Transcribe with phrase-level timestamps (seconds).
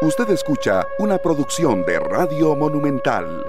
[0.00, 3.44] Usted escucha una producción de Radio Monumental.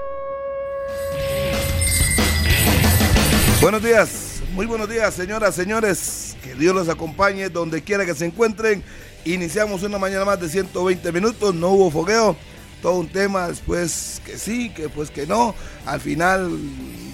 [3.62, 6.36] Buenos días, muy buenos días, señoras, señores.
[6.42, 8.82] Que Dios los acompañe donde quiera que se encuentren.
[9.24, 12.34] Iniciamos una mañana más de 120 minutos, no hubo fogueo,
[12.82, 15.54] todo un tema, después que sí, que pues que no.
[15.86, 16.50] Al final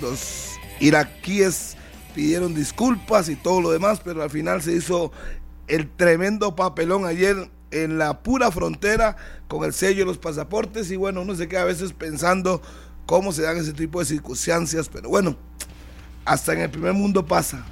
[0.01, 1.77] los iraquíes
[2.15, 5.13] pidieron disculpas y todo lo demás, pero al final se hizo
[5.69, 9.17] el tremendo papelón ayer en la pura frontera
[9.49, 12.63] con el sello de los pasaportes y bueno, uno se queda a veces pensando
[13.07, 15.37] cómo se dan ese tipo de circunstancias, pero bueno,
[16.25, 17.65] hasta en el primer mundo pasa.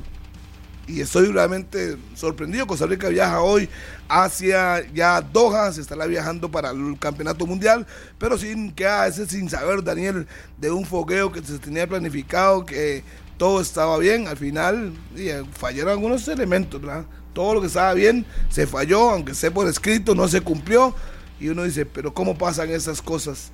[0.86, 2.66] Y estoy realmente sorprendido.
[2.66, 3.70] Costa Rica viaja hoy
[4.06, 7.86] hacia ya Doha, se estará viajando para el campeonato mundial,
[8.18, 10.26] pero sin que a veces sin saber, Daniel,
[10.58, 13.02] de un fogueo que se tenía planificado, que
[13.38, 14.28] todo estaba bien.
[14.28, 17.06] Al final eh, fallaron algunos elementos, ¿verdad?
[17.34, 20.94] Todo lo que estaba bien se falló, aunque sea por escrito, no se cumplió.
[21.38, 23.50] Y uno dice, pero ¿cómo pasan esas cosas?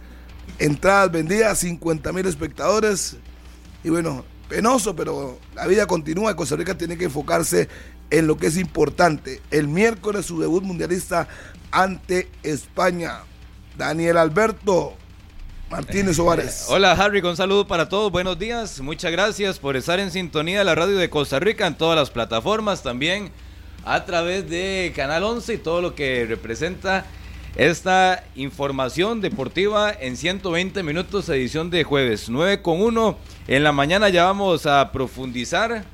[0.58, 3.16] Entradas vendidas, 50 mil espectadores.
[3.82, 6.36] Y bueno, penoso, pero la vida continúa.
[6.36, 7.68] Costa Rica tiene que enfocarse
[8.10, 9.40] en lo que es importante.
[9.50, 11.26] El miércoles su debut mundialista
[11.70, 13.22] ante España.
[13.76, 14.94] Daniel Alberto
[15.70, 16.66] Martínez Suárez.
[16.68, 18.12] Hola Harry, un saludo para todos.
[18.12, 18.80] Buenos días.
[18.80, 22.10] Muchas gracias por estar en sintonía de la radio de Costa Rica en todas las
[22.10, 23.32] plataformas también
[23.84, 27.06] a través de Canal 11 y todo lo que representa
[27.56, 33.18] esta información deportiva en 120 minutos, edición de jueves 9 con 1.
[33.48, 35.84] En la mañana ya vamos a profundizar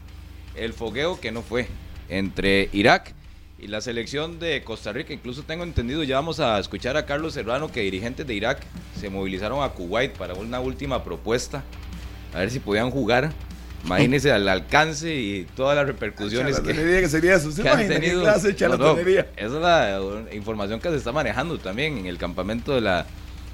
[0.54, 1.68] el fogueo que no fue
[2.08, 3.14] entre Irak
[3.58, 5.12] y la selección de Costa Rica.
[5.14, 8.62] Incluso tengo entendido, ya vamos a escuchar a Carlos Serrano que dirigentes de Irak
[8.98, 11.62] se movilizaron a Kuwait para una última propuesta,
[12.34, 13.32] a ver si podían jugar
[13.86, 17.52] Imagínese al alcance y todas las repercusiones que, que, sería eso.
[17.52, 18.22] ¿Se han tenido.
[18.22, 23.06] Clase esa es la información que se está manejando también en el campamento de la,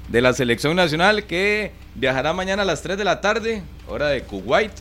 [0.09, 4.23] de la selección nacional que viajará mañana a las 3 de la tarde, hora de
[4.23, 4.71] Kuwait,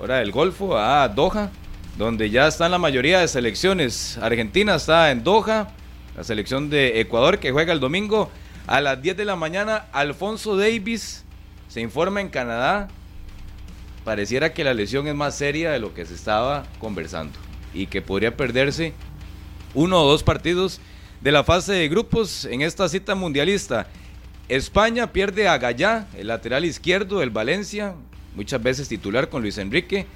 [0.00, 1.50] hora del Golfo, a Doha,
[1.96, 4.18] donde ya están la mayoría de selecciones.
[4.18, 5.68] Argentina está en Doha,
[6.16, 8.32] la selección de Ecuador que juega el domingo
[8.66, 9.86] a las 10 de la mañana.
[9.92, 11.24] Alfonso Davis
[11.68, 12.88] se informa en Canadá
[14.04, 17.38] pareciera que la lesión es más seria de lo que se estaba conversando
[17.74, 18.92] y que podría perderse
[19.74, 20.80] uno o dos partidos
[21.20, 23.86] de la fase de grupos en esta cita mundialista.
[24.48, 27.94] España pierde a Gallá, el lateral izquierdo del Valencia,
[28.34, 30.06] muchas veces titular con Luis Enrique,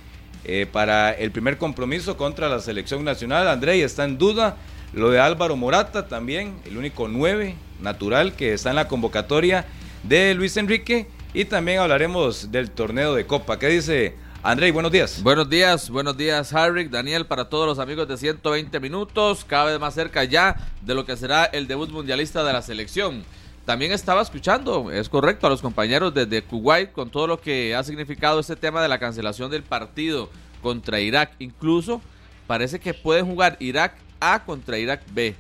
[0.45, 3.49] eh, para el primer compromiso contra la selección nacional.
[3.49, 4.57] André está en duda.
[4.93, 9.67] Lo de Álvaro Morata también, el único nueve natural que está en la convocatoria
[10.05, 11.09] de Luis Enrique.
[11.37, 13.59] Y también hablaremos del torneo de Copa.
[13.59, 14.73] ¿Qué dice André?
[14.73, 15.23] Buenos días.
[15.23, 19.79] Buenos días, buenos días, Harry, Daniel, para todos los amigos de 120 minutos, cada vez
[19.79, 23.23] más cerca ya de lo que será el debut mundialista de la selección.
[23.67, 27.85] También estaba escuchando, es correcto, a los compañeros desde Kuwait con todo lo que ha
[27.85, 30.31] significado este tema de la cancelación del partido
[30.63, 31.33] contra Irak.
[31.39, 32.01] Incluso
[32.47, 35.35] parece que pueden jugar Irak A contra Irak B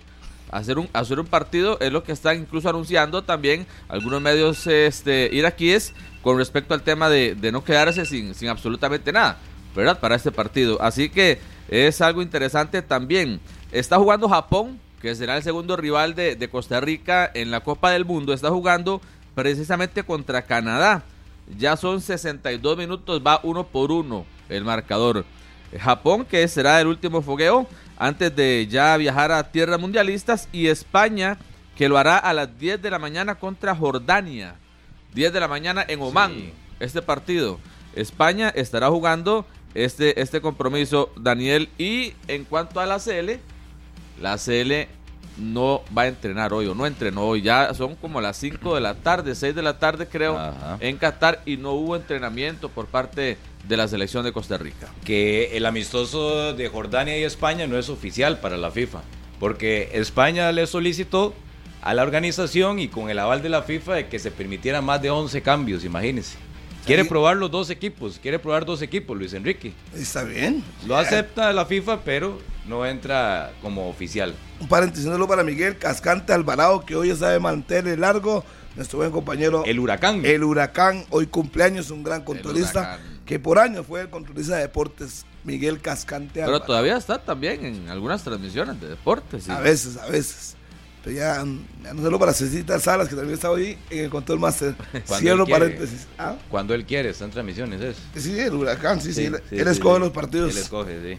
[0.51, 5.29] hacer un, hacer un partido es lo que están incluso anunciando también algunos medios este,
[5.33, 5.93] iraquíes
[6.23, 9.39] con respecto al tema de, no quedarse sin, sin absolutamente nada,
[9.75, 10.01] ¿verdad?
[10.01, 10.81] Para este partido.
[10.83, 13.41] Así que es algo interesante también.
[13.71, 17.91] Está jugando Japón, que será el segundo rival de, de Costa Rica en la Copa
[17.91, 18.33] del Mundo.
[18.33, 19.01] Está jugando
[19.35, 21.05] precisamente contra Canadá.
[21.57, 25.25] Ya son 62 minutos, va uno por uno el marcador.
[25.79, 27.67] Japón, que será el último fogueo,
[27.99, 31.39] antes de ya viajar a tierras mundialistas y España
[31.77, 34.57] que lo hará a las 10 de la mañana contra Jordania.
[35.15, 37.59] 10 de la mañana en Oman, este partido.
[37.95, 41.69] España estará jugando este, este compromiso, Daniel.
[41.79, 43.39] Y en cuanto a la CL,
[44.21, 44.89] la CL
[45.37, 47.43] no va a entrenar hoy o no entrenó hoy.
[47.43, 50.39] Ya son como las 5 de la tarde, 6 de la tarde creo,
[50.81, 53.37] en Qatar y no hubo entrenamiento por parte
[53.67, 54.89] de la selección de Costa Rica.
[55.05, 59.03] Que el amistoso de Jordania y España no es oficial para la FIFA,
[59.41, 61.35] porque España le solicitó
[61.83, 65.03] a la organización y con el aval de la FIFA de que se permitieran más
[65.03, 66.37] de 11 cambios, imagínense.
[66.85, 69.73] Quiere probar los dos equipos, quiere probar dos equipos, Luis Enrique.
[69.93, 70.63] Está bien.
[70.87, 74.35] Lo acepta la FIFA, pero no entra como oficial.
[74.61, 78.45] Un paréntesis para Miguel Cascante Alvarado, que hoy está de mantener largo.
[78.75, 79.65] Nuestro buen compañero.
[79.65, 80.25] El Huracán.
[80.27, 85.25] El Huracán, hoy cumpleaños, un gran controlista que por años fue el controlista de deportes
[85.45, 86.43] Miguel Cascante.
[86.45, 89.49] Pero todavía está también en algunas transmisiones de deportes.
[89.49, 90.57] A veces, a veces.
[91.03, 94.75] Pero ya, no solo para Cecita Salas, que también está hoy en el control máster.
[95.05, 96.07] Cierro paréntesis.
[96.19, 96.37] ¿Ah?
[96.51, 97.97] Cuando él quiere, están transmisiones, ¿es?
[98.23, 99.25] Sí, el huracán, sí, sí.
[99.25, 100.51] él, escoge los partidos.
[100.51, 101.19] Él escoge, sí.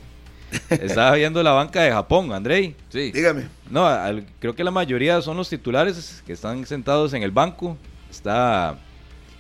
[0.69, 2.75] Estaba viendo la banca de Japón, Andrei.
[2.89, 3.11] Sí.
[3.11, 3.47] Dígame.
[3.69, 7.77] No, al- creo que la mayoría son los titulares que están sentados en el banco.
[8.09, 8.77] Está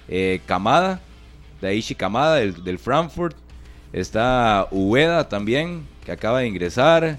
[0.09, 0.99] eh, Kamada,
[1.61, 3.35] Daichi Kamada del, del Frankfurt.
[3.93, 7.17] Está Ueda también, que acaba de ingresar.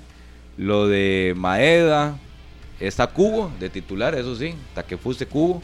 [0.56, 2.19] Lo de Maeda.
[2.81, 4.55] Está Kubo de titular, eso sí.
[4.75, 5.62] Takefuse Kubo.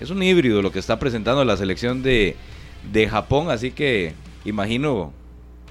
[0.00, 2.36] Es un híbrido lo que está presentando la selección de,
[2.92, 3.50] de Japón.
[3.50, 4.14] Así que
[4.44, 5.12] imagino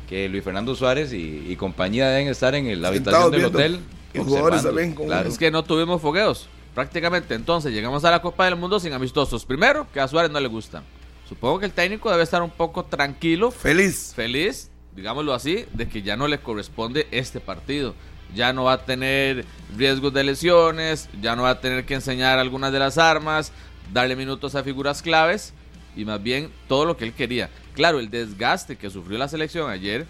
[0.08, 3.80] que Luis Fernando Suárez y, y compañía deben estar en la habitación del hotel.
[4.16, 5.28] Jugadores también, Claro.
[5.30, 6.48] Es que no tuvimos fogueos.
[6.74, 7.36] Prácticamente.
[7.36, 9.46] Entonces llegamos a la Copa del Mundo sin amistosos.
[9.46, 10.84] Primero, que a Suárez no le gusta.
[11.28, 14.14] Supongo que el técnico debe estar un poco tranquilo, Feliz.
[14.16, 17.96] feliz, digámoslo así, de que ya no le corresponde este partido.
[18.36, 22.38] Ya no va a tener riesgos de lesiones, ya no va a tener que enseñar
[22.40, 23.52] algunas de las armas,
[23.94, 25.54] darle minutos a figuras claves
[25.96, 27.50] y más bien todo lo que él quería.
[27.76, 30.06] Claro, el desgaste que sufrió la selección ayer,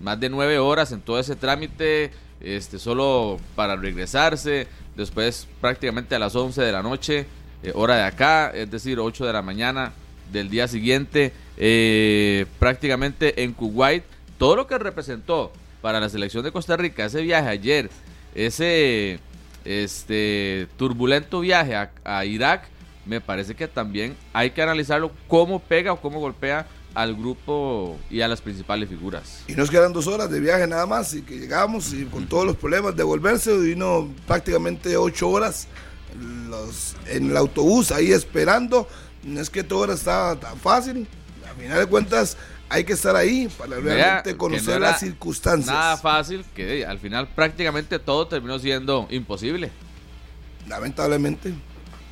[0.00, 6.20] más de nueve horas en todo ese trámite, este, solo para regresarse, después prácticamente a
[6.20, 7.26] las 11 de la noche,
[7.64, 9.92] eh, hora de acá, es decir, 8 de la mañana
[10.30, 14.04] del día siguiente, eh, prácticamente en Kuwait,
[14.38, 17.90] todo lo que representó para la selección de Costa Rica ese viaje ayer,
[18.34, 19.18] ese
[19.64, 22.68] este turbulento viaje a, a Irak,
[23.06, 28.20] me parece que también hay que analizarlo cómo pega o cómo golpea al grupo y
[28.20, 29.42] a las principales figuras.
[29.48, 32.46] Y nos quedan dos horas de viaje nada más y que llegamos y con todos
[32.46, 35.68] los problemas de volverse, vino prácticamente ocho horas
[36.48, 38.88] los, en el autobús ahí esperando.
[39.22, 41.06] No es que todo estaba tan fácil.
[41.50, 42.36] A final de cuentas
[42.68, 45.66] hay que estar ahí para realmente que conocer no era las circunstancias.
[45.72, 49.70] Nada fácil, que al final prácticamente todo terminó siendo imposible.
[50.66, 51.52] Lamentablemente.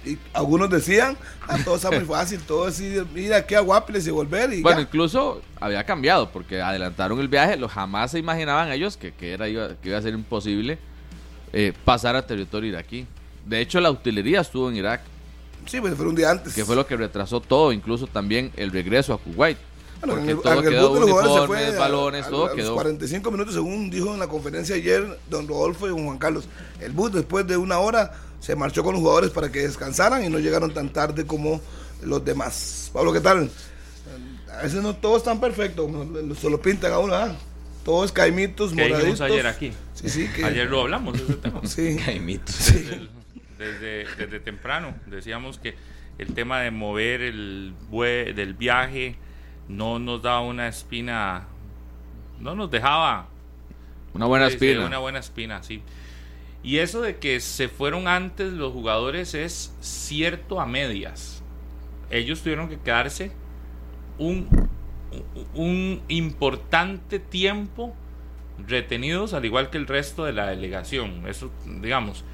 [0.05, 1.17] Y algunos decían,
[1.47, 4.63] ah, todo está muy fácil, todo es ir, ir aquí a Guapiles y volver y
[4.63, 4.87] Bueno, ya.
[4.87, 9.47] incluso había cambiado porque adelantaron el viaje, lo jamás se imaginaban ellos que, que era,
[9.49, 10.79] iba, que iba a ser imposible
[11.53, 13.07] eh, pasar a territorio iraquí.
[13.45, 15.03] De hecho, la utilería estuvo en Irak,
[15.67, 16.55] Sí, pues fue un día antes.
[16.55, 19.59] que fue lo que retrasó todo, incluso también el regreso a Kuwait.
[20.01, 22.73] Bueno, porque en el, todo en el quedó, uniformes, balones, a- todo a quedó.
[22.75, 26.45] 45 minutos, según dijo en la conferencia ayer don Rodolfo y don Juan Carlos.
[26.81, 30.29] El bus, después de una hora, se marchó con los jugadores para que descansaran y
[30.29, 31.61] no llegaron tan tarde como
[32.03, 32.91] los demás.
[32.93, 33.51] Pablo, ¿qué tal?
[34.53, 37.33] A veces no todo es tan perfecto, como se lo pintan a uno, ¿ah?
[37.85, 39.21] Todo es caimitos, moraditos.
[39.21, 39.73] ayer aquí.
[39.95, 40.45] Sí, sí, que...
[40.45, 41.61] Ayer lo hablamos de ese tema.
[41.65, 42.57] Sí, Jaimitos.
[42.73, 43.11] Desde, el-
[43.59, 45.75] desde, desde temprano decíamos que
[46.19, 49.17] el tema de mover el del viaje
[49.69, 51.47] no nos daba una espina,
[52.41, 53.29] no nos dejaba
[54.15, 54.85] Una buena espina.
[54.87, 55.83] Una buena espina, sí.
[56.63, 61.43] Y eso de que se fueron antes los jugadores es cierto a medias.
[62.11, 63.33] Ellos tuvieron que quedarse
[64.19, 67.95] un, importante tiempo
[68.67, 71.27] retenidos, al igual que el resto de la delegación.
[71.27, 72.25] Eso, digamos,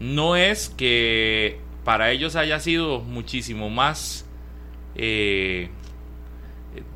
[0.00, 4.24] no es que para ellos haya sido muchísimo más
[4.94, 5.68] eh,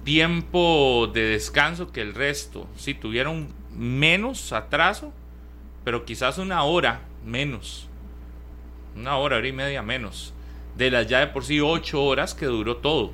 [0.04, 2.66] tiempo de descanso que el resto.
[2.76, 5.12] Sí, tuvieron menos atraso,
[5.88, 7.88] pero quizás una hora menos.
[8.94, 10.34] Una hora, hora y media menos.
[10.76, 13.12] De las ya de por sí ocho horas que duró todo.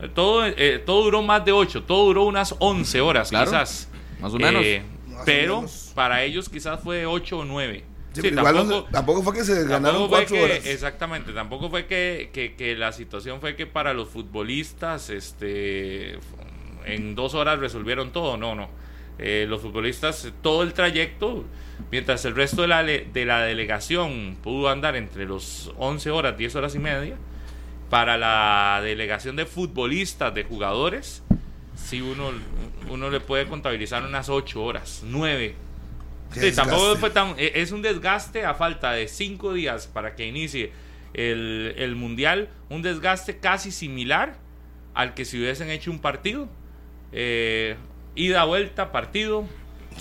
[0.00, 3.90] Eh, Todo, eh, todo duró más de ocho, todo duró unas once horas Claro, quizás.
[4.20, 4.62] Más o menos.
[4.64, 5.92] Eh, Más o pero menos.
[5.94, 7.84] para ellos quizás fue ocho o nueve.
[8.14, 10.64] Sí, no tampoco- se- tampoco fue que se ganaron cuatro que, horas.
[10.66, 16.18] exactamente, tampoco fue que, que- que la situación fue que para los futbolistas este,
[16.86, 18.70] en dos horas resolvieron todo, no, no.
[19.18, 21.44] Eh, los futbolistas, todo el trayecto,
[21.90, 26.54] mientras el resto de la, de la delegación pudo andar entre los 11 horas, 10
[26.56, 27.16] horas y media,
[27.90, 31.22] para la delegación de futbolistas, de jugadores,
[31.74, 32.32] sí uno,
[32.90, 35.54] uno le puede contabilizar unas 8 horas, 9
[36.34, 37.34] Qué Sí, tampoco fue tan.
[37.38, 40.72] e- Es un desgaste a falta de cinco días para que inicie
[41.14, 42.50] el, el mundial.
[42.68, 44.36] Un desgaste casi similar
[44.92, 46.46] al que si hubiesen hecho un partido.
[47.12, 47.76] Eh,
[48.14, 49.46] ida, vuelta, partido.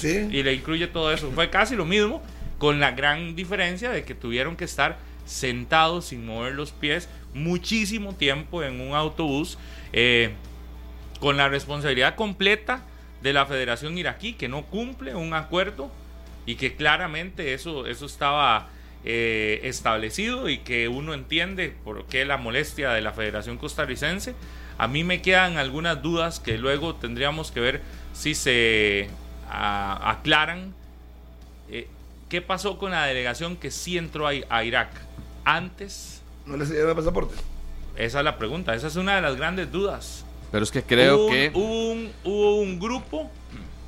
[0.03, 1.31] Y le incluye todo eso.
[1.31, 2.21] Fue casi lo mismo,
[2.57, 8.15] con la gran diferencia de que tuvieron que estar sentados sin mover los pies muchísimo
[8.15, 9.57] tiempo en un autobús.
[9.93, 10.31] eh,
[11.19, 12.83] con la responsabilidad completa
[13.21, 15.91] de la Federación Iraquí, que no cumple un acuerdo
[16.45, 18.69] y que claramente eso, eso estaba
[19.03, 24.35] eh, establecido y que uno entiende por qué la molestia de la Federación Costarricense.
[24.77, 27.81] A mí me quedan algunas dudas que luego tendríamos que ver
[28.13, 29.09] si se
[29.49, 30.73] a- aclaran.
[31.69, 31.87] Eh,
[32.29, 34.89] ¿Qué pasó con la delegación que sí entró a, a Irak?
[35.45, 37.35] Antes, No les dieron el pasaporte.
[37.95, 41.15] esa es la pregunta, esa es una de las grandes dudas Pero es que creo
[41.17, 41.51] hubo un- que.
[41.53, 43.31] Hubo un, hubo un grupo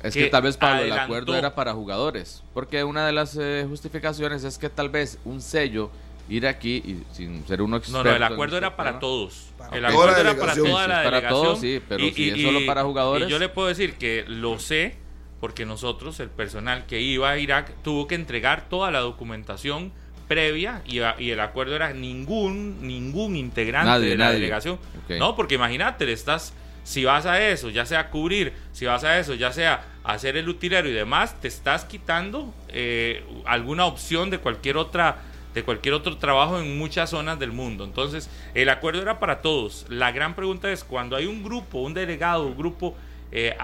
[0.02, 2.42] Es que que tal vez, Pablo, el acuerdo era para jugadores.
[2.54, 5.90] Porque una de las eh, justificaciones es que tal vez un sello
[6.30, 8.04] ir aquí y sin ser uno No, experto.
[8.04, 9.00] no, el en acuerdo este era para tema.
[9.00, 9.46] todos.
[9.58, 11.30] Para el acuerdo era para toda Sí, la para delegación.
[11.42, 13.28] todos, sí, pero si es solo para jugadores.
[13.28, 14.96] Y yo le puedo decir que lo sé
[15.40, 19.92] porque nosotros, el personal que iba a Irak, tuvo que entregar toda la documentación
[20.28, 24.36] previa y, y el acuerdo era ningún ningún integrante Nadie, de la nadie.
[24.38, 24.78] delegación.
[25.18, 26.52] No, porque imagínate, le estás
[26.84, 30.48] si vas a eso, ya sea cubrir, si vas a eso, ya sea hacer el
[30.48, 35.18] utilero y demás, te estás quitando eh, alguna opción de cualquier otra
[35.54, 37.82] de cualquier otro trabajo en muchas zonas del mundo.
[37.84, 39.84] Entonces, el acuerdo era para todos.
[39.88, 42.96] La gran pregunta es, cuando hay un grupo, un delegado, un grupo
[43.32, 43.56] eh,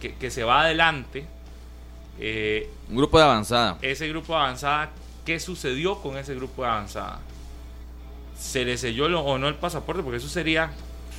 [0.00, 1.24] que, que se va adelante,
[2.18, 3.78] eh, Un grupo de avanzada.
[3.82, 4.90] ese grupo de avanzada,
[5.24, 7.20] ¿qué sucedió con ese grupo de avanzada?
[8.38, 10.02] ¿Se le selló lo- o no el pasaporte?
[10.02, 10.70] Porque eso sería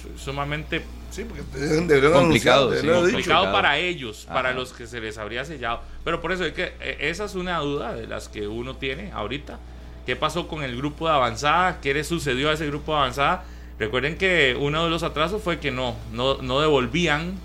[0.01, 3.51] su- sumamente Sí, porque Complicado, sí, complicado complicado.
[3.53, 5.79] para ellos, para los que se les habría sellado.
[6.03, 9.11] Pero por eso es que eh, esa es una duda de las que uno tiene
[9.13, 9.57] ahorita.
[10.05, 11.79] ¿Qué pasó con el grupo de avanzada?
[11.81, 13.45] ¿Qué le sucedió a ese grupo de avanzada?
[13.79, 17.39] Recuerden que uno de los atrasos fue que no, no, no devolvían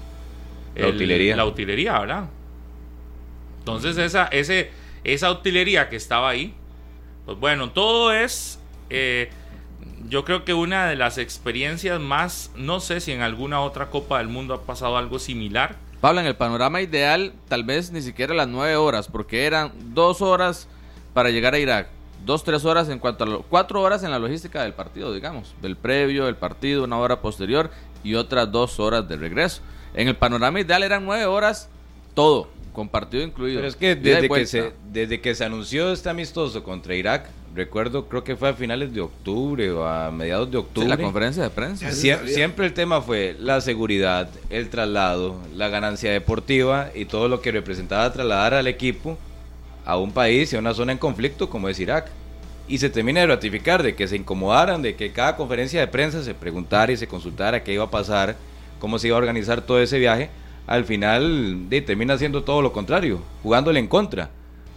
[0.74, 1.36] La utilería.
[1.36, 2.28] la utilería, ¿verdad?
[3.58, 4.70] Entonces esa, ese,
[5.04, 6.54] esa utilería que estaba ahí,
[7.24, 8.58] pues bueno, todo es,
[8.90, 9.30] eh,
[10.08, 14.18] yo creo que una de las experiencias más, no sé si en alguna otra Copa
[14.18, 15.76] del Mundo ha pasado algo similar.
[16.00, 20.20] Pablo, en el panorama ideal, tal vez ni siquiera las nueve horas, porque eran dos
[20.20, 20.66] horas
[21.14, 21.88] para llegar a Irak,
[22.24, 25.54] dos, tres horas en cuanto a lo, cuatro horas en la logística del partido, digamos,
[25.62, 27.70] del previo, del partido, una hora posterior
[28.02, 29.62] y otras dos horas de regreso.
[29.94, 31.68] En el panorama ideal eran nueve horas
[32.14, 33.58] todo, con partido incluido.
[33.58, 38.06] Pero es que desde que, se, desde que se anunció este amistoso contra Irak, recuerdo,
[38.08, 40.88] creo que fue a finales de octubre o a mediados de Sí, octubre.
[40.88, 41.90] la conferencia de prensa.
[41.92, 42.08] Sí.
[42.08, 47.40] Sie- siempre el tema fue la seguridad, el traslado, la ganancia deportiva y todo lo
[47.42, 49.18] que representaba trasladar al equipo
[49.84, 52.06] a un país y a una zona en conflicto como es Irak.
[52.68, 56.22] Y se termina de ratificar, de que se incomodaran, de que cada conferencia de prensa
[56.22, 58.36] se preguntara y se consultara qué iba a pasar,
[58.82, 60.28] cómo se iba a organizar todo ese viaje.
[60.66, 64.30] Al final de, termina siendo todo lo contrario, jugándole en contra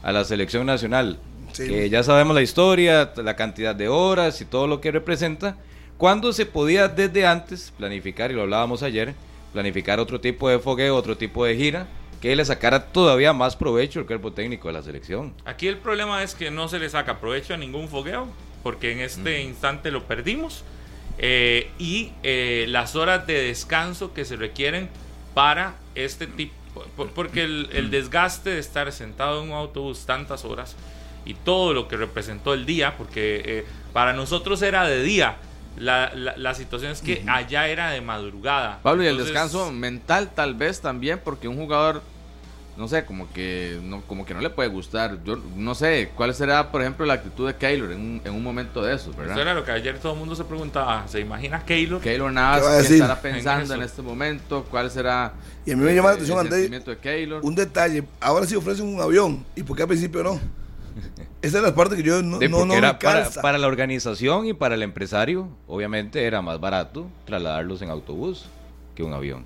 [0.04, 1.18] a la selección nacional.
[1.54, 1.68] Sí.
[1.68, 5.58] Que ya sabemos la historia, la cantidad de horas y todo lo que representa.
[5.98, 9.16] Cuando se podía desde antes planificar, y lo hablábamos ayer,
[9.54, 11.88] planificar otro tipo de fogueo, otro tipo de gira,
[12.22, 15.34] que le sacara todavía más provecho el cuerpo técnico de la selección.
[15.46, 18.28] Aquí el problema es que no se le saca provecho a ningún fogueo,
[18.62, 20.64] porque en este instante lo perdimos.
[21.18, 24.90] Eh, y eh, las horas de descanso que se requieren
[25.34, 26.54] para este tipo,
[26.96, 30.76] por- porque el, el desgaste de estar sentado en un autobús tantas horas
[31.26, 35.38] y todo lo que representó el día, porque eh, para nosotros era de día,
[35.78, 38.80] la, la, la situación es que allá era de madrugada.
[38.84, 42.02] Pablo, y el descanso mental tal vez también, porque un jugador,
[42.78, 45.24] no sé, como que no, como que no le puede gustar.
[45.24, 48.44] Yo no sé, ¿cuál será, por ejemplo, la actitud de Keylor en un, en un
[48.44, 49.40] momento de eso, Eso verdad?
[49.40, 51.08] era lo que ayer todo el mundo se preguntaba.
[51.08, 52.02] ¿Se imagina Keylor?
[52.02, 52.96] Keylor ¿Qué va a Navas, ¿qué, decir?
[52.96, 53.92] estará pensando En en, eso.
[53.92, 54.66] este momento?
[54.70, 55.34] ¿Cuál será
[55.66, 57.42] Y a mí me llama la atención, el Andrés, sentimiento de Keylor?
[57.44, 58.04] un detalle.
[58.20, 59.46] Ahora sí ofrecen un avión.
[59.56, 60.40] ¿Y por qué al principio no?
[61.42, 64.48] Esa es la parte que yo no, Sí, no, no me era para la organización
[64.48, 68.46] y para el empresario, obviamente era más barato trasladarlos en autobús
[68.96, 69.46] que un avión.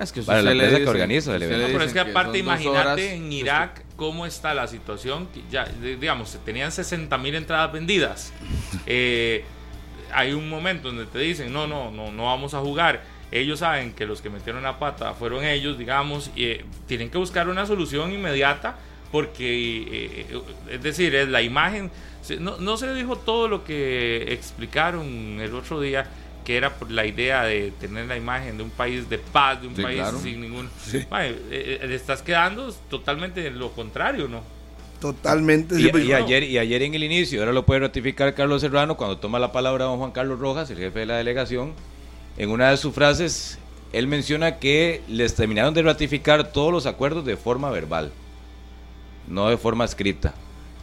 [0.00, 1.66] Es que para la empresa que organiza el evento.
[1.66, 5.28] No, pero es que aparte, imagínate en Irak cómo está la situación.
[5.50, 8.32] ya, digamos, se tenían 60 mil entradas vendidas.
[8.86, 9.44] Eh,
[10.12, 13.02] hay un momento donde te dicen, no, no, no, no vamos a jugar.
[13.30, 17.18] Ellos saben que los que metieron la pata fueron ellos, digamos, y eh, tienen que
[17.18, 18.76] buscar una solución inmediata
[19.12, 19.84] porque,
[20.28, 20.40] eh,
[20.70, 21.90] es decir, es la imagen.
[22.22, 26.06] se- No, no se dijo todo lo que explicaron el otro día,
[26.50, 29.68] que era por la idea de tener la imagen de un país de paz, de
[29.68, 30.18] un Sí, país claro.
[30.18, 30.68] sin ningún.
[31.08, 34.42] Mae, eh, eh, le estás quedando totalmente lo contrario, ¿no?
[35.00, 35.76] Totalmente.
[35.78, 38.62] Y, sí, pues, y ayer, y ayer en el inicio, ahora lo puede ratificar Carlos
[38.62, 41.72] Serrano cuando toma la palabra don Juan Carlos Rojas, el jefe de la delegación.
[42.36, 43.60] En una de sus frases,
[43.92, 48.10] él menciona que les terminaron de ratificar todos los acuerdos de forma verbal,
[49.28, 50.34] no de forma escrita.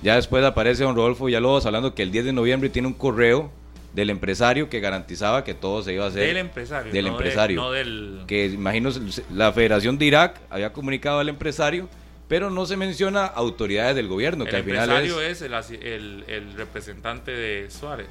[0.01, 3.51] Ya después aparece don Rodolfo Villalobos hablando que el 10 de noviembre tiene un correo
[3.93, 6.27] del empresario que garantizaba que todo se iba a hacer.
[6.27, 6.91] Del empresario.
[6.93, 7.61] Del no de- empresario.
[7.61, 8.23] no del.
[8.27, 8.89] que imagino
[9.33, 11.89] la Federación de Irak había comunicado al empresario,
[12.27, 15.83] pero no se menciona autoridades del gobierno, el que al final es, empresario es, el,
[15.83, 18.07] el, el representante de Suárez.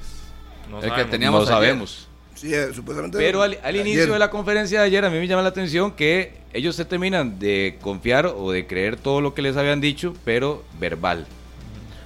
[0.69, 1.11] No El que sabemos.
[1.11, 1.67] teníamos no ayer.
[1.69, 2.07] sabemos.
[2.35, 3.17] sí, eh, supuestamente.
[3.17, 4.13] Pero al, al inicio ayer.
[4.13, 7.39] de la conferencia de ayer a mí me llama la atención que ellos se terminan
[7.39, 11.25] de confiar o de creer todo lo que les habían dicho, pero verbal.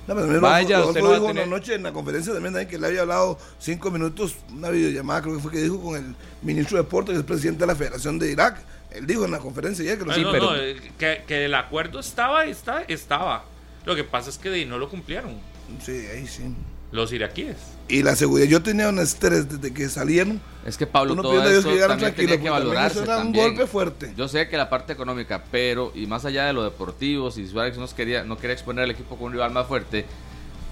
[0.07, 2.33] No, pero Vaya, Rodolfo usted no va a dijo tener- una noche en la conferencia
[2.33, 5.79] también, también que le había hablado cinco minutos, una videollamada creo que fue que dijo
[5.81, 8.57] con el ministro de Deportes, que es presidente de la Federación de Irak,
[8.91, 11.23] Él dijo en la conferencia ya que lo No, Sí, no, pero- no, eh, que,
[11.25, 13.45] que el acuerdo estaba, está, estaba.
[13.85, 15.39] Lo que pasa es que de ahí no lo cumplieron
[15.81, 16.43] Sí, ahí sí.
[16.91, 17.57] Los iraquíes.
[17.87, 20.41] Y la seguridad, yo tenía un estrés desde que salieron.
[20.65, 23.23] Es que Pablo, Uno todo esto que llegaron también tenía que valorarse eso era un
[23.23, 23.47] también.
[23.47, 24.13] golpe fuerte.
[24.15, 27.77] Yo sé que la parte económica, pero, y más allá de lo deportivo, si Suárez
[27.77, 30.05] no quería, no quería exponer al equipo con un rival más fuerte,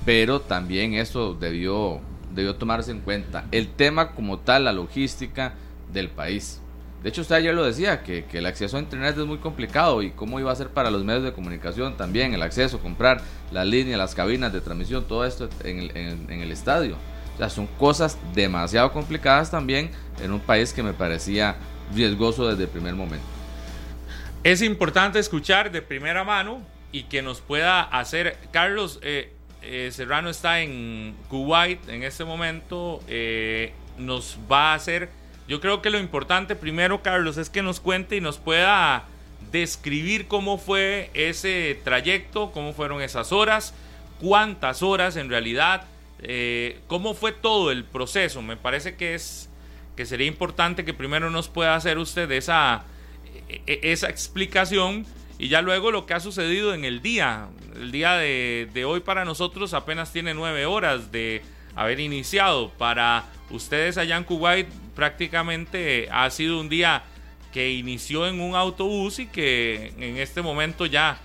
[0.06, 2.00] pero también eso debió,
[2.34, 3.46] debió tomarse en cuenta.
[3.52, 5.54] El tema como tal, la logística
[5.92, 6.62] del país.
[7.04, 10.12] De hecho, usted ayer lo decía, que, el acceso a Internet es muy complicado y
[10.12, 13.98] cómo iba a ser para los medios de comunicación también, el acceso, comprar las líneas,
[13.98, 16.98] las cabinas de transmisión, todo esto en el, en- en el estadio.
[17.36, 19.92] O sea, son cosas demasiado complicadas también
[20.22, 21.56] en un país que me parecía
[21.96, 23.26] riesgoso desde el primer momento.
[24.44, 28.38] Es importante escuchar de primera mano y que nos pueda hacer.
[28.52, 33.02] Carlos eh, eh, Serrano está en Kuwait en este momento.
[33.08, 35.10] eh, nos va a hacer.
[35.50, 39.06] Yo creo que lo importante primero, Carlos, es que nos cuente y nos pueda
[39.52, 43.74] describir cómo fue ese trayecto, cómo fueron esas horas,
[44.22, 45.86] cuántas horas en realidad,
[46.22, 48.44] eh, cómo fue todo el proceso.
[48.44, 49.50] Me parece que es
[49.96, 52.84] que sería importante que primero nos pueda hacer usted esa
[53.50, 55.06] e- e- esa explicación
[55.40, 57.48] y ya luego lo que ha sucedido en el día.
[57.76, 61.42] El día de, de hoy para nosotros apenas tiene nueve horas de
[61.76, 62.70] haber iniciado.
[62.78, 64.68] Para ustedes allá en Kuwait
[65.00, 67.04] prácticamente ha sido un día
[67.54, 71.22] que inició en un autobús y que en este momento ya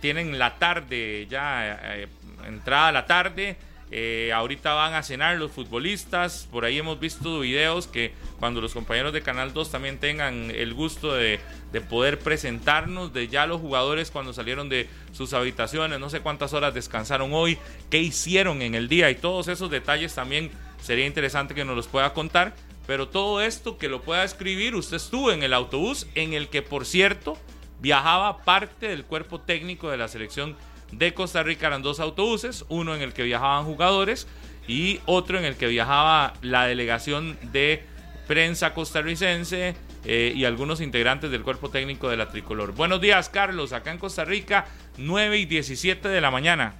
[0.00, 2.06] tienen la tarde, ya eh,
[2.46, 3.56] entrada la tarde.
[3.90, 6.46] Eh, ahorita van a cenar los futbolistas.
[6.52, 10.72] Por ahí hemos visto videos que cuando los compañeros de Canal 2 también tengan el
[10.72, 11.40] gusto de,
[11.72, 16.52] de poder presentarnos de ya los jugadores cuando salieron de sus habitaciones, no sé cuántas
[16.52, 17.58] horas descansaron hoy,
[17.90, 21.88] qué hicieron en el día y todos esos detalles también sería interesante que nos los
[21.88, 22.54] pueda contar.
[22.86, 26.62] Pero todo esto que lo pueda escribir, usted estuvo en el autobús en el que,
[26.62, 27.36] por cierto,
[27.80, 30.56] viajaba parte del cuerpo técnico de la selección
[30.92, 31.66] de Costa Rica.
[31.66, 34.28] Eran dos autobuses, uno en el que viajaban jugadores
[34.68, 37.84] y otro en el que viajaba la delegación de
[38.26, 42.72] prensa costarricense eh, y algunos integrantes del cuerpo técnico de la tricolor.
[42.72, 44.66] Buenos días, Carlos, acá en Costa Rica,
[44.98, 46.74] 9 y 17 de la mañana.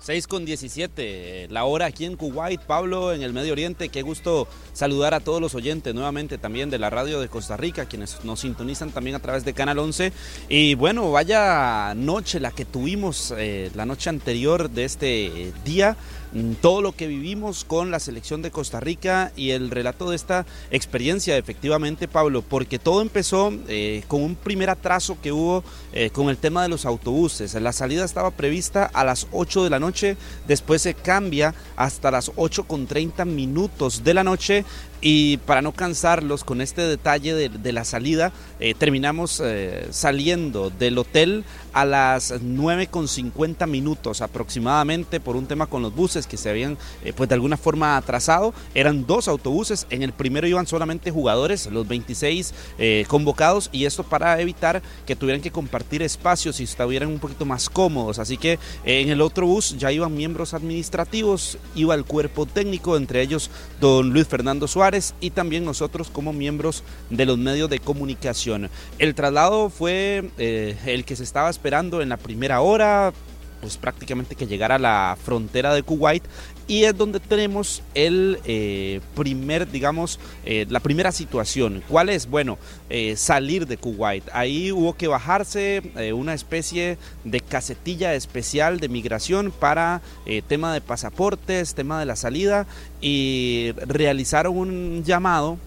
[0.00, 3.90] 6 con 17, la hora aquí en Kuwait, Pablo, en el Medio Oriente.
[3.90, 7.84] Qué gusto saludar a todos los oyentes nuevamente también de la radio de Costa Rica,
[7.84, 10.12] quienes nos sintonizan también a través de Canal 11.
[10.48, 15.98] Y bueno, vaya noche la que tuvimos eh, la noche anterior de este eh, día.
[16.32, 20.16] Mm, Todo lo que vivimos con la selección de Costa Rica y el relato de
[20.16, 26.10] esta experiencia, efectivamente, Pablo, porque todo empezó eh, con un primer atraso que hubo eh,
[26.10, 27.54] con el tema de los autobuses.
[27.54, 30.16] La salida estaba prevista a las 8 de la noche,
[30.46, 34.64] después se cambia hasta las 8 con 30 minutos de la noche.
[35.00, 40.98] Y para no cansarlos con este detalle de, la salida, eh, terminamos eh, saliendo del
[40.98, 46.36] hotel a las 9 con 50 minutos aproximadamente por un tema con los buses que
[46.36, 48.52] se habían eh, pues de alguna forma atrasado.
[48.74, 54.02] Eran dos autobuses, en el primero iban solamente jugadores, los 26 eh, convocados y esto
[54.02, 58.18] para evitar que tuvieran que compartir espacios y estuvieran un poquito más cómodos.
[58.18, 63.22] Así que en el otro bus ya iban miembros administrativos, iba el cuerpo técnico, entre
[63.22, 64.89] ellos don Luis Fernando Suárez
[65.20, 68.70] y también nosotros como miembros de los medios de comunicación.
[68.98, 73.12] El traslado fue eh, el que se estaba esperando en la primera hora,
[73.60, 76.24] pues prácticamente que llegara a la frontera de Kuwait
[76.70, 81.82] y es donde tenemos el eh, primer, digamos, eh, la primera situación.
[81.88, 82.30] ¿Cuál es?
[82.30, 84.22] Bueno, eh, salir de Kuwait.
[84.32, 85.82] Ahí hubo que bajarse
[86.14, 90.00] una especie de casetilla especial de migración para
[90.46, 92.68] tema de pasaportes, tema de la salida
[93.00, 95.58] y realizaron un llamado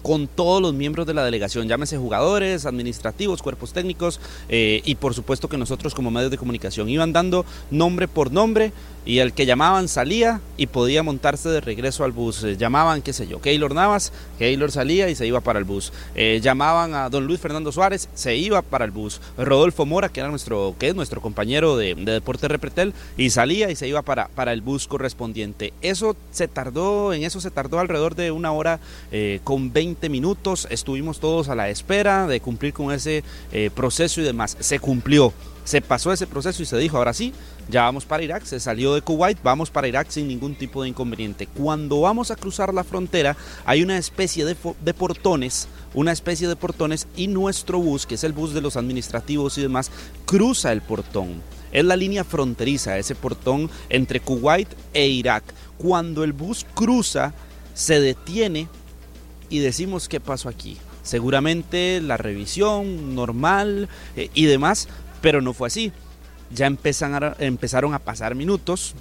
[0.00, 4.18] con todos los miembros de la delegación, llámese jugadores, administrativos, cuerpos técnicos
[4.48, 8.72] y por supuesto que nosotros como medios de comunicación iban dando nombre por nombre
[9.04, 12.44] y el que llamaban salía y podía montarse de regreso al bus.
[12.44, 15.92] Eh, llamaban, qué sé yo, Keylor Navas, Keylor salía y se iba para el bus.
[16.14, 19.20] Eh, llamaban a don Luis Fernando Suárez, se iba para el bus.
[19.36, 23.70] Rodolfo Mora, que era nuestro, que es nuestro compañero de, de Deporte Repretel, y salía
[23.70, 25.72] y se iba para, para el bus correspondiente.
[25.82, 28.78] Eso se tardó, en eso se tardó alrededor de una hora
[29.10, 30.68] eh, con 20 minutos.
[30.70, 33.24] Estuvimos todos a la espera de cumplir con ese
[33.74, 34.56] proceso y demás.
[34.60, 35.32] Se cumplió.
[35.64, 37.32] Se pasó ese proceso y se dijo, ahora sí,
[37.68, 40.88] ya vamos para Irak, se salió de Kuwait, vamos para Irak sin ningún tipo de
[40.88, 41.46] inconveniente.
[41.46, 47.06] Cuando vamos a cruzar la frontera hay una especie de, portones, una especie de portones
[47.16, 49.90] y nuestro bus, que es el bus de los administrativos y demás,
[50.26, 51.40] cruza el portón.
[51.70, 55.44] Es la línea fronteriza, ese portón entre Kuwait e Irak.
[55.78, 57.32] Cuando el bus cruza,
[57.74, 58.68] se detiene
[59.48, 60.76] y decimos qué pasó aquí.
[61.02, 64.88] seguramente la revisión normal eh, y demás,
[65.22, 65.92] pero no fue así.
[66.54, 68.94] Ya empezaron a, empezaron a pasar minutos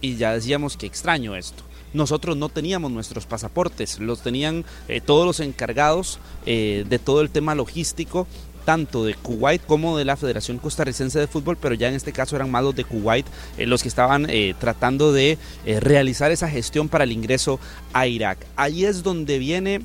[0.00, 1.62] y ya decíamos que extraño esto.
[1.92, 7.30] Nosotros no teníamos nuestros pasaportes, los tenían eh, todos los encargados eh, de todo el
[7.30, 8.26] tema logístico
[8.64, 12.36] tanto de Kuwait como de la Federación Costarricense de Fútbol, pero ya en este caso
[12.36, 15.38] eran más los de Kuwait eh, los que estaban tratando de
[15.80, 17.58] realizar esa gestión para el ingreso
[17.92, 18.38] a Irak.
[18.56, 19.80] Ahí es donde viene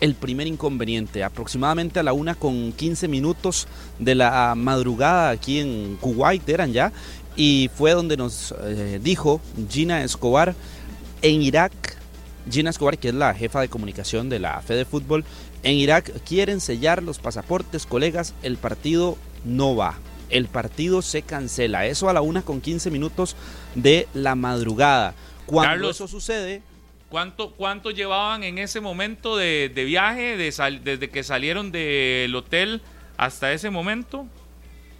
[0.00, 3.66] el primer inconveniente, aproximadamente a la una con 15 minutos
[3.98, 6.92] de la madrugada aquí en Kuwait eran ya,
[7.36, 8.54] y fue donde nos
[9.02, 10.54] dijo Gina Escobar,
[11.22, 11.72] en Irak,
[12.50, 15.24] Gina Escobar, que es la jefa de comunicación de la Fede Fútbol,
[15.62, 19.98] en Irak quieren sellar los pasaportes, colegas, el partido no va.
[20.28, 21.86] El partido se cancela.
[21.86, 23.36] Eso a la una con 15 minutos
[23.74, 25.14] de la madrugada.
[25.46, 26.62] Cuando Carlos, eso sucede,
[27.08, 32.82] ¿Cuánto, ¿Cuánto llevaban en ese momento de, viaje, de desde que salieron del hotel
[33.16, 34.26] hasta ese momento?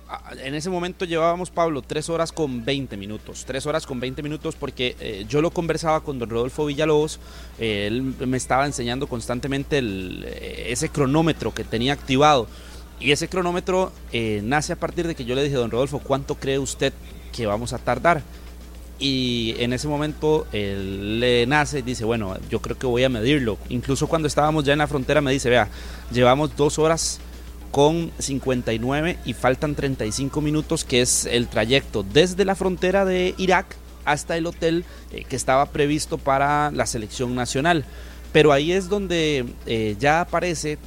[0.08, 3.44] Ah, En ese momento llevábamos, Pablo, tres horas con 20 minutos.
[3.44, 7.18] Tres horas con 20 minutos porque eh, yo lo conversaba con don Rodolfo Villalobos.
[7.58, 12.46] eh, él me estaba enseñando constantemente eh, ese cronómetro que tenía activado.
[13.00, 13.92] Y ese cronómetro
[14.42, 16.94] nace a partir de que yo le dije, don Rodolfo, ¿cuánto cree usted
[17.30, 18.22] que vamos a tardar?
[18.98, 23.08] Y en ese momento él le nace y dice, bueno, yo creo que voy a
[23.08, 23.58] medirlo.
[23.68, 25.68] Incluso cuando estábamos ya en la frontera me dice, vea,
[26.10, 27.20] llevamos dos horas
[27.70, 33.76] con 59 y faltan 35 minutos, que es el trayecto desde la frontera de Irak
[34.06, 37.84] hasta el hotel eh, que estaba previsto para la selección nacional.
[38.32, 40.78] Pero ahí es donde eh, ya aparece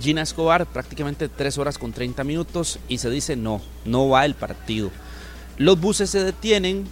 [0.00, 4.34] Gina Escobar, prácticamente 3 horas con 30 minutos, y se dice no, no va el
[4.34, 4.90] partido.
[5.56, 6.84] Los buses se detienen,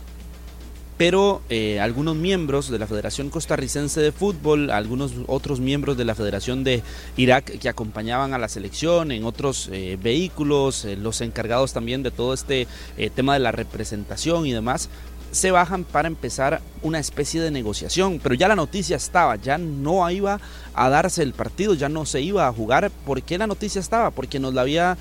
[0.97, 6.15] pero eh, algunos miembros de la Federación Costarricense de Fútbol, algunos otros miembros de la
[6.15, 6.83] Federación de
[7.17, 12.11] Irak que acompañaban a la selección en otros eh, vehículos, eh, los encargados también de
[12.11, 12.67] todo este
[13.15, 14.89] tema de la representación y demás,
[15.31, 20.09] se bajan para empezar una especie de negociación, pero ya la noticia estaba, ya no
[20.11, 20.41] iba
[20.75, 22.91] a darse el partido, ya no se iba a jugar.
[23.07, 24.11] ¿Por qué la noticia estaba?
[24.11, 24.99] Porque nos la había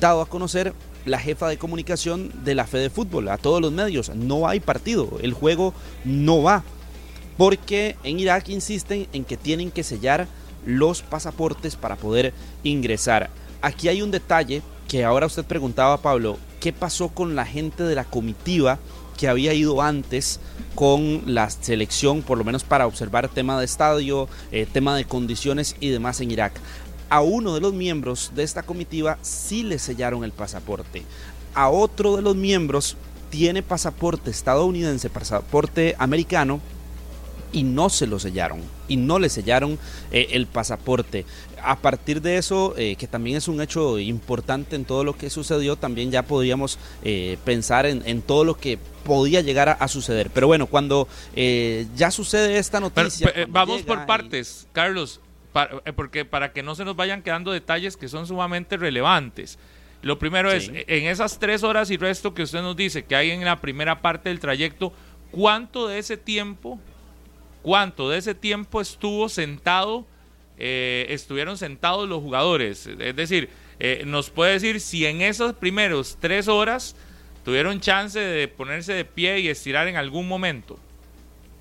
[0.00, 0.72] dado a conocer
[1.04, 4.14] la jefa de comunicación de la Fede Fútbol a todos los medios.
[4.14, 6.64] No hay partido, el juego no va.
[7.36, 10.28] Porque en Irak insisten en que tienen que sellar
[10.66, 13.30] los pasaportes para poder ingresar.
[13.62, 17.94] Aquí hay un detalle que ahora usted preguntaba, Pablo, ¿qué pasó con la gente de
[17.94, 18.78] la comitiva
[19.16, 20.40] que había ido antes
[20.74, 25.76] con la selección, por lo menos para observar tema de estadio, eh, tema de condiciones
[25.78, 26.60] y demás en Irak?
[27.10, 31.02] A uno de los miembros de esta comitiva sí le sellaron el pasaporte.
[31.54, 32.96] A otro de los miembros
[33.30, 36.60] tiene pasaporte estadounidense, pasaporte americano,
[37.52, 39.78] y no se lo sellaron y no le sellaron
[40.12, 41.24] eh, el pasaporte.
[41.62, 45.30] A partir de eso, eh, que también es un hecho importante en todo lo que
[45.30, 49.88] sucedió, también ya podríamos eh, pensar en, en, todo lo que podía llegar a, a
[49.88, 50.30] suceder.
[50.30, 53.30] Pero bueno, cuando eh, ya sucede esta noticia...
[53.32, 54.72] Pero, vamos por partes, y...
[54.72, 55.20] Carlos,
[55.52, 59.58] para, porque para que no se nos vayan quedando detalles que son sumamente relevantes.
[60.02, 60.70] Lo primero sí.
[60.74, 63.60] es, en esas tres horas y resto que usted nos dice que hay en la
[63.60, 64.92] primera parte del trayecto,
[65.30, 66.80] ¿cuánto de ese tiempo
[67.62, 70.06] cuánto de ese tiempo estuvo sentado,
[70.58, 72.86] eh, estuvieron sentados los jugadores.
[72.86, 76.96] Es decir, eh, nos puede decir si en esas primeros tres horas
[77.44, 80.78] tuvieron chance de ponerse de pie y estirar en algún momento.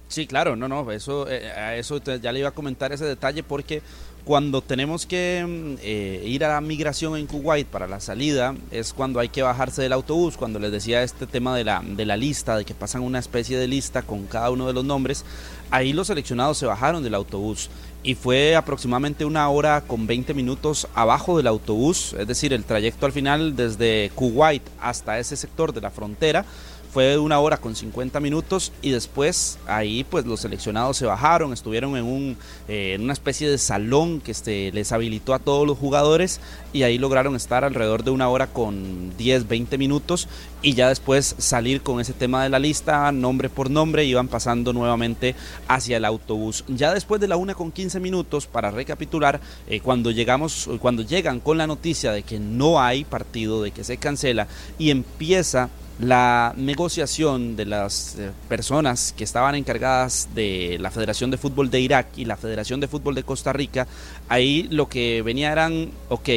[0.09, 3.43] Sí, claro, no, no, eso, eh, a eso ya le iba a comentar ese detalle
[3.43, 3.83] porque
[4.25, 9.19] cuando tenemos que eh, ir a la migración en Kuwait para la salida es cuando
[9.19, 12.57] hay que bajarse del autobús, cuando les decía este tema de la, de la lista,
[12.57, 15.25] de que pasan una especie de lista con cada uno de los nombres,
[15.69, 17.69] ahí los seleccionados se bajaron del autobús
[18.01, 23.05] y fue aproximadamente una hora con 20 minutos abajo del autobús, es decir, el trayecto
[23.05, 26.45] al final desde Kuwait hasta ese sector de la frontera
[26.91, 31.95] fue una hora con 50 minutos y después ahí pues los seleccionados se bajaron, estuvieron
[31.95, 35.77] en, un, eh, en una especie de salón que este, les habilitó a todos los
[35.77, 36.41] jugadores
[36.73, 40.27] y ahí lograron estar alrededor de una hora con 10, 20 minutos
[40.61, 44.73] y ya después salir con ese tema de la lista, nombre por nombre, iban pasando
[44.73, 45.35] nuevamente
[45.67, 46.65] hacia el autobús.
[46.67, 51.39] Ya después de la una con 15 minutos, para recapitular, eh, cuando llegamos, cuando llegan
[51.39, 54.47] con la noticia de que no hay partido, de que se cancela
[54.77, 55.69] y empieza
[55.99, 61.81] la negociación de las eh, personas que estaban encargadas de la Federación de Fútbol de
[61.81, 63.85] Irak y la Federación de Fútbol de Costa Rica,
[64.29, 66.29] ahí lo que venía eran, ok,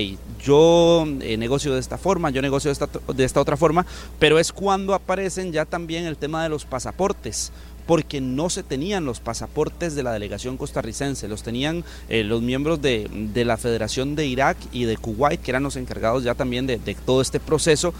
[0.44, 3.86] yo eh, negocio de esta forma, yo negocio de esta, de esta otra forma,
[4.18, 7.52] pero es cuando aparecen ya también el tema de los pasaportes
[7.86, 12.80] porque no se tenían los pasaportes de la delegación costarricense, los tenían eh, los miembros
[12.80, 16.66] de, de, la Federación de Irak y de Kuwait, que eran los encargados ya también
[16.66, 17.92] de, de todo este proceso.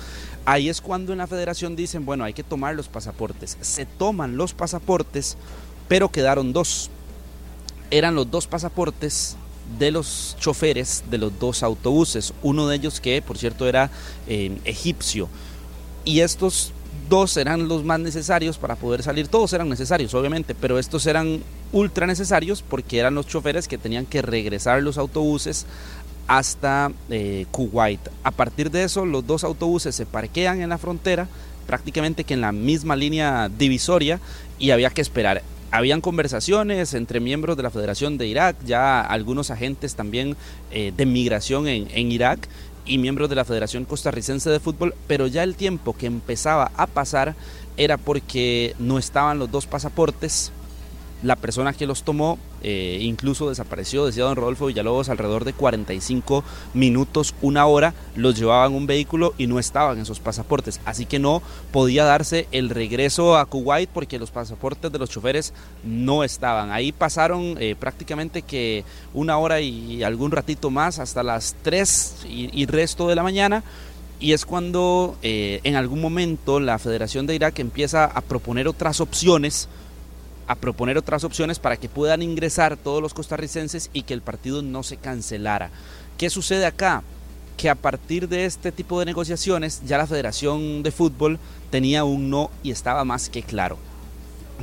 [0.45, 3.57] Ahí es cuando en la federación dicen, bueno, hay que tomar los pasaportes.
[3.61, 5.37] Se toman los pasaportes,
[5.89, 6.91] pero quedaron dos.
[7.91, 9.37] Eran los dos pasaportes
[9.79, 12.35] de los choferes de los dos autobuses.
[12.43, 13.91] Uno de ellos que, por cierto, era
[14.27, 15.29] eh, egipcio.
[16.05, 16.73] Y estos
[17.09, 19.29] dos eran los más necesarios para poder salir.
[19.29, 24.07] Todos eran necesarios, obviamente, pero estos eran ultra necesarios porque eran los choferes que tenían
[24.07, 25.67] que regresar los autobuses
[26.27, 28.01] hasta eh, Kuwait.
[28.23, 31.29] A partir de eso, los dos autobuses se parquean en la frontera,
[31.67, 34.21] prácticamente que en la misma línea divisoria,
[34.59, 35.43] y había que esperar.
[35.71, 40.37] Habían conversaciones entre miembros de la Federación de Irak, ya algunos agentes también
[40.71, 42.49] eh, de migración en, en Irak
[42.85, 46.87] y miembros de la Federación Costarricense de Fútbol, pero ya el tiempo que empezaba a
[46.87, 47.35] pasar
[47.77, 50.53] era porque no estaban los dos pasaportes
[51.23, 56.45] la persona que los tomó eh, incluso desapareció, decía don Rodolfo Villalobos, alrededor de 45
[56.75, 60.81] minutos, una hora, los llevaban un vehículo y no estaban esos pasaportes.
[60.85, 65.53] Así que no podía darse el regreso a Kuwait porque los pasaportes de los choferes
[65.85, 66.71] no estaban.
[66.71, 72.51] Ahí pasaron eh, prácticamente que una hora y algún ratito más hasta las 3 y,
[72.53, 73.65] y resto de la mañana
[74.23, 79.01] y es cuando eh, en algún momento la Federación de Irak empieza a proponer otras
[79.01, 79.69] opciones
[80.47, 84.63] a proponer otras opciones para que puedan ingresar todos los costarricenses y que el partido
[84.63, 85.71] no se cancelara.
[86.19, 87.03] ¿Qué sucede acá?
[87.57, 91.39] Que a partir de este tipo de negociaciones ya la Federación de Fútbol
[91.71, 93.79] tenía un no y estaba más que claro.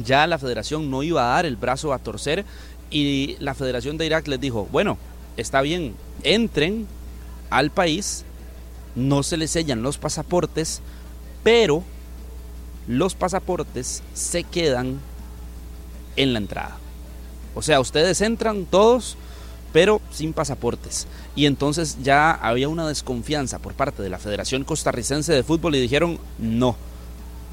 [0.04, 2.46] Ya la Federación no iba a dar el brazo a torcer
[2.92, 4.98] y la Federación de Irak les dijo, bueno,
[5.38, 6.88] está bien, entren
[7.50, 8.26] al país,
[8.96, 10.82] no se les sellan los pasaportes,
[11.44, 11.84] pero
[12.88, 15.00] los pasaportes se quedan
[16.20, 16.78] en la entrada.
[17.56, 19.18] O sea, ustedes entran todos,
[19.74, 21.08] pero sin pasaportes.
[21.36, 25.82] Y entonces ya había una desconfianza por parte de la Federación Costarricense de Fútbol y
[25.82, 26.76] dijeron, no,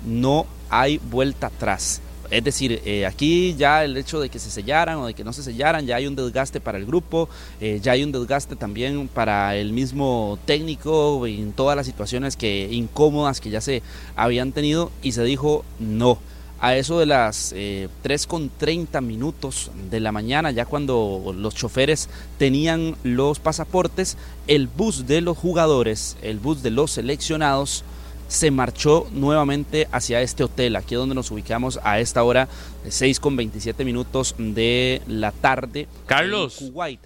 [0.04, 2.02] no hay vuelta atrás.
[2.28, 5.32] Es decir, eh, aquí ya el hecho de que se sellaran o de que no
[5.32, 7.28] se sellaran, ya hay un desgaste para el grupo,
[7.60, 12.68] eh, ya hay un desgaste también para el mismo técnico en todas las situaciones que
[12.72, 13.80] incómodas que ya se
[14.16, 16.18] habían tenido y se dijo no
[16.60, 21.54] a eso de las eh, 3 con 30 minutos de la mañana, ya cuando los
[21.54, 24.16] choferes tenían los pasaportes,
[24.46, 27.84] el bus de los jugadores, el bus de los seleccionados,
[28.28, 32.48] se marchó nuevamente hacia este hotel, aquí donde nos ubicamos a esta hora,
[32.88, 35.86] 6 con 27 minutos de la tarde.
[36.06, 36.60] Carlos.
[36.60, 37.00] En Kuwait.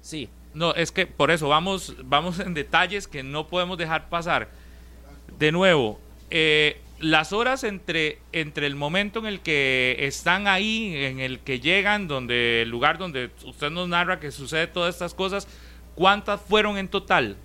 [0.00, 0.28] Sí.
[0.52, 4.48] No, es que por eso vamos, vamos en detalles que no podemos dejar pasar.
[5.38, 5.98] De nuevo,
[6.30, 11.60] eh, las horas entre, entre el momento en el que están ahí, en el que
[11.60, 15.46] llegan, donde el lugar donde usted nos narra que sucede todas estas cosas,
[15.94, 17.36] ¿cuántas fueron en total?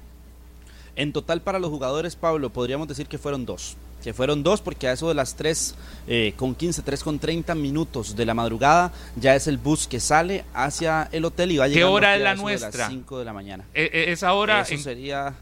[0.96, 3.76] En total para los jugadores, Pablo, podríamos decir que fueron dos.
[4.02, 5.76] Que fueron dos porque a eso de las 3
[6.08, 10.00] eh, con 15, 3 con 30 minutos de la madrugada ya es el bus que
[10.00, 12.86] sale hacia el hotel y va a llegar ¿Qué hora es la nuestra?
[12.86, 13.66] a las 5 de la mañana.
[13.74, 14.62] E, e, esa hora...
[14.62, 14.80] Eso en...
[14.80, 15.36] sería...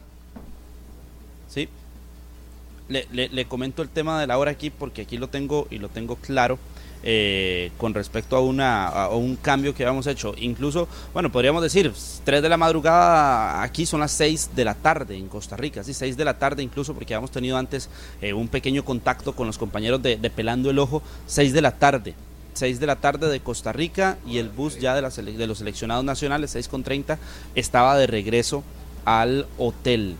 [2.89, 5.89] Le, le, comento el tema de la hora aquí porque aquí lo tengo y lo
[5.89, 6.58] tengo claro
[7.04, 10.34] eh, con respecto a, una, un cambio que habíamos hecho.
[10.38, 15.15] Incluso, bueno, podríamos decir, 3 de la madrugada, aquí son las 6 de la tarde
[15.15, 17.89] en Costa Rica, sí, 6 de la tarde incluso porque habíamos tenido antes
[18.21, 22.15] eh, un pequeño contacto con los compañeros de, Pelando el Ojo, 6 de la tarde.
[22.54, 26.04] 6 de la tarde de Costa Rica y el bus ya de, de los seleccionados
[26.04, 27.19] nacionales, 6 con 30,
[27.54, 28.63] estaba de regreso
[29.06, 30.15] al hotel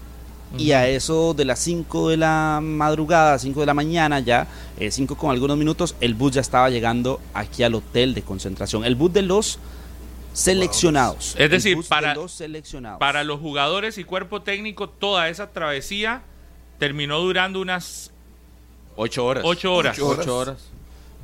[0.58, 4.48] y a eso de las 5 de la madrugada, 5 de la mañana ya,
[4.90, 8.86] 5 eh, con algunos minutos, el bus ya estaba llegando aquí al hotel de concentración.
[8.86, 9.60] El bus de los
[10.34, 11.36] seleccionados.
[11.38, 13.00] Es decir, para, los seleccionados.
[13.00, 16.22] para los jugadores y cuerpo técnico, toda esa travesía
[16.78, 18.12] terminó durando unas
[18.96, 19.44] 8 horas.
[19.46, 19.98] 8 horas.
[19.98, 20.20] 8 horas.
[20.20, 20.77] Ocho horas.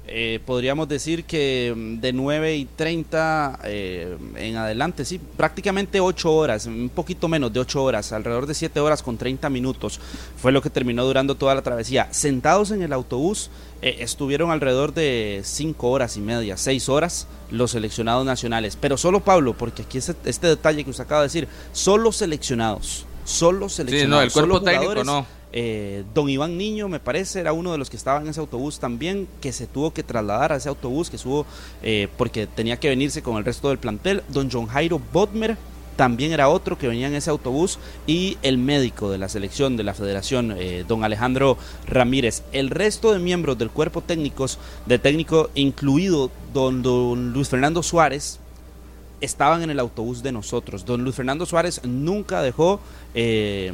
[0.05, 6.65] Eh, podríamos decir que de 9 y 30 eh, en adelante, sí, prácticamente 8 horas,
[6.65, 10.01] un poquito menos de 8 horas, alrededor de 7 horas con 30 minutos
[10.35, 12.09] fue lo que terminó durando toda la travesía.
[12.11, 13.49] Sentados en el autobús
[13.81, 19.21] eh, estuvieron alrededor de 5 horas y media, 6 horas los seleccionados nacionales, pero solo
[19.21, 24.33] Pablo, porque aquí es este detalle que usted acaba de decir, solo seleccionados, solo seleccionados.
[24.33, 27.77] Sí, no, el cuerpo técnico no Eh, don Iván Niño, me parece, era uno de
[27.77, 31.11] los que estaba en ese autobús también, que se tuvo que trasladar a ese autobús,
[31.11, 31.45] que subo
[31.83, 34.23] eh, porque tenía que venirse con el resto del plantel.
[34.29, 35.55] Don John Jairo Bodmer
[35.95, 39.83] también era otro que venía en ese autobús y el médico de la selección de
[39.83, 42.43] la federación, eh, don Alejandro Ramírez.
[42.51, 48.39] El resto de miembros del cuerpo técnicos, de técnico incluido don, don Luis Fernando Suárez,
[49.23, 50.86] estaban en el autobús de nosotros.
[50.86, 52.79] Don Luis Fernando Suárez nunca dejó
[53.13, 53.71] eh,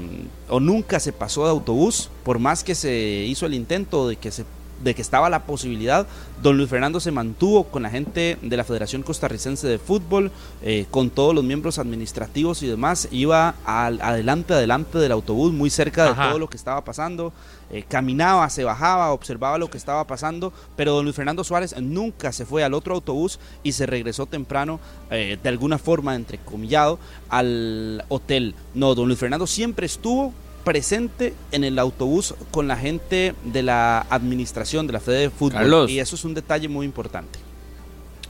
[0.47, 4.31] o nunca se pasó de autobús, por más que se hizo el intento de que
[4.31, 4.45] se
[4.83, 6.07] de que estaba la posibilidad,
[6.41, 10.85] don Luis Fernando se mantuvo con la gente de la Federación Costarricense de Fútbol, eh,
[10.89, 16.05] con todos los miembros administrativos y demás, iba al, adelante, adelante del autobús, muy cerca
[16.05, 17.33] de todo lo que estaba pasando,
[17.71, 22.31] eh, caminaba, se bajaba, observaba lo que estaba pasando, pero don Luis Fernando Suárez nunca
[22.31, 24.79] se fue al otro autobús y se regresó temprano,
[25.11, 28.55] eh, de alguna forma, entrecomillado, al hotel.
[28.73, 30.33] No, don Luis Fernando siempre estuvo
[30.69, 35.89] presente en el autobús con la gente de la administración de la Fede de Fútbol.
[35.89, 37.39] Y eso es un detalle muy importante.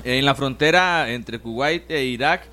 [0.05, 2.43] En la frontera entre Kuwait e Irak,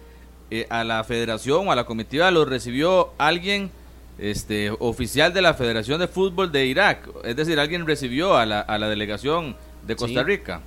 [0.51, 3.71] eh, a la federación o a la comitiva lo recibió alguien
[4.19, 7.09] este, oficial de la Federación de Fútbol de Irak.
[7.23, 9.55] Es decir, alguien recibió a la, a la delegación
[9.87, 10.63] de Costa Rica.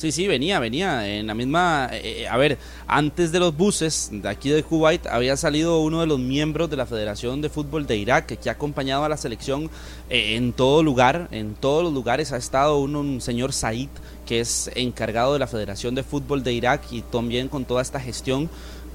[0.00, 1.90] Sí, sí, venía, venía en la misma...
[1.92, 6.00] Eh, eh, a ver, antes de los buses de aquí de Kuwait había salido uno
[6.00, 9.18] de los miembros de la Federación de Fútbol de Irak que ha acompañado a la
[9.18, 9.68] selección
[10.08, 13.90] eh, en todo lugar, en todos los lugares ha estado un, señor Said
[14.24, 18.00] que es encargado de la Federación de Fútbol de Irak y también con toda esta
[18.00, 18.48] gestión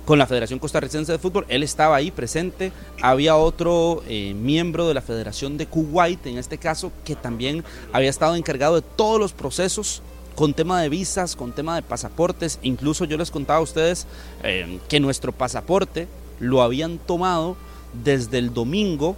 [0.05, 1.45] con la Federación Costarricense de Fútbol.
[1.49, 2.71] Él estaba ahí presente.
[3.01, 8.35] Había otro miembro de la Federación de Kuwait, en este caso, que también había estado
[8.35, 10.03] encargado de todos los procesos
[10.35, 12.59] con tema de visas, con tema de pasaportes.
[12.61, 14.05] Incluso yo les contaba a ustedes
[14.43, 16.07] eh, que nuestro pasaporte
[16.39, 17.55] lo habían tomado
[18.03, 19.15] desde el domingo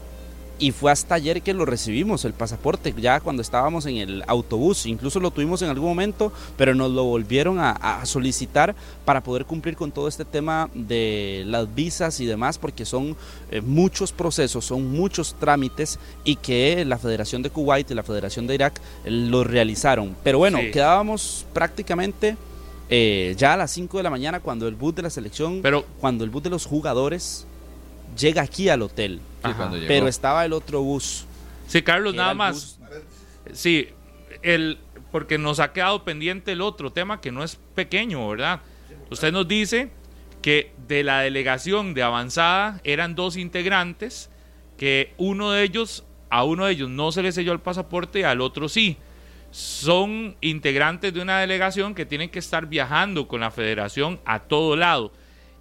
[0.60, 4.86] y fue hasta ayer que lo recibimos, el pasaporte, ya cuando estábamos en el autobús,
[4.86, 9.76] incluso lo tuvimos en algún momento, pero nos lo volvieron a, solicitar para poder cumplir
[9.76, 13.16] con todo este tema de las visas y demás, porque son
[13.52, 18.48] eh, muchos procesos, son muchos trámites y que la Federación de Kuwait y la Federación
[18.48, 20.16] de Irak eh, lo realizaron.
[20.24, 22.38] Pero bueno, quedábamos prácticamente...
[22.90, 25.84] Eh, ya a las 5 de la mañana cuando el bus de la selección, pero,
[26.00, 27.46] cuando el bus de los jugadores
[28.18, 29.22] llega aquí al hotel.
[29.88, 31.26] pero estaba el otro bus.
[31.68, 32.80] Sí, Carlos, nada más.
[33.54, 33.90] Sí,
[34.42, 34.78] el,
[35.12, 38.62] porque nos ha quedado pendiente el otro tema que no es pequeño, ¿verdad?
[39.10, 39.90] Usted nos dice
[40.42, 44.30] que de la delegación de avanzada eran dos integrantes,
[44.78, 48.24] que uno de ellos, a uno de ellos no se le selló el pasaporte y
[48.24, 48.98] al otro sí.
[49.50, 54.76] Son integrantes de una delegación que tienen que estar viajando con la federación a todo
[54.76, 55.12] lado.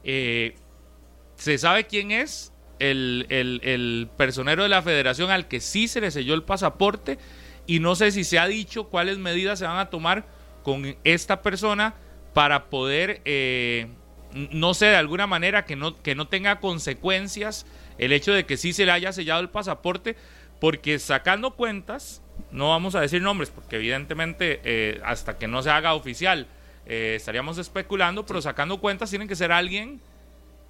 [0.05, 0.57] Eh,
[1.37, 6.35] ¿Se sabe quién es el, personero de la federación al que sí se le selló
[6.35, 7.19] el pasaporte?
[7.67, 10.27] Y no sé si se ha dicho cuáles medidas se van a tomar
[10.63, 11.95] con esta persona
[12.33, 13.89] para poder, eh,
[14.33, 17.67] no sé, de alguna manera que no, que no tenga consecuencias
[17.99, 20.17] el hecho de que sí se le haya sellado el pasaporte,
[20.61, 25.71] porque sacando cuentas, no vamos a decir nombres, porque evidentemente eh, hasta que no se
[25.71, 26.47] haga oficial
[26.87, 30.01] eh, estaríamos especulando, pero sacando cuentas tienen que ser alguien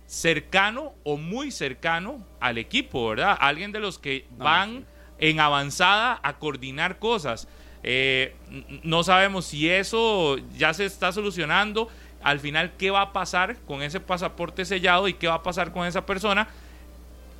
[0.06, 3.36] cercano o muy cercano al equipo, ¿verdad?
[3.40, 4.86] Alguien de los que van
[5.18, 7.48] en avanzada a coordinar cosas.
[7.82, 8.34] Eh,
[8.82, 11.88] no sabemos si eso ya se está solucionando.
[12.22, 15.72] Al final, ¿qué va a pasar con ese pasaporte sellado y qué va a pasar
[15.72, 16.48] con esa persona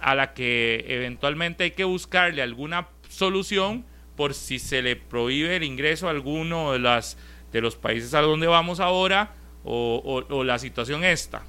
[0.00, 3.84] a la que eventualmente hay que buscarle alguna solución
[4.16, 7.16] por si se le prohíbe el ingreso a alguno de, las,
[7.52, 11.42] de los países a donde vamos ahora o, o la situación esta?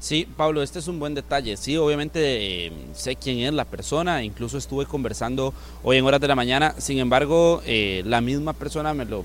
[0.00, 1.58] Sí, Pablo, este es un buen detalle.
[1.58, 6.26] Sí, obviamente eh, sé quién es la persona, incluso estuve conversando hoy en horas de
[6.26, 6.74] la mañana.
[6.78, 9.24] Sin embargo, eh, la misma persona me lo,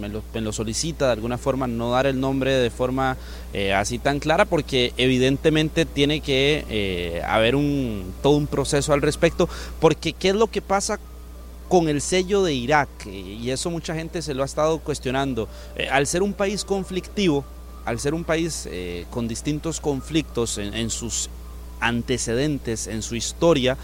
[0.00, 3.16] me lo, solicita de alguna forma, no dar el nombre de forma
[3.52, 9.48] eh, así tan clara, porque evidentemente tiene que haber un, todo un proceso al respecto.
[9.78, 10.98] Porque, ¿qué es lo que pasa
[11.68, 12.88] con el sello de Irak?
[13.06, 15.48] Y eso mucha gente se lo ha estado cuestionando.
[15.88, 17.44] al ser un país conflictivo,
[17.86, 21.30] al ser un país eh, con distintos conflictos en, sus
[21.80, 23.78] antecedentes, en su historia,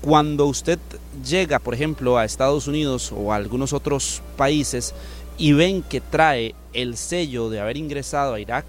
[0.00, 0.78] cuando usted
[1.24, 4.94] llega, por ejemplo, a Estados Unidos o a algunos otros países
[5.38, 8.64] y ven que trae el sello de haber ingresado a Irak,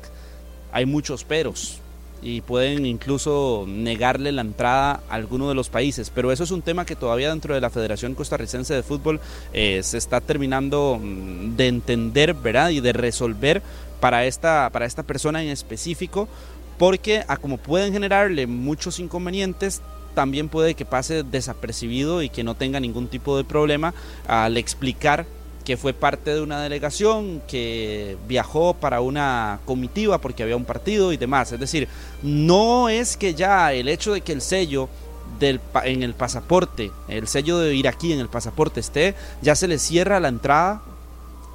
[0.71, 1.79] hay muchos peros
[2.21, 6.09] y pueden incluso negarle la entrada a alguno de los países.
[6.09, 9.19] Pero eso es un tema que todavía dentro de la Federación Costarricense de Fútbol
[9.51, 12.69] eh, se está terminando mm, de entender, ¿verdad?
[12.69, 13.61] Y de resolver
[14.03, 16.27] para esta, para esta persona en específico,
[16.77, 19.81] porque a como pueden generarle muchos inconvenientes,
[20.13, 23.93] también puede que pase desapercibido y que no tenga ningún tipo de problema
[24.27, 25.25] al explicar
[25.63, 31.13] que fue parte de una delegación, que viajó para una comitiva porque había un partido
[31.13, 31.53] y demás.
[31.53, 31.87] Es decir,
[32.21, 34.89] no es que ya el hecho de que el sello
[35.39, 40.19] en el pasaporte, el sello de iraquí en el pasaporte esté, ya se le cierra
[40.19, 40.81] la entrada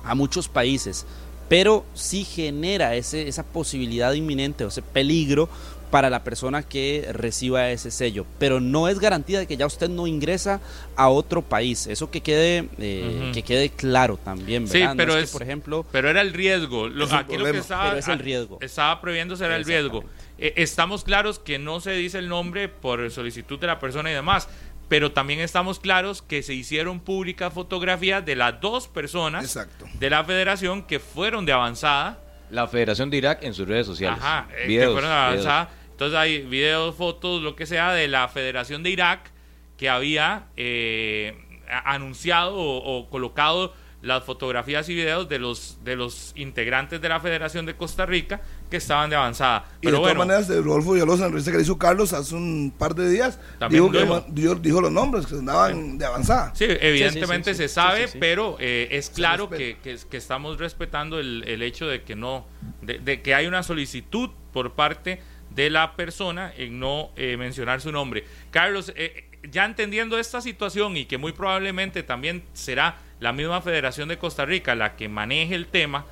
[0.03, 1.05] a muchos países,
[1.49, 5.49] pero sí genera ese, esa posibilidad inminente o ese peligro
[5.91, 9.89] para la persona que reciba ese sello, pero no es garantía de que ya usted
[9.89, 10.61] no ingresa
[10.97, 11.87] a otro país.
[11.87, 14.93] Eso que quede eh, que quede claro también, ¿verdad?
[14.93, 16.89] Sí, pero es, es, que, por ejemplo, pero era el riesgo.
[16.89, 18.59] Lo, aquí lo que estaba, Pero es el riesgo.
[18.61, 20.05] estaba previéndose era el riesgo.
[20.39, 24.15] Eh, estamos claros que no se dice el nombre por solicitud de la persona y
[24.15, 24.49] demás,
[24.89, 29.87] pero también estamos claros que se hicieron públicas fotografías de las dos personas Exacto.
[29.95, 32.21] de la federación que fueron de avanzada.
[32.51, 34.19] La Federación de Irak en sus redes sociales.
[34.23, 35.47] Ajá, eh, que Videos, fueron de videos.
[35.47, 35.71] avanzada.
[35.91, 39.31] Entonces hay videos, fotos, lo que sea, de la Federación de Irak
[39.77, 41.37] que había eh,
[41.85, 47.19] anunciado o, o colocado las fotografías y videos de los de los integrantes de la
[47.19, 48.41] Federación de Costa Rica
[48.71, 49.65] que estaban de avanzada.
[49.81, 52.13] Y Pero de bueno, todas maneras, de Rodolfo Villalobos, en entrevista que le hizo Carlos
[52.13, 53.41] hace un par de días,
[53.71, 56.53] dijo, que, lo ma- dijo, dijo los nombres que andaban de avanzada.
[56.55, 58.19] Sí, evidentemente sí, sí, se sí, sabe, sí, sí, sí.
[58.21, 62.47] pero eh, es claro que- que estamos respetando el, el hecho de que no,
[62.83, 65.21] de, de que hay una solicitud por parte
[65.51, 68.25] de la persona en no eh, mencionar su nombre.
[68.53, 74.09] Carlos, eh, ya entendiendo esta situación y que muy probablemente también será la misma Federación
[74.09, 76.05] de Costa Rica la que maneje el tema,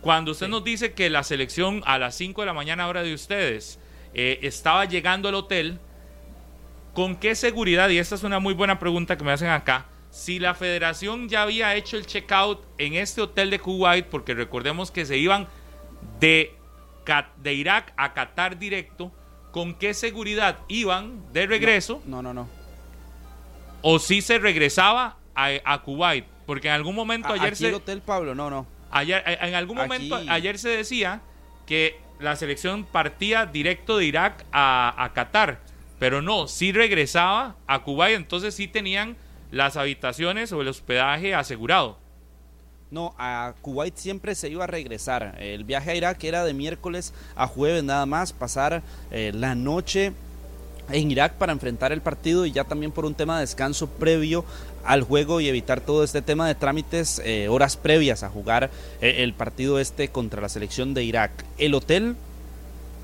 [0.00, 3.14] cuando usted nos dice que la selección a las 5 de la mañana hora de
[3.14, 3.78] ustedes
[4.14, 5.78] eh, estaba llegando al hotel,
[6.94, 7.88] ¿Con qué seguridad?
[7.88, 9.86] Y esta es una muy buena pregunta que me hacen acá.
[10.10, 14.90] Si la federación ya había hecho el checkout en este hotel de Kuwait, porque recordemos
[14.90, 15.48] que se iban
[16.20, 16.54] de,
[17.38, 19.10] de Irak a Qatar directo,
[19.52, 22.02] ¿con qué seguridad iban de regreso?
[22.04, 22.48] no, no, no.
[23.84, 26.26] ¿O si se regresaba a, a Kuwait?
[26.52, 27.68] Porque en algún momento A- ayer Aquí se...
[27.68, 28.66] el hotel Pablo, no, no.
[28.90, 31.22] Ayer, en algún momento, Aquí- ayer se decía
[31.64, 35.60] que la selección partía directo de Irak a, a Qatar,
[35.98, 39.16] pero no, sí regresaba a Cuba y entonces sí tenían
[39.50, 41.96] las habitaciones o el hospedaje asegurado.
[42.90, 45.36] No, a Kuwait siempre se iba a regresar.
[45.40, 50.12] El viaje a Irak era de miércoles a jueves nada más, pasar eh, la noche
[50.90, 54.44] en Irak para enfrentar el partido y ya también por un tema de descanso previo
[54.84, 58.70] al juego y evitar todo este tema de trámites eh, horas previas a jugar
[59.00, 61.30] eh, el partido este contra la selección de Irak.
[61.58, 62.16] El hotel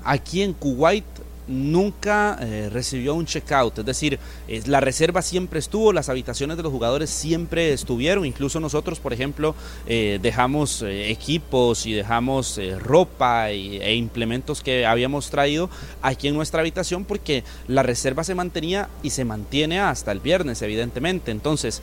[0.03, 1.05] aquí en Kuwait
[1.49, 4.19] nunca eh, recibió un checkout, es decir,
[4.67, 9.55] la reserva siempre estuvo, las habitaciones de los jugadores siempre estuvieron, incluso nosotros, por ejemplo,
[9.87, 15.69] eh, dejamos eh, equipos y dejamos ropa y- e implementos que habíamos traído
[16.01, 20.61] aquí en nuestra habitación porque la reserva se mantenía y se mantiene hasta el viernes,
[20.61, 21.31] evidentemente.
[21.31, 21.81] Entonces,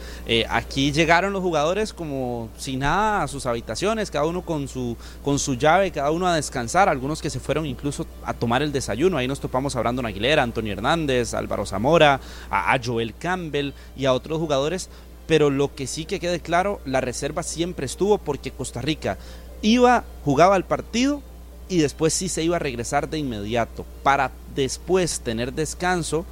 [0.48, 5.38] aquí llegaron los jugadores como sin nada a sus habitaciones, cada uno con su, con
[5.38, 9.16] su llave, cada uno a descansar, algunos que se fueron incluso a tomar el desayuno.
[9.16, 14.04] Ahí nos topamos a Brandon Aguilera, Antonio Hernández, Álvaro Zamora, a, a Joel Campbell y
[14.04, 14.88] a otros jugadores.
[15.26, 19.18] Pero lo que sí que quede claro, la reserva siempre estuvo porque Costa Rica
[19.62, 21.22] iba, jugaba el partido
[21.68, 26.24] y después sí se iba a regresar de inmediato para después tener descanso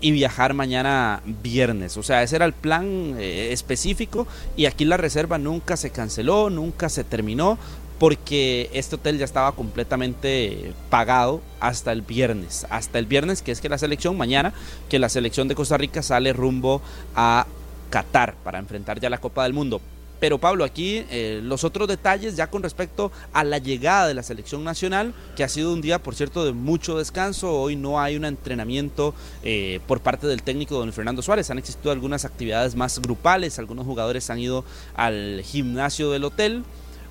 [0.00, 1.96] y viajar mañana viernes.
[1.96, 4.26] O sea, ese era el plan eh, específico
[4.56, 7.58] y aquí la reserva nunca se canceló, nunca se terminó
[7.98, 12.66] porque este hotel ya estaba completamente pagado hasta el viernes.
[12.70, 14.52] Hasta el viernes, que es que la selección, mañana,
[14.88, 16.80] que la selección de Costa Rica sale rumbo
[17.14, 17.46] a
[17.90, 19.80] Qatar para enfrentar ya la Copa del Mundo.
[20.20, 24.22] Pero Pablo, aquí eh, los otros detalles ya con respecto a la llegada de la
[24.22, 27.52] selección nacional, que ha sido un día, por cierto, de mucho descanso.
[27.52, 31.50] Hoy no hay un entrenamiento eh, por parte del técnico don Fernando Suárez.
[31.50, 34.64] Han existido algunas actividades más grupales, algunos jugadores han ido
[34.96, 36.64] al gimnasio del hotel,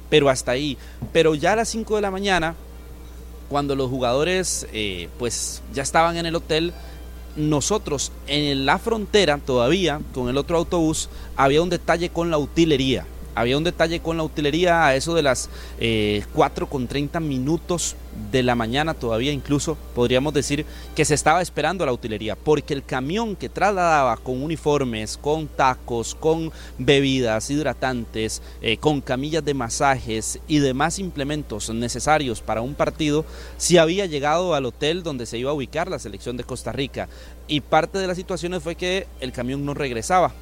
[0.09, 0.77] pero hasta ahí.
[1.11, 2.55] Pero ya a las 5 de la mañana,
[3.49, 6.73] cuando los jugadores eh, pues ya estaban en el hotel,
[7.35, 13.05] nosotros en la frontera todavía con el otro autobús había un detalle con la utilería.
[13.37, 17.95] Había un detalle con la utilería a eso de las eh, 4 con 30 minutos
[18.31, 20.65] de la mañana todavía incluso podríamos decir
[20.95, 26.15] que se estaba esperando la utilería porque el camión que trasladaba con uniformes, con tacos,
[26.15, 33.23] con bebidas hidratantes, eh, con camillas de masajes y demás implementos necesarios para un partido,
[33.57, 37.07] sí había llegado al hotel donde se iba a ubicar la selección de Costa Rica.
[37.47, 40.33] Y parte de las situaciones fue que el camión no regresaba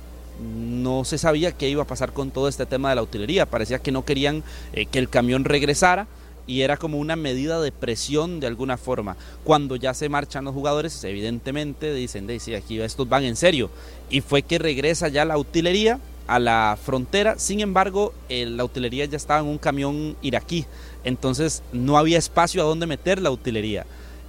[0.41, 3.45] no se sabía qué iba a pasar con todo este tema de la utilería.
[3.45, 6.07] Parecía que no querían eh, que el camión regresara
[6.47, 9.17] y era como una medida de presión de alguna forma.
[9.43, 13.69] Cuando ya se marchan los jugadores, evidentemente dicen, sí, aquí estos van en serio.
[14.09, 19.05] Y fue que regresa ya la utilería a la frontera, sin embargo, eh, la utilería
[19.05, 20.65] ya estaba en un camión iraquí,
[21.03, 23.85] entonces no había espacio a donde meter la utilería.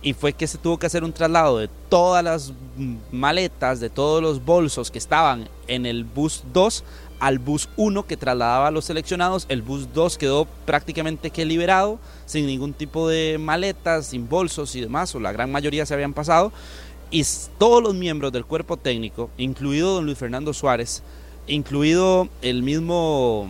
[0.06, 2.52] Y fue que se tuvo que hacer un traslado de todas las
[3.10, 6.84] maletas, de todos los bolsos que estaban en el bus 2
[7.18, 9.46] al bus 1 que trasladaba a los seleccionados.
[9.48, 14.80] El bus 2 quedó prácticamente que liberado, sin ningún tipo de maletas, sin bolsos y
[14.80, 16.52] demás, o la gran mayoría se habían pasado.
[17.10, 17.24] Y
[17.58, 21.02] todos los miembros del cuerpo técnico, incluido don Luis Fernando Suárez,
[21.48, 23.48] incluido el mismo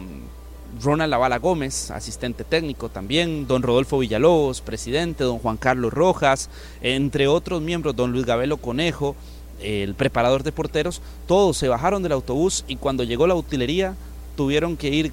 [0.82, 6.50] Ronald Lavala Gómez, asistente técnico también, don Rodolfo Villalobos, presidente, don Juan Carlos Rojas,
[6.80, 9.16] entre otros miembros, don Luis Gabelo Conejo,
[9.60, 13.96] el preparador de porteros, todos se bajaron del autobús y cuando llegó la utilería
[14.36, 15.12] tuvieron que ir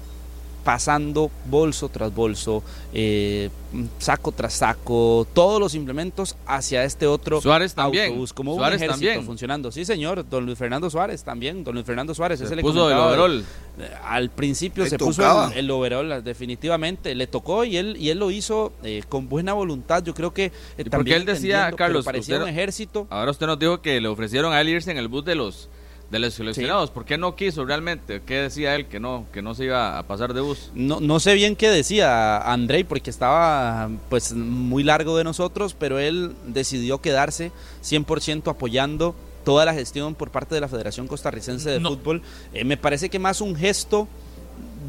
[0.64, 2.62] pasando bolso tras bolso,
[2.92, 3.50] eh,
[3.98, 8.06] saco tras saco, todos los implementos hacia este otro Suárez también.
[8.06, 9.26] autobús, como Suárez un ejército también.
[9.26, 9.70] funcionando.
[9.70, 12.90] Sí, señor, don Luis Fernando Suárez también, don Luis Fernando Suárez, Se ese le puso
[12.90, 13.44] el
[13.78, 15.46] eh, Al principio Le se tocaba.
[15.48, 19.28] puso el, el overol, definitivamente, le tocó y él y él lo hizo eh, con
[19.28, 20.02] buena voluntad.
[20.02, 23.06] Yo creo que eh, porque también él decía, Carlos, parecía usted un ejército.
[23.10, 25.68] Ahora usted nos dijo que le ofrecieron a él irse en el bus de los
[26.14, 26.90] de los seleccionados.
[26.90, 28.22] ¿Por qué no quiso realmente?
[28.24, 30.70] ¿Qué decía él que no que no se iba a pasar de bus?
[30.74, 35.98] No, no sé bien qué decía Andrei porque estaba pues muy largo de nosotros, pero
[35.98, 37.50] él decidió quedarse
[37.82, 41.90] 100% apoyando toda la gestión por parte de la Federación Costarricense de No.
[41.90, 42.22] Fútbol.
[42.52, 44.08] Eh, me parece que más un gesto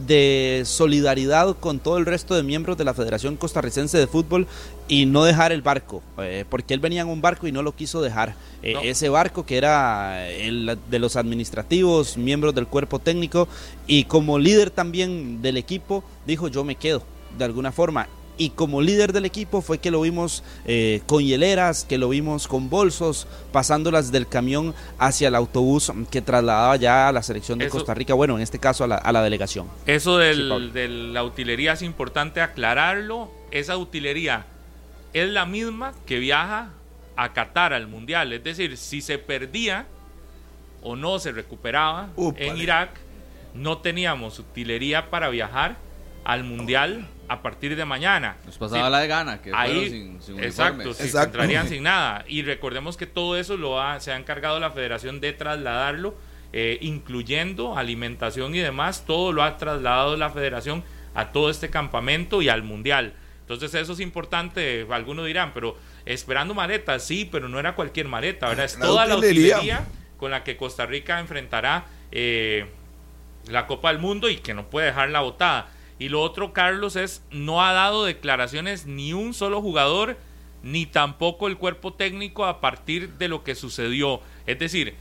[0.07, 4.47] de solidaridad con todo el resto de miembros de la Federación Costarricense de Fútbol
[4.87, 7.75] y no dejar el barco, eh, porque él venía en un barco y no lo
[7.75, 8.35] quiso dejar.
[8.61, 8.81] Eh, No.
[8.81, 13.47] Ese barco que era el de los administrativos, miembros del cuerpo técnico
[13.87, 17.03] y como líder también del equipo, dijo yo me quedo
[17.37, 18.07] de alguna forma.
[18.37, 22.47] Y como líder del equipo fue que lo vimos eh, con hieleras, que lo vimos
[22.47, 27.65] con bolsos, pasándolas del camión hacia el autobús que trasladaba ya a la selección de
[27.67, 29.67] Eso- Costa Rica, bueno, en este caso a la, a la delegación.
[29.85, 33.31] Eso del- de la utilería es importante aclararlo.
[33.51, 34.45] Esa utilería
[35.13, 36.71] es la misma que viaja
[37.15, 38.33] a Qatar al Mundial.
[38.33, 39.85] Es decir, si se perdía
[40.83, 42.89] o no se recuperaba en Irak,
[43.53, 45.77] no teníamos utilería para viajar
[46.25, 48.37] al Mundial a partir de mañana.
[48.45, 51.37] Nos pasaba Sí, la de gana, que Ahí, sin, sin exacto, sí, Exacto.
[51.37, 52.23] entrarían sin nada.
[52.27, 56.15] Y recordemos que todo eso lo ha, se ha encargado la federación de trasladarlo,
[56.53, 62.41] eh, incluyendo alimentación y demás, todo lo ha trasladado la federación a todo este campamento
[62.41, 63.13] y al mundial.
[63.41, 68.47] Entonces eso es importante, algunos dirán, pero esperando maletas, sí, pero no era cualquier maleta,
[68.49, 68.65] ¿verdad?
[68.65, 69.85] Es La toda la utilería.
[70.17, 72.65] con la que Costa Rica enfrentará eh,
[73.47, 75.67] la Copa del Mundo y que no puede dejar la botada.
[75.97, 80.17] Y lo otro, Carlos, es no ha dado declaraciones ni un solo jugador,
[80.61, 84.19] ni tampoco el cuerpo técnico a partir de lo que sucedió.
[84.45, 84.95] Es decir,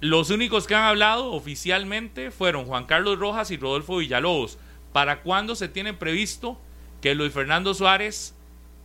[0.00, 4.58] los únicos que han hablado oficialmente fueron Juan Carlos Rojas y Rodolfo Villalobos.
[4.92, 6.58] ¿Para cuándo se tiene previsto
[7.00, 8.34] que Luis Fernando Suárez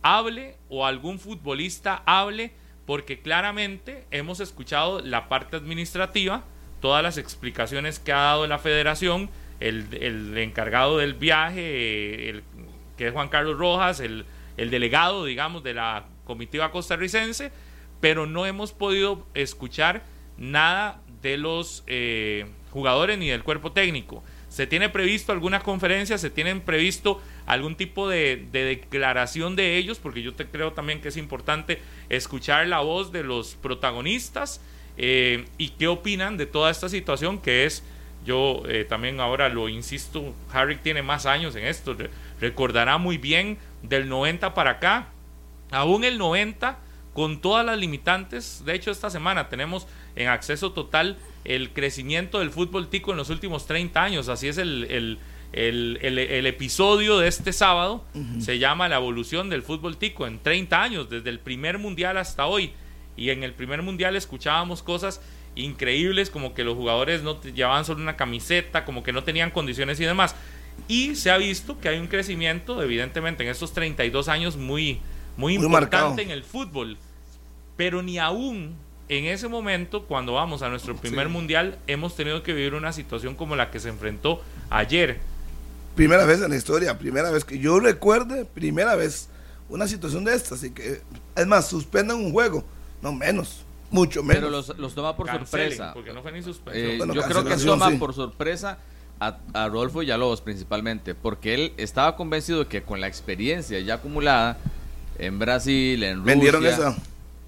[0.02, 2.52] hable o algún futbolista hable?
[2.84, 6.44] Porque claramente hemos escuchado la parte administrativa,
[6.80, 9.30] todas las explicaciones que ha dado la federación,
[9.60, 12.42] el, el encargado del viaje, el,
[12.96, 14.24] que es Juan Carlos Rojas, el,
[14.56, 17.52] el delegado, digamos, de la comitiva costarricense,
[18.00, 20.04] pero no hemos podido escuchar
[20.36, 24.22] nada de los eh, jugadores ni del cuerpo técnico.
[24.48, 29.98] Se tiene previsto alguna conferencia, se tienen previsto algún tipo de, de declaración de ellos,
[29.98, 34.60] porque yo te creo también que es importante escuchar la voz de los protagonistas
[34.96, 37.82] eh, y qué opinan de toda esta situación que es,
[38.24, 42.10] yo eh, también ahora lo insisto, Harry tiene más años en esto, re-
[42.40, 45.08] recordará muy bien del 90 para acá,
[45.70, 46.78] aún el 90
[47.12, 48.62] con todas las limitantes.
[48.64, 53.30] De hecho, esta semana tenemos en acceso total el crecimiento del fútbol tico en los
[53.30, 54.28] últimos 30 años.
[54.28, 55.18] Así es el, el,
[55.52, 58.04] el- el- el episodio de este sábado.
[58.40, 62.46] Se llama La evolución del fútbol tico en 30 años, desde el primer mundial hasta
[62.46, 62.72] hoy.
[63.16, 65.20] Y en el primer mundial escuchábamos cosas
[65.56, 70.00] increíbles como que los jugadores no llevaban solo una camiseta, como que no tenían condiciones
[70.00, 70.34] y demás.
[70.88, 75.00] Y se ha visto que hay un crecimiento, evidentemente, en estos 32 años muy,
[75.36, 76.18] muy, Muy importante marcado.
[76.20, 76.96] en el fútbol.
[77.76, 78.74] Pero ni aún
[79.08, 81.32] en ese momento, cuando vamos a nuestro primer Sí.
[81.32, 85.18] mundial, hemos tenido que vivir una situación como la que se enfrentó ayer.
[85.94, 89.28] Primera vez en la historia, primera vez que yo recuerde, primera vez
[89.68, 90.54] una situación de esta.
[90.56, 91.02] Así que,
[91.36, 92.64] es más, suspendan un juego,
[93.02, 93.63] no menos,
[93.94, 94.42] mucho menos.
[94.42, 95.94] Pero los, los toma por Cancelen, sorpresa.
[95.94, 96.40] Porque no fue ni.
[96.72, 97.96] Eh, Bueno, yo creo que toma sí.
[97.96, 98.78] por sorpresa
[99.20, 103.94] a, a Rodolfo Villalobos principalmente, porque él estaba convencido de que con la experiencia ya
[103.94, 104.58] acumulada
[105.18, 106.32] en Brasil, en Rusia...
[106.34, 106.96] ¿Vendieron eso?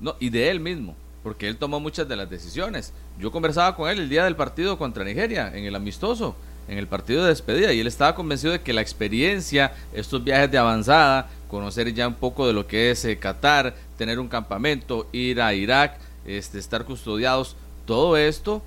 [0.01, 2.93] No, y de él mismo, porque él tomó muchas de las decisiones.
[3.19, 6.37] Yo conversaba con él el día del partido contra Nigeria, en el amistoso,
[6.69, 10.51] en el partido de despedida, y él estaba convencido de que la experiencia, estos viajes
[10.51, 15.09] de avanzada, conocer ya un poco de lo que es eh, Qatar, tener un campamento,
[15.13, 17.57] ir a Irak, este, estar custodiados,
[17.87, 18.63] todo esto,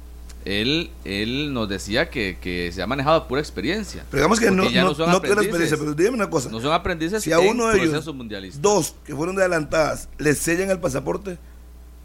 [0.45, 4.05] él, él nos decía que, que se ha manejado pura experiencia.
[4.09, 5.45] Pero digamos que no, ya no, son no tiene aprendices.
[5.71, 6.49] experiencia, pero dígame una cosa.
[6.49, 8.59] No son aprendices si a uno de ellos, mundialista.
[8.61, 11.37] dos que fueron de adelantadas, le sellan el pasaporte,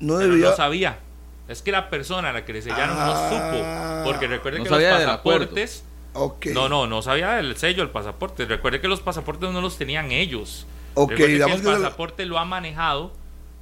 [0.00, 0.98] no Pero no sabía.
[1.46, 3.06] Es que la persona a la que le sellaron Ah.
[3.06, 4.10] no supo.
[4.10, 5.84] Porque recuerden No que los pasaportes.
[6.54, 8.46] No, no, no sabía del sello del pasaporte.
[8.46, 10.66] Recuerde que los pasaportes no los tenían ellos.
[10.94, 13.12] Ok, Recuerde que el que- pasaporte lo ha manejado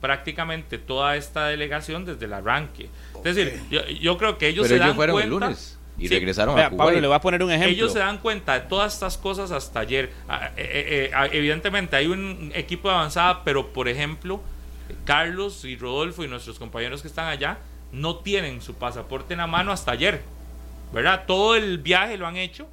[0.02, 2.90] prácticamente toda esta delegación desde el arranque.
[3.24, 5.24] Es decir, yo, yo creo que ellos Pero se dan ellos fueron cuenta.
[5.24, 7.00] el lunes y Sí, regresaron Vea, a Pablo, Kuwait.
[7.00, 7.72] le voy a poner un ejemplo.
[7.72, 10.10] ellos se dan cuenta de todas estas cosas hasta ayer.
[10.28, 14.42] Ah, eh, eh, eh, evidentemente hay un equipo de avanzada, pero por ejemplo,
[15.04, 17.58] Carlos y Rodolfo y nuestros compañeros que están allá
[17.92, 20.22] no tienen su pasaporte en la mano hasta ayer.
[20.92, 21.24] ¿Verdad?
[21.26, 22.68] Todo el viaje lo han hecho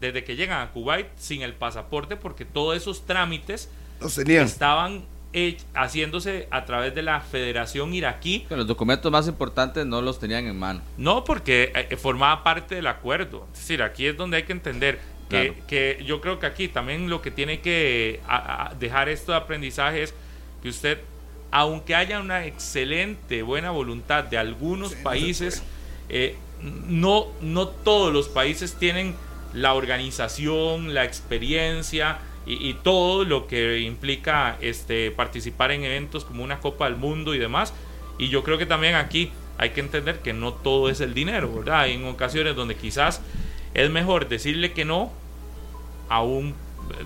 [0.00, 4.44] desde que llegan a Kuwait sin el pasaporte porque todos esos trámites Los tenían.
[4.44, 5.04] estaban
[5.74, 10.46] haciéndose a través de la Federación Iraquí Que los documentos más importantes no los tenían
[10.46, 10.80] en mano.
[10.96, 13.46] no, porque eh, formaba parte del acuerdo.
[13.52, 15.66] Es decir, aquí es donde hay que entender que, Claro.
[15.66, 19.38] que yo creo que aquí también lo que tiene que a- a dejar esto de
[19.38, 20.14] aprendizaje es
[20.62, 20.98] que usted,
[21.50, 25.62] aunque haya una excelente buena voluntad de algunos países,
[26.08, 29.14] eh, no, no todos los países tienen
[29.52, 36.44] la organización, la experiencia y, y todo lo que implica este, participar en eventos como
[36.44, 37.72] una Copa del Mundo y demás.
[38.18, 41.52] Y yo creo que también aquí hay que entender que no todo es el dinero,
[41.52, 41.80] ¿verdad?
[41.80, 43.20] Hay en ocasiones donde quizás
[43.74, 45.12] es mejor decirle que no
[46.08, 46.54] a un...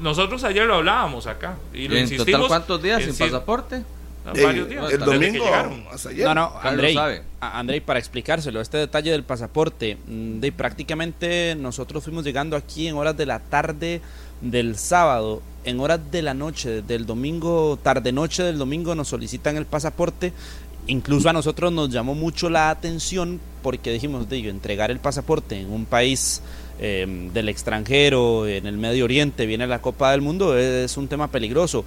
[0.00, 2.42] Nosotros ayer lo hablábamos acá y lo ¿En insistimos.
[2.42, 3.82] total cuántos días sin pasaporte?
[4.34, 4.92] Eh, varios días.
[4.92, 5.84] el domingo llegaron.
[5.90, 6.26] hasta ayer.
[6.26, 7.22] No, no, Andrei, sabe.
[7.40, 12.96] Andrei, para explicárselo, este detalle del pasaporte, mm, de prácticamente nosotros fuimos llegando aquí en
[12.96, 14.02] horas de la tarde
[14.40, 19.66] del sábado, en horas de la noche, del domingo, tarde-noche del domingo nos solicitan el
[19.66, 20.32] pasaporte.
[20.86, 25.70] Incluso a nosotros nos llamó mucho la atención porque dijimos, digo, entregar el pasaporte en
[25.70, 26.40] un país
[26.78, 31.28] eh, del extranjero, en el Medio Oriente, viene la Copa del Mundo, es un tema
[31.28, 31.84] peligroso.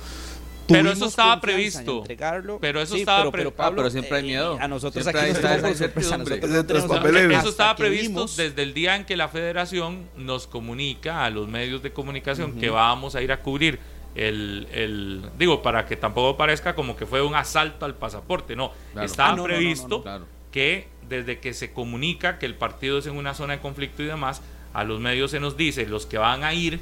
[0.72, 2.00] Pero eso estaba previsto.
[2.00, 2.60] entregarlo.
[2.60, 4.58] Pero eso Sí, estaba pero, pre- pero, siempre hay eh, miedo.
[4.60, 7.38] A nosotros Siempre aquí nos sorpresa, nosotros no.
[7.40, 11.48] Eso estaba previsto vimos- desde el día en que la federación nos comunica a los
[11.48, 13.80] medios de comunicación que vamos a ir a cubrir
[14.16, 18.72] el, el- digo, para que tampoco parezca como que fue un asalto al pasaporte, no,
[18.92, 19.06] Claro.
[19.06, 20.26] estaba Ah, no, no, no, no, previsto no, claro.
[20.52, 24.08] que desde que se comunica que el partido es en una zona de conflicto y
[24.08, 24.42] demás,
[24.74, 26.80] a los medios se nos dice los que van a ir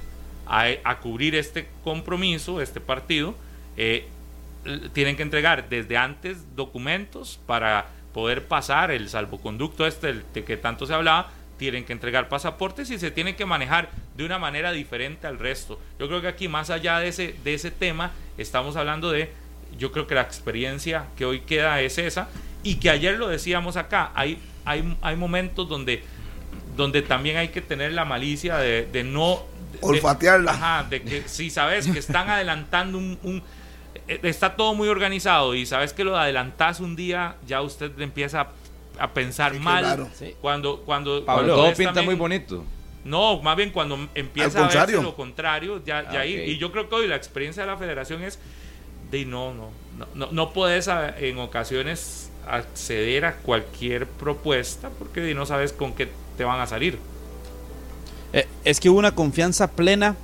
[0.48, 3.36] a, a cubrir este compromiso, este partido,
[3.80, 4.06] eh,
[4.94, 10.86] tienen que entregar desde antes documentos para poder pasar el salvoconducto este de que tanto
[10.86, 15.28] se hablaba, tienen que entregar pasaportes y se tienen que manejar de una manera diferente
[15.28, 15.80] al resto.
[16.00, 19.32] Yo creo que aquí más allá de ese, de ese tema, estamos hablando de,
[19.78, 22.28] yo creo que la experiencia que hoy queda es esa
[22.64, 26.04] y que ayer lo decíamos acá, hay, hay, hay momentos donde,
[26.76, 29.46] donde también hay que tener la malicia de, de no...
[29.72, 30.52] de- Olfatearla.
[30.52, 33.44] Ajá, de que si sabes que están adelantando un, un-
[34.24, 38.50] está todo muy organizado y sabes que lo adelantás un día, ya usted empieza a,
[39.04, 39.84] a pensar Sí, mal.
[39.84, 40.10] claro.
[40.18, 40.34] Sí.
[40.42, 42.64] Cuando, cuando, Pablo, cuando Todo pinta también- muy bonito.
[43.06, 45.02] No, más bien cuando empieza Al a verse contrario.
[45.02, 46.26] lo contrario, ya, ya Ah.
[46.26, 48.40] Y yo creo que hoy la experiencia de la federación es
[49.10, 55.34] de no, no, no, no, no puedes a- en ocasiones acceder a cualquier propuesta porque
[55.34, 57.00] no sabes con qué te van a salir.
[58.34, 60.16] Eh, es que hubo una confianza plena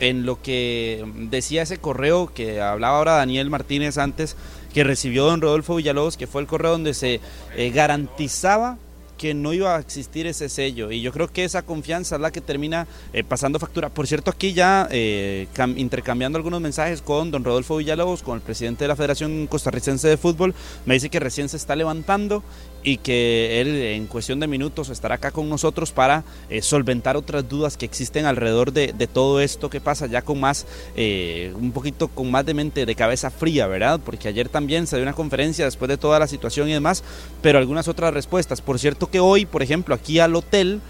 [0.00, 4.36] en lo que decía ese correo que hablaba ahora Daniel Martínez antes,
[4.72, 7.20] que recibió don Rodolfo Villalobos, que fue el correo donde se
[7.56, 8.76] eh, garantizaba
[9.16, 10.92] que no iba a existir ese sello.
[10.92, 13.88] Y yo creo que esa confianza es la que termina eh, pasando factura.
[13.88, 18.42] Por cierto, aquí ya eh, cam- intercambiando algunos mensajes con don Rodolfo Villalobos, con el
[18.42, 20.54] presidente de la Federación Costarricense de Fútbol,
[20.86, 22.44] me dice que recién se está levantando
[22.82, 27.48] y que él en cuestión de minutos estará acá con nosotros para eh, solventar otras
[27.48, 30.66] dudas que existen alrededor de, de todo esto que pasa ya con más,
[30.96, 34.00] eh, un poquito con más de mente, de cabeza fría, ¿verdad?
[34.04, 37.02] Porque ayer también se dio una conferencia después de toda la situación y demás,
[37.42, 38.60] pero algunas otras respuestas.
[38.60, 40.80] Por cierto que hoy, por ejemplo, aquí al hotel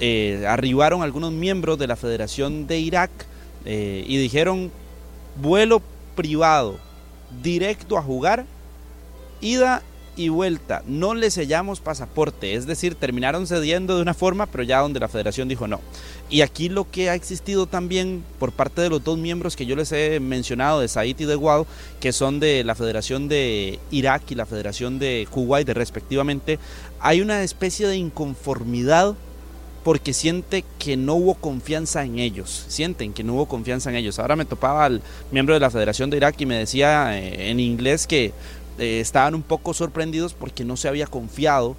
[0.00, 3.10] eh, arribaron algunos miembros de la Federación de Irak
[3.66, 4.70] y dijeron
[5.40, 5.80] vuelo
[6.14, 6.78] privado
[7.42, 8.44] directo a jugar,
[9.40, 9.82] ida
[10.16, 10.82] y vuelta.
[10.86, 15.08] No le sellamos pasaporte, es decir, terminaron cediendo de una forma, pero ya donde la
[15.08, 15.80] federación dijo no.
[16.30, 19.76] Y aquí lo que ha existido también por parte de los dos miembros que yo
[19.76, 21.66] les he mencionado, de Said y de Guau,
[22.00, 26.58] que son de la Federación de Irak y la Federación de Kuwait respectivamente,
[27.00, 29.14] hay una especie de inconformidad
[29.84, 34.18] porque siente que no hubo confianza en ellos, sienten que no hubo confianza en ellos.
[34.18, 37.60] Ahora me topaba al miembro de la Federación de Irak y me decía eh, en
[37.60, 38.32] inglés que
[38.78, 41.76] eh, estaban un poco sorprendidos porque no se había confiado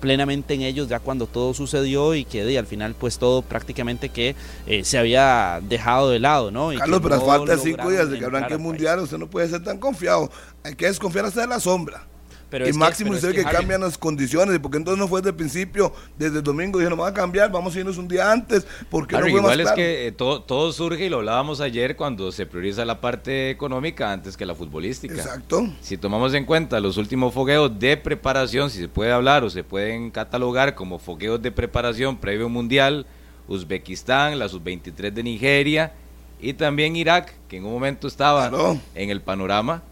[0.00, 4.34] plenamente en ellos ya cuando todo sucedió y que al final pues todo prácticamente que
[4.66, 6.72] eh, se había dejado de lado, ¿no?
[6.72, 9.28] Y Carlos, pero no falta cinco días de que arranque el al mundial, usted no
[9.28, 10.28] puede ser tan confiado.
[10.64, 12.04] Hay que desconfiar hasta de la sombra.
[12.52, 15.20] Pero y es que- máximo pero es que, cambian las condiciones, porque entonces no fue
[15.22, 18.06] desde el principio, desde el domingo, dijeron, no va a cambiar, vamos a irnos un
[18.06, 19.76] día antes, porque no fue más igual es claro.
[19.76, 24.12] que eh, todo, todo surge y lo hablábamos ayer cuando se prioriza la parte económica
[24.12, 25.14] antes que la futbolística.
[25.14, 25.66] Exacto.
[25.80, 29.64] Si tomamos en cuenta los últimos fogueos de preparación, si se puede hablar o se
[29.64, 33.06] pueden catalogar como fogueos de preparación previo mundial,
[33.48, 35.92] Uzbekistán, la sub-23 de Nigeria
[36.40, 38.78] y también Irak, que en un momento estaba Claro.
[38.94, 39.82] en el panorama.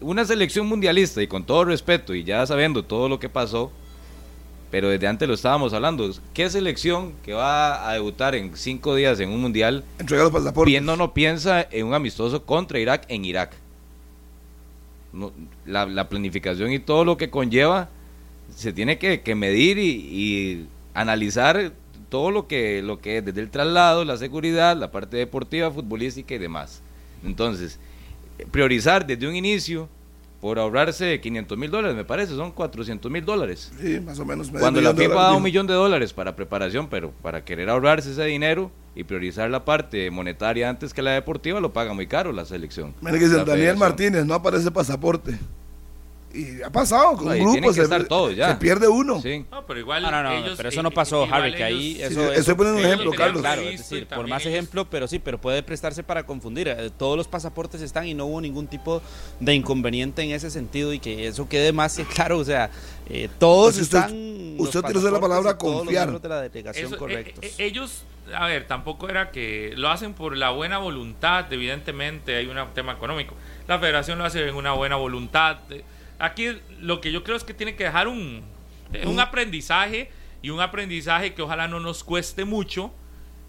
[0.00, 3.72] Una selección mundialista y con todo respeto y ya sabiendo todo lo que pasó,
[4.70, 9.20] pero desde antes lo estábamos hablando, ¿qué selección que va a debutar en cinco días
[9.20, 9.84] en un mundial.
[10.64, 13.54] Bien, no, no piensa en un amistoso contra Irak en Irak.
[15.12, 15.32] No,
[15.64, 17.88] la, la planificación y todo lo que conlleva
[18.54, 21.72] se tiene que, que medir y, y analizar
[22.10, 26.34] todo lo que, lo que es desde el traslado, la seguridad, la parte deportiva, futbolística
[26.34, 26.82] y demás.
[27.24, 27.78] Entonces,
[28.50, 29.88] priorizar desde un inicio
[30.40, 33.72] por ahorrarse 500 mil dólares, me parece, son 400 mil dólares.
[33.80, 34.50] Sí, más o menos.
[34.50, 38.24] Cuando la FIFA da un millón de dólares para preparación, pero para querer ahorrarse ese
[38.24, 42.44] dinero y priorizar la parte monetaria antes que la deportiva, lo paga muy caro la
[42.44, 42.94] selección.
[43.00, 43.76] Mira que dice Daniel.
[43.76, 45.38] Martínez, no aparece pasaporte.
[46.36, 49.22] Y ha pasado con No, y un grupo, tienen que se, pierde uno.
[49.22, 49.44] Sí.
[49.50, 52.10] No, pero igual No, no, no, ellos, pero eso no pasó, Harry, que ahí ellos-
[52.12, 53.40] eso, estoy eso- poniendo un ejemplo, Carlos.
[53.40, 56.68] Claro, es decir, por más ellos- ejemplo, pero sí, pero puede prestarse para confundir.
[56.68, 59.00] Eh, Todos los pasaportes están y no hubo ningún tipo
[59.40, 62.38] de inconveniente en ese sentido y que eso quede más claro.
[62.38, 62.70] O sea,
[63.08, 64.56] eh, todos Pues usted- están.
[64.58, 65.92] usted utilizó la palabra confiar.
[66.08, 67.44] miembros de la delegación Eso, eh, correctos.
[67.44, 72.46] eh, ellos, a ver, tampoco era que lo hacen por la buena voluntad, evidentemente hay
[72.46, 73.34] un tema económico.
[73.68, 75.58] La federación lo hace en una buena voluntad.
[76.18, 78.42] Aquí lo que yo creo es que tiene que dejar un,
[79.04, 80.10] un aprendizaje
[80.42, 82.92] y un aprendizaje que ojalá no nos cueste mucho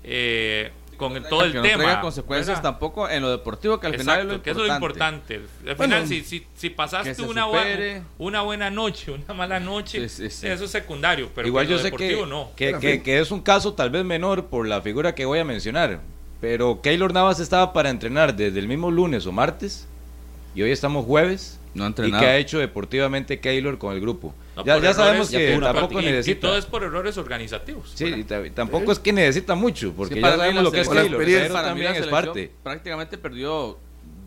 [0.04, 1.84] eh, con el- todo el que no tema.
[1.84, 2.72] traiga consecuencias ¿verdad?
[2.72, 5.36] tampoco en lo deportivo, que al final es lo que eso es lo importante.
[5.68, 7.90] Al Bueno, final, si, si, si pasaste una, supere.
[7.92, 10.48] buena, una buena noche, una mala noche, Sí, sí, sí.
[10.48, 11.30] eso es secundario.
[11.36, 12.52] Pero Igual yo sé que, deportivo no.
[12.56, 15.38] que, Pero, que- que es un caso tal vez menor por la figura que voy
[15.40, 16.00] a mencionar,
[16.42, 19.88] pero Keylor Navas estaba para entrenar desde el mismo lunes o martes
[20.56, 21.60] y hoy estamos jueves.
[21.78, 22.22] No ha ¿Y entrenado.
[22.24, 24.34] qué ha hecho deportivamente Keylor con el grupo?
[24.56, 26.42] No, ya por ya errores, sabemos ya que una tampoco y, y necesita.
[26.42, 27.92] todo es por errores organizativos.
[27.94, 30.90] Sí, y ta- tampoco es que necesita mucho, porque Sí, ya sabemos lo que es
[30.90, 32.52] Keylor, pero Para mí la también es parte.
[32.64, 33.78] Prácticamente perdió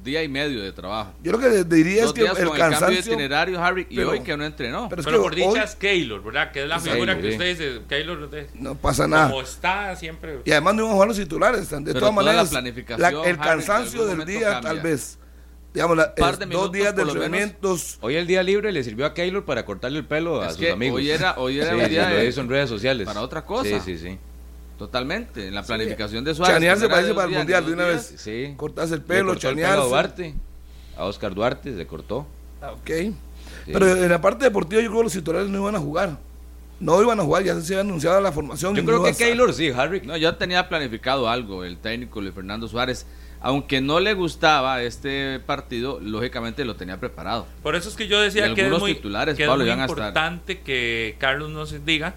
[0.04, 1.12] día y medio de trabajo.
[1.22, 3.12] Yo lo que diría es que días el con el cambio de cansancio.
[3.12, 4.88] itinerario, Harry, y pero- hoy que no entrenó.
[4.88, 6.52] pero es Pero que por hoy dicha es Keylor, ¿verdad?
[6.52, 7.20] Que es la figura sí.
[7.20, 9.28] que usted dice, Keylor, de- No pasa nada.
[9.28, 10.38] como está siempre.
[10.46, 11.68] Y además no iban a jugar los titulares.
[11.68, 14.70] De Pero todas la maneras, planificación, la- Harry, el cansancio del día, cambia.
[14.70, 15.18] tal vez.
[15.72, 17.24] Digamos, la- Par es de dos días de por lo menos.
[17.26, 17.98] entrenamientos.
[18.00, 20.60] Hoy el día libre le sirvió a Keylor para cortarle el pelo a Es sus
[20.60, 20.96] que amigos.
[20.98, 23.06] hoy era, hoy era Sí, sí, día lo de- hizo en redes sociales.
[23.06, 23.64] para otra cosa.
[23.64, 24.18] Sí, sí, sí.
[24.78, 25.46] Totalmente.
[25.48, 26.54] En la planificación de Suárez.
[26.56, 28.10] Chanearse parece de para el días, mundial de una días.
[28.12, 28.20] vez.
[28.20, 28.54] Sí.
[28.56, 29.88] Cortarse el pelo, cortó el pelo a chanearse.
[29.88, 30.34] Duarte,
[30.96, 32.26] a Oscar Duarte, se cortó.
[32.62, 32.90] Ah, Ok.
[33.66, 36.18] Pero en la parte deportiva yo creo que los titulares no iban a jugar.
[36.80, 38.74] No iban a jugar, ya se había anunciado la formación.
[38.74, 39.12] Yo creo no que.
[39.14, 40.00] Keylor sí, Harry.
[40.00, 43.06] No, yo tenía planificado algo, el técnico Luis Fernando Suárez.
[43.42, 47.46] Aunque no le gustaba este partido, lógicamente lo tenía preparado.
[47.62, 49.80] Por eso es que yo decía que es muy, titulares, que es Pablo, muy iban
[49.80, 50.08] a estar.
[50.08, 52.14] importante que Carlos nos diga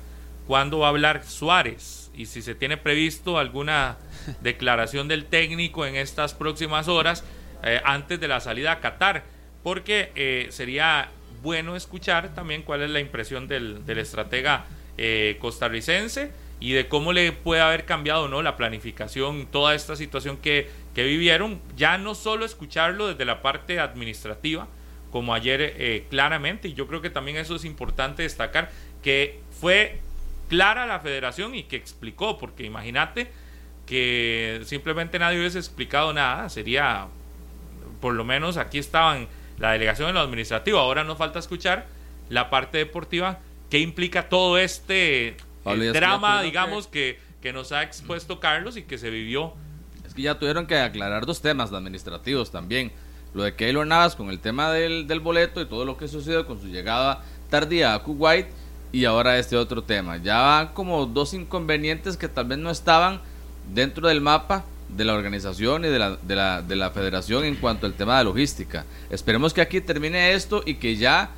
[0.48, 3.98] cuándo va a hablar Suárez y si se tiene previsto alguna
[4.42, 7.24] declaración del técnico en estas próximas horas
[7.64, 9.24] eh, antes de la salida a Qatar,
[9.64, 11.10] porque eh, sería
[11.42, 14.66] bueno escuchar también cuál es la impresión del, del estratega
[14.98, 16.32] eh, costarricense
[16.64, 21.04] y de cómo le puede haber cambiado no la planificación, toda esta situación que, que
[21.04, 24.70] vivieron, ya no solo escucharlo desde la parte administrativa,
[25.12, 28.72] como ayer eh, claramente, y yo creo que también eso es importante destacar,
[29.04, 30.00] que fue
[30.48, 33.30] clara la federación y que explicó, porque imagínate
[33.86, 37.08] que simplemente nadie hubiese explicado nada, sería,
[38.00, 39.28] por lo menos aquí estaban
[39.60, 41.88] la delegación en lo administrativo, ahora nos falta escuchar
[42.30, 43.40] la parte deportiva,
[43.70, 48.78] qué implica todo este Pablo, eh, que drama, digamos, que, que nos ha expuesto Carlos
[48.78, 49.54] y que se vivió
[50.06, 52.92] Es que ya tuvieron que aclarar dos temas administrativos también.
[53.34, 56.46] lo de Keylor Navas con el tema del, del boleto y todo lo que sucedió
[56.46, 58.48] con su llegada tardía a Kuwait
[58.92, 60.18] y ahora este otro tema.
[60.18, 63.22] Ya van como dos inconvenientes que tal vez no estaban
[63.74, 67.56] dentro del mapa de la organización y de la, de la, de la federación en
[67.56, 68.86] cuanto al tema de logística.
[69.10, 71.32] Esperemos que aquí termine esto y que ya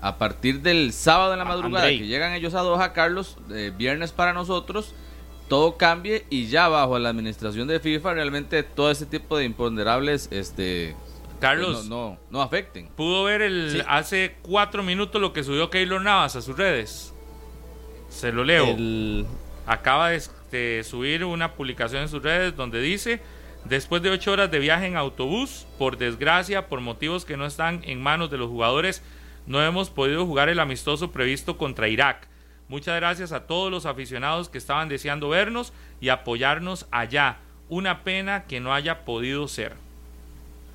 [0.00, 1.98] a partir del sábado en la madrugada Andrei.
[2.00, 4.94] que llegan ellos a Doha, Carlos, eh, viernes para nosotros,
[5.48, 10.28] todo cambie y ya bajo la administración de FIFA realmente todo ese tipo de imponderables
[10.30, 10.94] este
[11.40, 12.88] Carlos, no, no, no afecten.
[12.96, 13.82] pudo ver el Sí.
[13.88, 17.14] hace cuatro minutos lo que subió Keylor Navas a sus redes.
[18.08, 18.64] Se lo leo.
[18.66, 19.26] El-
[19.66, 23.20] acaba de, de subir una publicación en sus redes donde dice,
[23.64, 27.82] después de ocho horas de viaje en autobús, por desgracia, por motivos que no están
[27.84, 29.02] en manos de los jugadores,
[29.48, 32.28] no hemos podido jugar el amistoso previsto contra Irak.
[32.68, 35.72] Muchas gracias a todos los aficionados que estaban deseando vernos
[36.02, 37.38] y apoyarnos allá.
[37.70, 39.72] Una pena que no haya podido ser.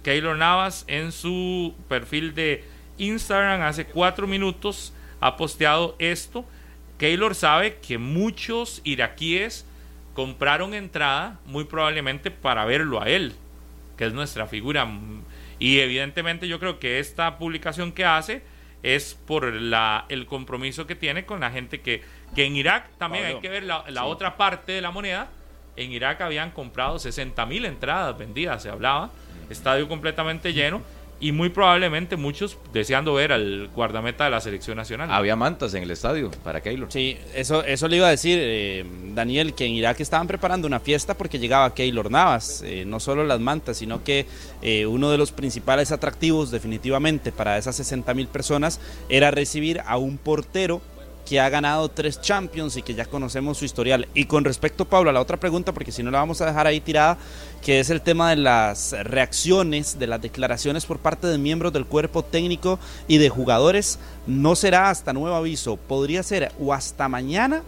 [0.02, 2.64] Keylor Navas en su perfil de
[2.98, 6.44] Instagram hace cuatro minutos ha posteado esto.
[6.98, 9.68] Keylor sabe que muchos iraquíes
[10.16, 13.34] compraron entrada muy probablemente para verlo a él,
[13.98, 14.88] que es nuestra figura.
[15.60, 18.42] Y evidentemente yo creo que esta publicación que hace
[18.84, 22.04] es por la, el compromiso que tiene con la gente que,
[22.36, 23.38] que en Irak también Pablo.
[23.38, 25.30] hay que ver la, la otra parte de la moneda.
[25.76, 29.10] En Irak habían comprado 60 mil entradas vendidas, se hablaba,
[29.50, 30.82] estadio completamente lleno
[31.24, 35.10] y muy probablemente muchos deseando ver al guardameta de la selección nacional.
[35.10, 36.92] Había mantas en el estadio para Keylor.
[36.92, 40.82] Sí, eso, eso le iba a decir, eh, Daniel, que en Irak estaban preparando una
[40.82, 44.26] fiesta porque llegaba Keylor Navas, eh, no solo las mantas, sino que
[44.62, 49.96] eh, uno de los principales atractivos definitivamente para esas 60 mil personas era recibir a
[49.96, 50.82] un portero
[51.26, 54.08] que ha ganado tres Champions y que ya conocemos su historial.
[54.14, 56.68] Y con respecto, Pablo, a la otra pregunta, porque si no la vamos a dejar
[56.68, 57.18] ahí tirada,
[57.62, 61.86] que es el tema de las reacciones, de las declaraciones por parte de miembros del
[61.86, 67.64] cuerpo técnico y de jugadores, no será hasta nuevo aviso, podría ser o hasta mañana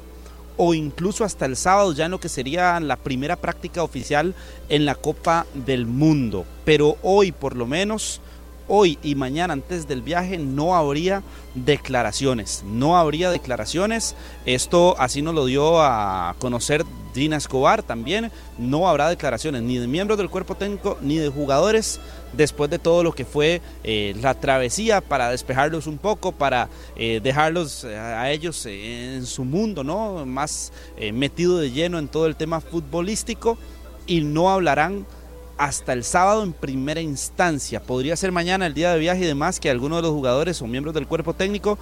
[0.58, 4.34] o incluso hasta el sábado ya en lo que sería la primera práctica oficial
[4.70, 6.46] en la Copa del Mundo.
[6.64, 8.22] Pero hoy por lo menos,
[8.68, 14.16] hoy y mañana antes del viaje no habría declaraciones, no habría declaraciones.
[14.46, 18.32] Esto así nos lo dio a conocer Dina Escobar también.
[18.58, 22.00] No habrá declaraciones ni de miembros del cuerpo técnico ni de jugadores
[22.34, 27.22] después de todo lo que fue eh, la travesía para despejarlos un poco, para eh,
[27.24, 30.26] dejarlos eh, a ellos en su mundo, ¿no?
[30.26, 30.72] Más
[31.14, 33.58] metido de lleno en todo el tema futbolístico
[34.06, 35.06] y no hablarán
[35.58, 37.82] hasta el sábado en primera instancia.
[37.82, 40.68] Podría ser mañana el día de viaje y demás que algunos de los jugadores o
[40.68, 41.78] miembros del cuerpo técnico,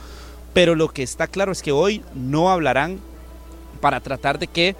[0.53, 2.99] pero lo que está claro es que hoy no hablarán
[3.81, 4.75] para tratar de que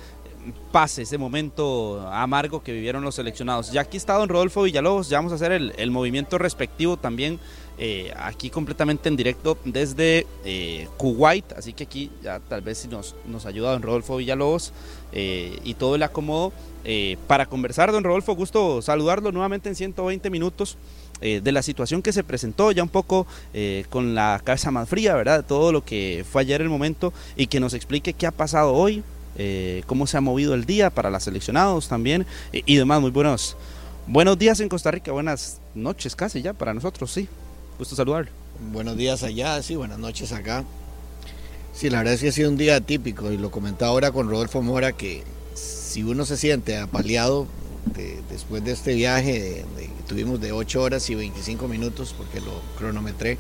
[0.72, 3.72] pase ese momento amargo que vivieron los seleccionados.
[3.72, 7.40] Ya aquí está don Rodolfo Villalobos, ya vamos a hacer el, el movimiento respectivo también
[7.80, 12.88] eh, aquí completamente en directo desde eh, Kuwait, así que aquí ya tal vez si
[12.88, 14.74] nos, nos ayuda don Rodolfo Villalobos
[15.14, 16.52] eh, y todo el acomodo
[16.86, 20.78] eh, para conversar, don Rodolfo, gusto saludarlo nuevamente en 120 minutos
[21.22, 24.90] eh, de la situación que se presentó, ya un poco eh, con la cabeza más
[24.90, 25.46] fría, ¿verdad?
[25.48, 29.04] Todo lo que fue ayer el momento y que nos explique qué ha pasado hoy,
[29.88, 33.02] cómo se ha movido el día para los seleccionados también y, y demás.
[33.02, 33.56] Muy buenos,
[34.06, 37.28] buenos días en Costa Rica, buenas noches casi ya para nosotros, sí.
[37.80, 38.30] Gusto saludarlo.
[38.72, 40.64] Buenos días allá, sí, buenas noches acá.
[41.74, 44.30] Sí, la verdad es que ha sido un día típico y lo comentaba ahora con
[44.30, 45.24] Rodolfo Mora que
[45.56, 47.48] si uno se siente apaleado
[47.96, 52.62] de- después de este viaje de- tuvimos de 8 horas y 25 minutos porque lo
[52.78, 53.38] cronometré,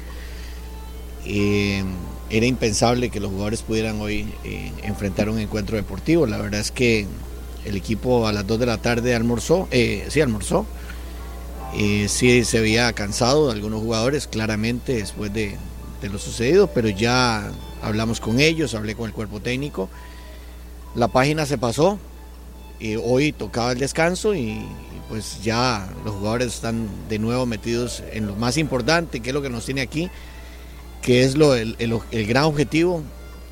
[1.25, 1.83] eh,
[2.29, 6.25] era impensable que los jugadores pudieran hoy eh, enfrentar un encuentro deportivo.
[6.25, 7.05] La verdad es que
[7.65, 10.65] el equipo a las 2 de la tarde almorzó, eh, sí almorzó,
[11.75, 15.55] eh, sí se veía cansado de algunos jugadores, claramente, después de,
[16.01, 17.51] de lo sucedido, pero ya
[17.83, 19.89] hablamos con ellos, hablé con el cuerpo técnico.
[20.95, 21.99] La página se pasó,
[22.79, 24.67] eh, hoy tocaba el descanso y, y
[25.09, 29.41] pues ya los jugadores están de nuevo metidos en lo más importante, que es lo
[29.41, 30.09] que nos tiene aquí,
[31.01, 33.01] que es lo, el, el- el gran objetivo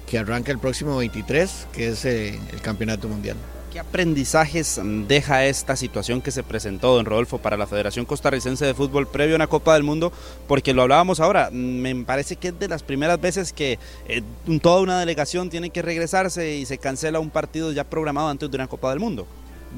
[0.08, 3.38] que arranca el próximo 23, que es eh, el Campeonato Mundial.
[3.72, 8.74] ¿Qué aprendizajes deja esta situación que se presentó, don Rodolfo, para la Federación Costarricense de
[8.74, 10.12] Fútbol previo a una Copa del Mundo?
[10.46, 14.24] Porque lo hablábamos ahora, me parece que es de las primeras veces que eh,
[14.62, 18.58] toda una delegación tiene que regresarse y se cancela un partido ya programado antes de
[18.58, 19.26] una Copa del Mundo.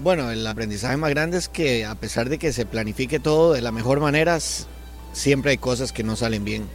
[0.01, 3.61] Bueno, el aprendizaje más grande es que a pesar de que se planifique todo de
[3.61, 4.39] la mejor manera,
[5.11, 6.67] siempre hay cosas que no salen bien.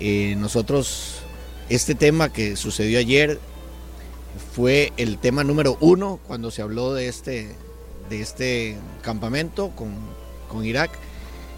[0.00, 1.20] Eh, nosotros,
[1.68, 3.38] este tema que sucedió ayer
[4.54, 7.56] fue el tema número uno cuando se habló de este,
[8.08, 9.94] de este campamento con,
[10.48, 10.90] con Irak.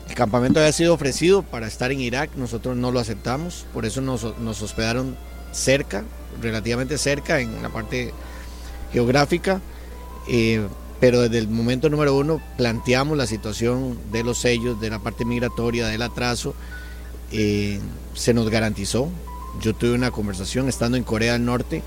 [0.08, 4.00] El campamento había sido ofrecido para estar en Irak, nosotros no lo aceptamos, por eso
[4.00, 5.16] nos, nos hospedaron
[5.52, 6.04] cerca,
[6.42, 8.12] relativamente cerca en la parte
[8.92, 9.60] geográfica,
[10.28, 10.66] eh,
[11.00, 15.24] pero desde el momento número uno planteamos la situación de los sellos, de la parte
[15.24, 16.54] migratoria, del atraso,
[17.32, 17.80] eh,
[18.14, 19.08] se nos garantizó.
[19.60, 21.82] Yo tuve una conversación estando en Corea del Norte,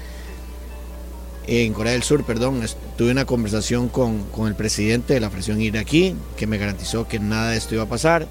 [1.48, 2.62] en Corea del Sur, perdón,
[2.98, 7.20] tuve una conversación con, con el presidente de la Federación iraquí, que me garantizó que
[7.20, 8.28] nada de esto iba a pasar.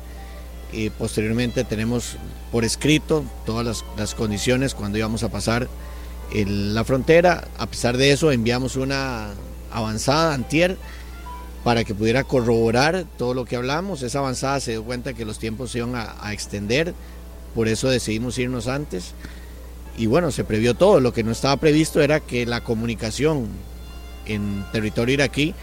[0.70, 2.16] Y posteriormente tenemos
[2.52, 5.68] por escrito todas las, condiciones cuando íbamos a pasar
[6.32, 7.48] la frontera.
[7.56, 9.30] A pesar de eso, enviamos una
[9.72, 10.76] avanzada antier
[11.64, 14.02] para que pudiera corroborar todo lo que hablamos.
[14.02, 16.92] Esa avanzada se dio cuenta que los tiempos se iban a extender,
[17.54, 19.14] por eso decidimos irnos antes.
[19.96, 21.00] Y bueno, se previó todo.
[21.00, 23.48] Lo que no estaba previsto era que la comunicación
[24.26, 25.54] en territorio iraquí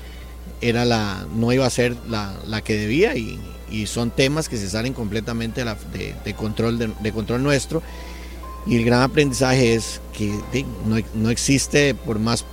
[0.62, 3.40] era la, no iba a ser la, la que debía y,
[3.74, 7.82] y son temas que se salen completamente de, control, de, control nuestro.
[8.68, 10.32] Y el gran aprendizaje es que
[10.86, 12.46] no, no existe, por más,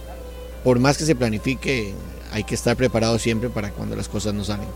[0.65, 1.95] por más que se planifique,
[2.33, 4.67] hay que estar preparado siempre para cuando las cosas no salen.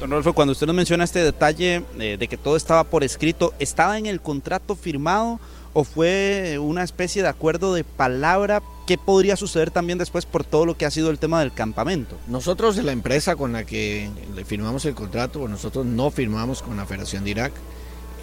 [0.00, 3.52] Don Rodolfo, cuando usted nos menciona este detalle eh, de que todo estaba por escrito,
[3.58, 5.38] ¿estaba en el contrato firmado
[5.72, 8.62] o fue una especie de acuerdo de palabra?
[8.86, 12.16] ¿Qué podría suceder también después por todo lo que ha sido el tema del campamento?
[12.26, 16.86] Nosotros, la empresa con la que le firmamos el contrato, nosotros no firmamos con la
[16.86, 17.52] Federación de Irak.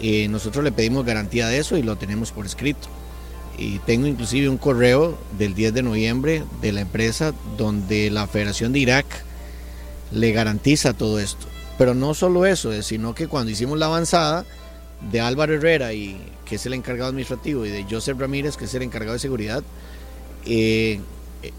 [0.00, 2.88] Eh, nosotros le pedimos garantía de eso y lo tenemos por escrito.
[3.58, 8.72] Y tengo inclusive un correo del 10 de noviembre de la empresa donde la Federación
[8.72, 9.06] de Irak
[10.12, 11.46] le garantiza todo esto.
[11.78, 14.44] Pero no solo eso, eh, sino que cuando hicimos la avanzada
[15.10, 16.20] de Álvaro Herrera, y,
[16.50, 19.62] que es el encargado administrativo, y de Joseph Ramírez, que es el encargado de seguridad,
[20.44, 20.98] eh,
[21.44, 21.52] eh,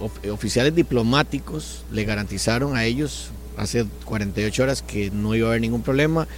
[0.00, 5.60] of- oficiales diplomáticos le garantizaron a ellos hace 48 horas que no iba a haber
[5.60, 6.28] ningún problema.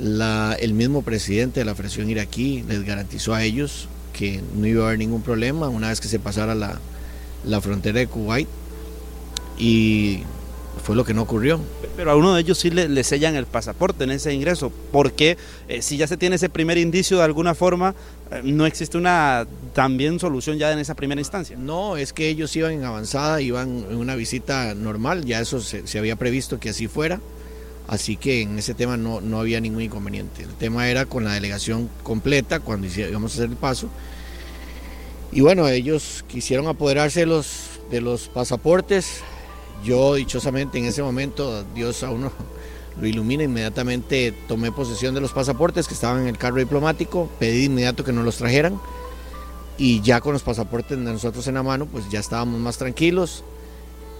[0.00, 4.86] El mismo presidente de la Federación iraquí les garantizó a ellos que no iba a
[4.86, 6.78] haber ningún problema una vez que se pasara la,
[7.44, 8.48] la frontera de Kuwait.
[9.58, 10.22] Y
[10.84, 11.60] fue lo que no ocurrió.
[11.96, 15.36] Pero a uno de ellos sí le, sellan el pasaporte en ese ingreso, porque
[15.68, 17.94] eh, si ya se tiene ese primer indicio de alguna forma,
[18.30, 21.56] eh, no existe una también solución ya en esa primera instancia.
[21.58, 25.86] No, es que ellos iban en avanzada, iban en una visita normal, ya eso se,
[25.86, 27.20] se había previsto que así fuera,
[27.88, 30.44] así que en ese tema no, no había ningún inconveniente.
[30.44, 33.90] El tema era con la delegación completa cuando íbamos a hacer el paso.
[35.30, 39.22] Y bueno, ellos quisieron apoderarse de los, de los pasaportes.
[39.84, 42.30] Yo dichosamente en ese momento, Dios a uno
[43.00, 47.58] lo ilumina, inmediatamente tomé posesión de los pasaportes que estaban en el carro diplomático, pedí
[47.58, 48.78] de inmediato que nos los trajeran
[49.78, 53.44] y ya con los pasaportes de nosotros en la mano, pues ya estábamos más tranquilos.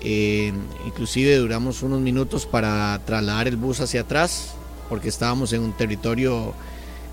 [0.00, 0.52] Eh,
[0.86, 4.54] inclusive duramos unos minutos para trasladar el bus hacia atrás,
[4.88, 6.54] porque estábamos en un territorio,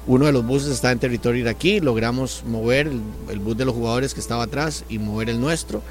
[0.08, 2.88] uno de los buses estaba en territorio iraquí, logramos mover
[3.30, 5.84] el bus de los jugadores que estaba atrás y mover el nuestro.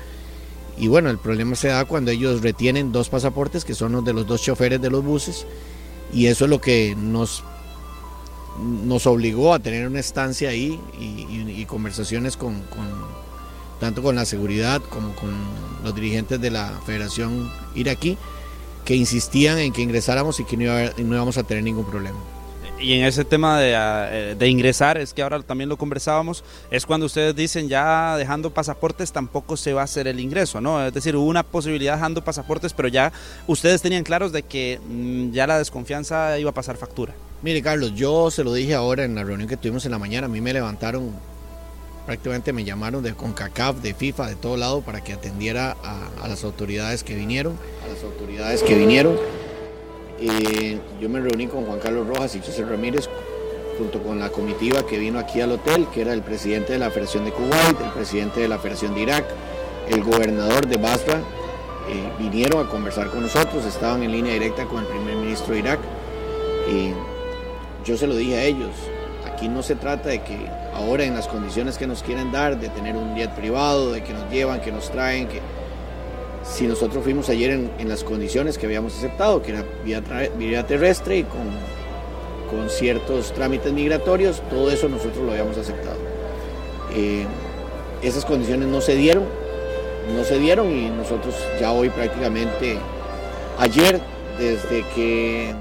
[0.79, 4.13] Y bueno, el problema se da cuando ellos retienen dos pasaportes, que son los de
[4.13, 5.47] los dos choferes de los buses,
[6.13, 7.43] y eso es lo que nos
[8.59, 12.63] nos obligó a tener una estancia ahí y, conversaciones con,
[13.79, 15.31] tanto con la seguridad como con
[15.85, 18.17] los dirigentes de la Federación iraquí
[18.85, 22.19] que insistían en que ingresáramos y que no, no íbamos a tener ningún problema.
[22.81, 26.45] Y en ese tema de, ah, eh, de ingresar, es que ahora también lo conversábamos,
[26.71, 30.87] es cuando ustedes dicen ya dejando pasaportes tampoco se va a hacer el ingreso, ¿no?
[30.87, 33.13] Es decir, hubo una posibilidad dejando pasaportes, pero ya
[33.49, 37.15] ustedes tenían claros de que mm, ya la desconfianza iba a pasar factura.
[37.43, 40.27] Mire Carlos, yo se lo dije ahora en la reunión que tuvimos en la mañana,
[40.27, 41.11] a mí me levantaron,
[42.07, 46.29] prácticamente me llamaron de CONCACAF, de FIFA, de todo lado para que atendiera a, a
[46.29, 49.17] las autoridades que vinieron, a las autoridades que vinieron.
[50.21, 53.09] Eh, yo me reuní con Juan Carlos Rojas y José Ramírez
[53.79, 56.91] junto con la comitiva que vino aquí al hotel, que era el presidente de la
[56.91, 59.25] Federación de Kuwait, el presidente de la Federación de Irak,
[59.89, 61.21] el gobernador de Basra,
[61.89, 65.61] eh, vinieron a conversar con nosotros, estaban en línea directa con el primer ministro de
[65.61, 65.79] Irak.
[66.69, 66.93] Eh,
[67.85, 68.73] yo se lo dije a ellos,
[69.33, 70.37] aquí no se trata de que
[70.75, 74.13] ahora en las condiciones que nos quieren dar, de tener un jet privado, de que
[74.13, 75.41] nos llevan, que nos traen, que
[76.49, 79.65] si nosotros fuimos ayer en, las condiciones que habíamos aceptado, que era
[80.39, 81.41] vía, terrestre y con,
[82.51, 85.99] con ciertos trámites migratorios, todo eso nosotros lo habíamos aceptado.
[86.95, 87.27] Eh,
[88.03, 89.25] esas condiciones no se dieron,
[90.17, 92.79] no se dieron y nosotros ya hoy prácticamente,
[93.59, 94.01] ayer,
[94.39, 95.55] desde que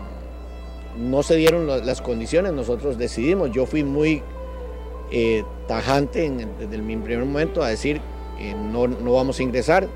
[0.97, 4.23] no se dieron la- las condiciones, nosotros decidimos, yo fui muy
[5.11, 6.29] eh, tajante
[6.59, 8.01] desde mi primer momento a decir
[8.39, 9.88] eh, no, no vamos a ingresar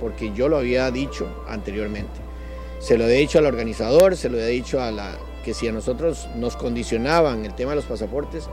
[0.00, 2.20] porque yo lo había dicho anteriormente.
[2.78, 5.72] Se lo he dicho al organizador, se lo he dicho a la que si a
[5.72, 8.48] nosotros nos condicionaban el tema de los pasaportes,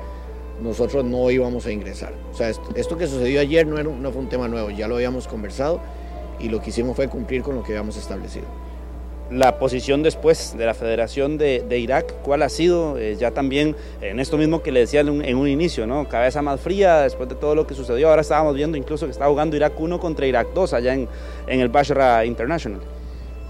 [0.61, 2.13] nosotros no íbamos a ingresar.
[2.31, 4.87] O sea, esto, esto que sucedió ayer no, era, no fue un tema nuevo, ya
[4.87, 5.81] lo habíamos conversado
[6.39, 8.45] y lo que hicimos fue cumplir con lo que habíamos establecido
[9.29, 12.97] la posición después de la Federación de, Irak, ¿cuál ha sido?
[12.97, 16.07] Eh, ya también en esto mismo que le decía en un, inicio, ¿no?
[16.07, 18.09] Cabeza más fría después de todo lo que sucedió.
[18.09, 21.07] Ahora estábamos viendo incluso que está jugando Irak 1 contra Irak 2 allá en,
[21.47, 22.81] en el Bashra International.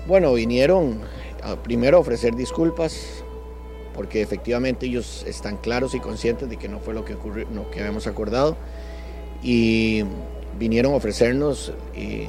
[0.07, 1.01] Bueno, vinieron
[1.63, 3.23] primero a ofrecer disculpas
[3.93, 7.69] porque efectivamente ellos están claros y conscientes de que no fue lo que ocurrió, lo
[7.71, 8.57] que habíamos acordado
[9.41, 10.03] y
[10.59, 12.27] vinieron a ofrecernos eh,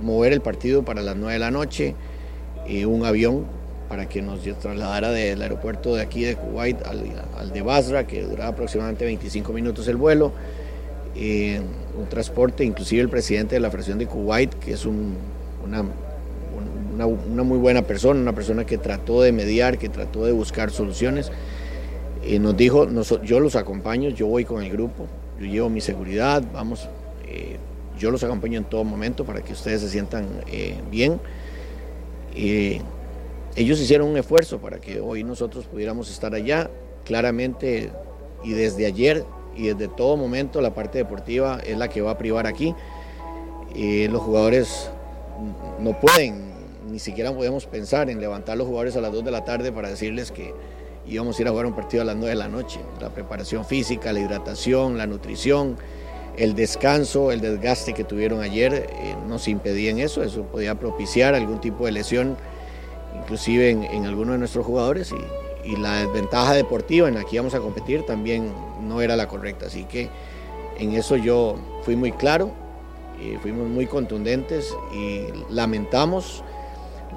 [0.00, 1.94] mover el partido para las 9 de la noche
[2.68, 3.44] eh, un avión
[3.88, 7.04] para que nos trasladara del aeropuerto de aquí de Kuwait al,
[7.38, 10.32] al de Basra, que duraba aproximadamente 25 minutos el vuelo.
[11.16, 11.60] Eh,
[11.98, 15.16] un transporte, inclusive el presidente de la Federación de Kuwait, que es un,
[15.64, 15.84] una,
[16.94, 20.70] una, una, muy buena persona, una persona que trató de mediar, que trató de buscar
[20.70, 21.32] soluciones,
[22.22, 25.06] eh, nos dijo, nos, yo los acompaño, yo voy con el grupo,
[25.40, 26.88] yo llevo mi seguridad, vamos,
[27.26, 27.56] eh,
[27.98, 31.20] yo los acompaño en todo momento para que ustedes se sientan eh, bien.
[32.40, 32.80] Eh,
[33.56, 36.70] ellos hicieron un esfuerzo para que hoy nosotros pudiéramos estar allá.
[37.04, 37.90] Claramente,
[38.44, 39.24] y desde ayer
[39.56, 42.74] y desde todo momento, la parte deportiva es la que va a privar aquí.
[43.74, 44.90] Los jugadores
[45.80, 46.52] no pueden,
[46.90, 49.88] ni siquiera podemos pensar en levantar los jugadores a las 2 de la tarde para
[49.88, 50.54] decirles que
[51.06, 52.80] íbamos a ir a jugar un partido a las 9 de la noche.
[53.00, 55.76] La preparación física, la hidratación, la nutrición,
[56.38, 61.60] el descanso, el desgaste que tuvieron ayer eh, nos impedían eso, eso podía propiciar algún
[61.60, 62.36] tipo de lesión,
[63.20, 65.16] inclusive en, en algunos de nuestros jugadores, y,
[65.76, 69.84] la desventaja deportiva en la que íbamos a competir también no era la correcta, así
[69.84, 70.08] que
[70.78, 72.52] en eso yo fui muy claro,
[73.20, 76.42] eh, fuimos muy contundentes y lamentamos,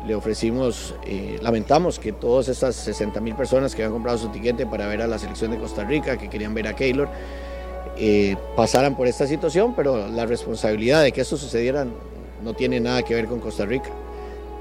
[0.05, 4.65] le ofrecimos, eh, lamentamos que todas estas 60 mil personas que habían comprado su tiquete
[4.65, 7.07] para ver a la selección de Costa Rica, que querían ver a Keylor,
[7.97, 11.85] eh, pasaran por esta situación, pero la responsabilidad de que esto sucediera
[12.43, 13.89] no tiene nada que ver con Costa Rica,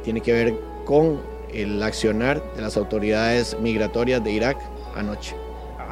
[0.04, 0.54] tiene que ver
[0.84, 1.20] con
[1.52, 4.58] el accionar de las autoridades migratorias de Irak
[4.94, 5.34] anoche.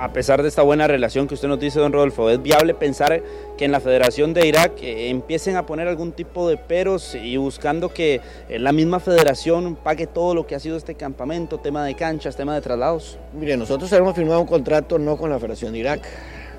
[0.01, 3.21] A pesar de esta buena relación que usted nos dice, don Rodolfo, ¿es viable pensar
[3.57, 7.37] que en la Federación de Irak eh, empiecen a poner algún tipo de peros y
[7.37, 11.85] buscando que eh, la misma federación pague todo lo que ha sido este campamento, tema
[11.85, 13.19] de canchas, tema de traslados?
[13.33, 16.03] Mire, nosotros hemos firmado un contrato no con la Federación de Irak,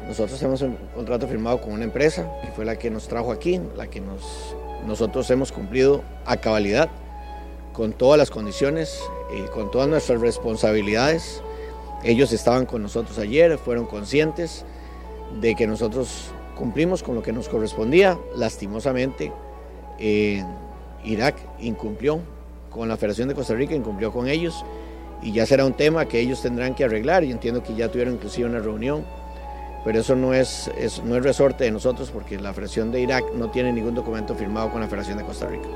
[0.10, 3.62] nosotros tenemos un contrato firmado con una empresa que fue la que nos trajo aquí,
[3.78, 4.56] la que nos,
[4.88, 6.90] nosotros hemos cumplido a cabalidad
[7.74, 9.00] con todas las condiciones,
[9.32, 11.44] eh, con todas nuestras responsabilidades.
[12.04, 14.66] Ellos estaban con nosotros ayer, fueron conscientes
[15.40, 18.18] de que nosotros cumplimos con lo que nos correspondía.
[18.36, 19.32] Lastimosamente,
[20.00, 20.44] eh,
[21.04, 22.20] Irak incumplió
[22.72, 24.66] con la Federación de Costa Rica, incumplió con ellos
[25.22, 27.24] y ya será un tema que ellos tendrán que arreglar.
[27.24, 29.06] Yo entiendo que ya tuvieron inclusive una reunión
[29.84, 33.24] pero eso no es, es, no es resorte de nosotros porque la Federación de Irak
[33.34, 35.68] no tiene ningún documento firmado con la Federación de Costa Rica.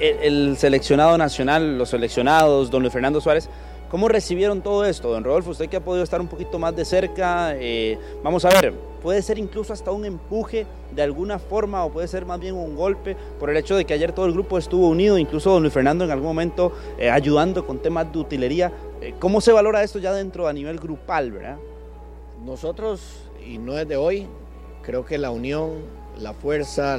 [0.00, 3.48] El, el seleccionado nacional, los seleccionados, don Luis Fernando Suárez,
[3.90, 5.10] ¿cómo recibieron todo esto?
[5.10, 8.50] Don Rodolfo, usted que ha podido estar un poquito más de cerca, eh, vamos a
[8.50, 12.54] ver, puede ser incluso hasta un empuje de alguna forma o puede ser más bien
[12.54, 15.62] un golpe por el hecho de que ayer todo el grupo estuvo unido, incluso don
[15.62, 18.72] Luis Fernando en algún momento eh, ayudando con temas de utilería.
[19.00, 21.56] Eh, ¿Cómo se valora esto ya dentro a nivel grupal, verdad?
[22.44, 23.00] Nosotros
[23.48, 24.26] y no es de hoy.
[24.82, 25.82] Creo que la unión,
[26.18, 26.98] la fuerza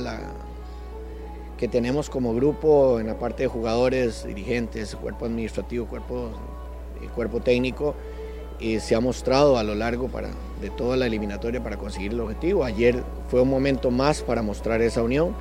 [1.57, 6.31] que tenemos como grupo en la parte de jugadores, dirigentes, cuerpo administrativo, cuerpo,
[7.01, 7.95] eh, cuerpo técnico,
[8.59, 10.29] eh, se ha mostrado a lo largo para,
[10.61, 12.63] de toda la eliminatoria para conseguir el objetivo.
[12.63, 15.35] Ayer fue un momento más para mostrar esa unión.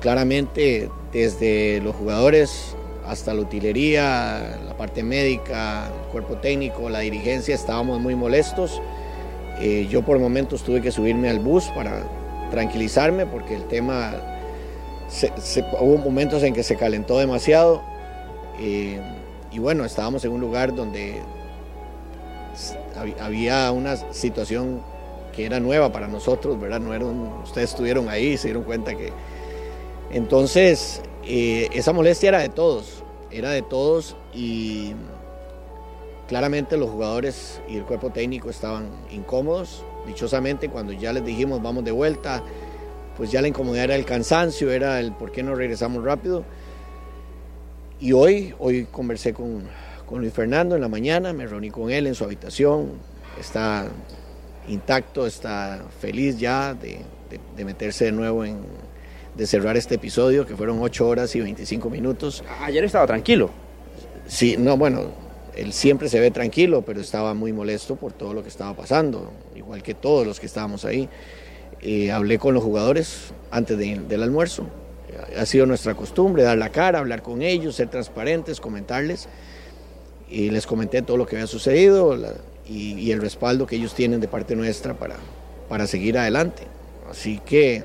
[0.00, 7.54] Claramente desde los jugadores hasta la utilería, la parte médica, el cuerpo técnico, la dirigencia,
[7.54, 8.80] estábamos muy molestos.
[9.60, 12.02] Eh, yo por momentos tuve que subirme al bus para
[12.50, 14.14] tranquilizarme porque el tema,
[15.80, 17.82] hubo momentos en que se calentó demasiado
[18.58, 19.00] eh,
[19.50, 21.20] y bueno, estábamos en un lugar donde
[23.20, 24.82] había una situación
[25.34, 26.80] que era nueva para nosotros, ¿verdad?
[26.80, 29.12] No era un, ustedes estuvieron ahí y se dieron cuenta que...
[30.10, 34.94] Entonces, eh, esa molestia era de todos, era de todos y
[36.28, 39.84] Claramente los jugadores y el cuerpo técnico estaban incómodos.
[40.06, 42.42] Dichosamente cuando ya les dijimos vamos de vuelta,
[43.16, 46.44] pues ya la incomodidad era el cansancio, era el por qué no regresamos rápido.
[48.00, 49.64] Y hoy, hoy conversé con,
[50.06, 52.92] con Luis Fernando en la mañana, me reuní con él en su habitación,
[53.38, 53.86] está
[54.68, 58.58] intacto, está feliz ya de, de, de meterse de nuevo en,
[59.36, 62.44] de cerrar este episodio, que fueron 8 horas y 25 minutos.
[62.60, 63.50] Ayer estaba tranquilo.
[64.26, 65.12] Sí, no, bueno,
[65.56, 69.32] él siempre se ve tranquilo, pero estaba muy molesto por todo lo que estaba pasando,
[69.54, 71.08] igual que todos los que estábamos ahí.
[71.80, 74.66] Eh, hablé con los jugadores antes del almuerzo.
[75.38, 79.28] Ha sido nuestra costumbre dar la cara, hablar con ellos, ser transparentes, comentarles.
[80.28, 82.16] Y les comenté todo lo que había sucedido
[82.66, 85.16] y, el respaldo que ellos tienen de parte nuestra para,
[85.68, 86.62] para seguir adelante.
[87.10, 87.84] Así que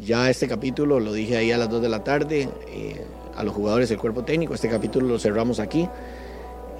[0.00, 3.04] ya este capítulo lo dije ahí a las 2 de la tarde eh,
[3.36, 4.54] a los jugadores del cuerpo técnico.
[4.54, 5.88] Este capítulo lo cerramos aquí.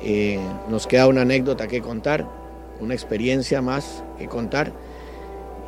[0.06, 2.26] Eh, nos queda una anécdota que contar,
[2.78, 4.70] una experiencia más que contar.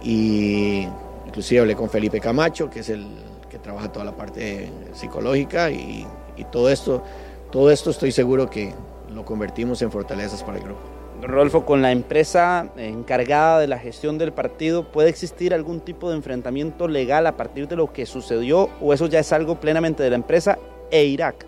[0.02, 0.86] Y
[1.26, 3.06] inclusive hablé con Felipe Camacho, que es el
[3.48, 6.06] que trabaja toda la parte psicológica y,
[6.52, 7.02] todo esto,
[7.50, 8.74] todo esto estoy seguro que
[9.10, 10.80] lo convertimos en fortalezas para el grupo.
[11.22, 16.16] Rodolfo, con la empresa encargada de la gestión del partido, ¿puede existir algún tipo de
[16.16, 20.10] enfrentamiento legal a partir de lo que sucedió o eso ya es algo plenamente de
[20.10, 20.58] la empresa
[20.90, 21.46] e Irak?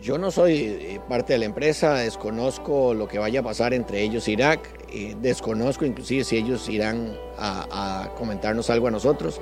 [0.00, 4.02] Yo no soy eh, parte de la empresa, desconozco lo que vaya a pasar entre
[4.02, 4.60] ellos e Irak,
[4.92, 9.40] eh, desconozco inclusive si ellos irán a, comentarnos algo a nosotros.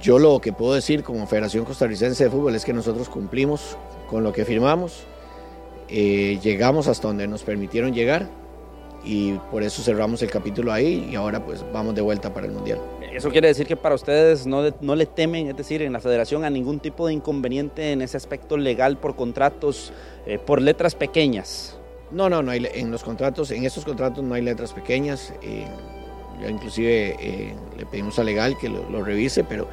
[0.00, 3.76] Yo lo que puedo decir como Federación Costarricense de Fútbol es que nosotros cumplimos
[4.08, 5.04] con lo que firmamos,
[5.88, 8.28] eh, llegamos hasta donde nos permitieron llegar
[9.04, 12.52] y por eso cerramos el capítulo ahí y ahora pues vamos de vuelta para el
[12.52, 12.78] Mundial.
[13.12, 16.44] Eso quiere decir que para ustedes no, no le temen, es decir, en la federación
[16.44, 19.92] a ningún tipo de inconveniente en ese aspecto legal por contratos,
[20.26, 21.76] eh, por letras pequeñas.
[22.12, 25.32] No, no, no hay, en los contratos, en estos contratos no hay letras pequeñas.
[25.42, 25.66] Eh,
[26.40, 29.68] ya inclusive eh, le pedimos a legal que lo, lo, revise, pero,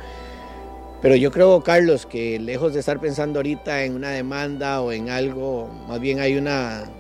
[1.02, 5.10] pero yo creo, Carlos, que lejos de estar pensando ahorita en una demanda o en
[5.10, 6.92] algo, más bien hay una,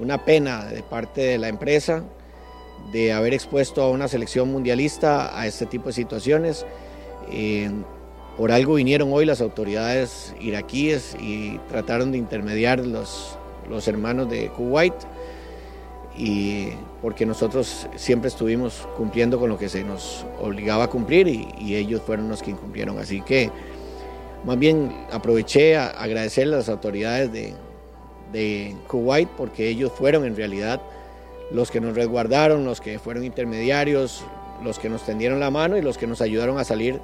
[0.00, 2.02] una pena de parte de la empresa
[2.92, 6.66] de haber expuesto a una selección mundialista a este tipo de situaciones.
[7.30, 7.70] Eh,
[8.36, 13.36] por algo vinieron hoy las autoridades iraquíes y trataron de intermediar los,
[13.68, 14.94] los hermanos de Kuwait
[16.16, 16.68] y
[17.02, 21.76] porque nosotros siempre estuvimos cumpliendo con lo que se nos obligaba a cumplir y, y
[21.76, 22.98] ellos fueron los que incumplieron.
[22.98, 23.50] Así que
[24.44, 27.54] más bien aproveché a agradecerle a las autoridades de,
[28.32, 30.80] de Kuwait porque ellos fueron en realidad
[31.50, 34.24] los que nos resguardaron, los que fueron intermediarios,
[34.62, 37.00] los que nos tendieron la mano y los que nos ayudaron a salir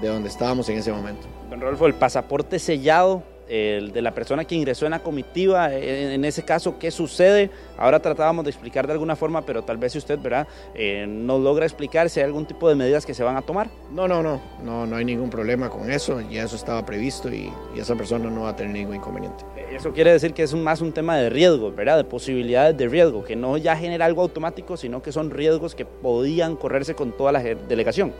[0.00, 1.26] de donde estábamos en ese momento.
[1.50, 6.12] Don Rodolfo, el pasaporte sellado el de la persona que ingresó en la comitiva, en,
[6.12, 7.50] en, ese caso, ¿qué sucede?
[7.76, 11.38] Ahora tratábamos de explicar de alguna forma, pero tal vez si usted, ¿verdad?, eh, no
[11.38, 13.68] logra explicar si hay algún tipo de medidas que se van a tomar.
[13.90, 17.52] No, no, no, no, no hay ningún problema con eso, ya eso estaba previsto y,
[17.74, 19.44] y esa persona no va a tener ningún inconveniente.
[19.70, 22.88] Eso quiere decir que es un, más un tema de riesgo, ¿verdad?, de posibilidades de
[22.88, 27.12] riesgo, que no ya genera algo automático, sino que son riesgos que podían correrse con
[27.12, 28.12] toda la delegación.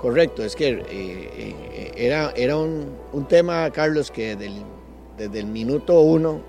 [0.00, 6.00] Correcto, es que eh, eh, era, era un, un, tema, Carlos, que desde el minuto
[6.00, 6.40] uno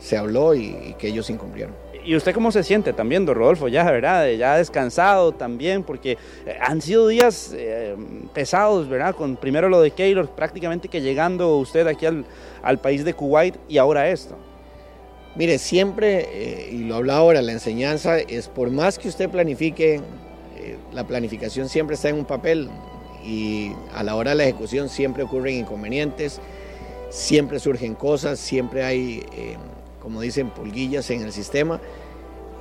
[0.00, 1.76] se habló y, y, que ellos incumplieron.
[2.04, 3.68] ¿Y usted cómo se siente también, don Rodolfo?
[3.68, 4.28] Ya, ¿verdad?
[4.30, 6.18] Ya descansado también, porque
[6.60, 7.94] han sido días eh,
[8.34, 9.14] pesados, ¿verdad?
[9.14, 12.24] Con primero lo de Keylor, prácticamente que llegando usted aquí al,
[12.62, 14.36] al país de Kuwait y ahora esto.
[15.36, 19.94] Mire, siempre, eh, y lo habla ahora, la enseñanza es por más que usted planifique,
[19.94, 20.00] eh,
[20.92, 22.68] la planificación siempre está en un papel
[23.24, 26.40] y a la hora de la ejecución siempre ocurren inconvenientes,
[27.10, 29.56] siempre surgen cosas, siempre hay, eh,
[30.00, 31.80] como dicen, pulguillas en el sistema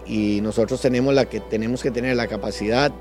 [0.05, 2.91] y nosotros tenemos, la que, tenemos que tener la capacidad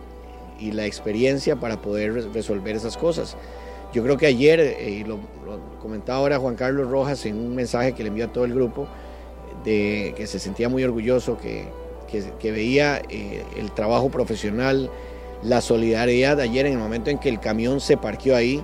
[0.58, 3.36] y la experiencia para poder resolver esas cosas.
[3.92, 7.54] Yo creo que ayer, eh, y lo, lo, comentaba ahora Juan Carlos Rojas en un
[7.54, 8.88] mensaje que le envió a todo el grupo,
[9.64, 11.68] de que se sentía muy orgulloso, que,
[12.06, 14.90] que, veía eh, el trabajo profesional,
[15.42, 18.62] la solidaridad ayer en el momento en que el camión se parqueó ahí,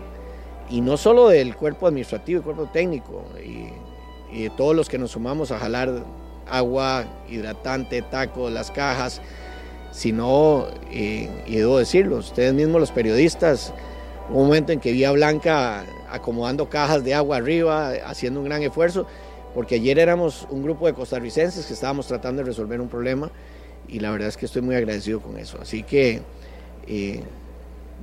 [0.71, 3.69] y no solo del cuerpo administrativo y cuerpo técnico, y,
[4.43, 6.05] de todos los que nos sumamos a jalar
[6.49, 9.21] agua, hidratante, taco, las cajas,
[9.91, 13.75] sino, eh, y debo decirlo, ustedes mismos los periodistas,
[14.31, 19.07] un momento en que vi Blanca acomodando cajas de agua arriba, haciendo un gran esfuerzo,
[19.55, 23.31] porque ayer éramos un grupo de costarricenses que estábamos tratando de resolver un problema
[23.89, 25.59] y la verdad es que estoy muy agradecido con eso.
[25.61, 26.23] Así que
[26.87, 27.23] eh,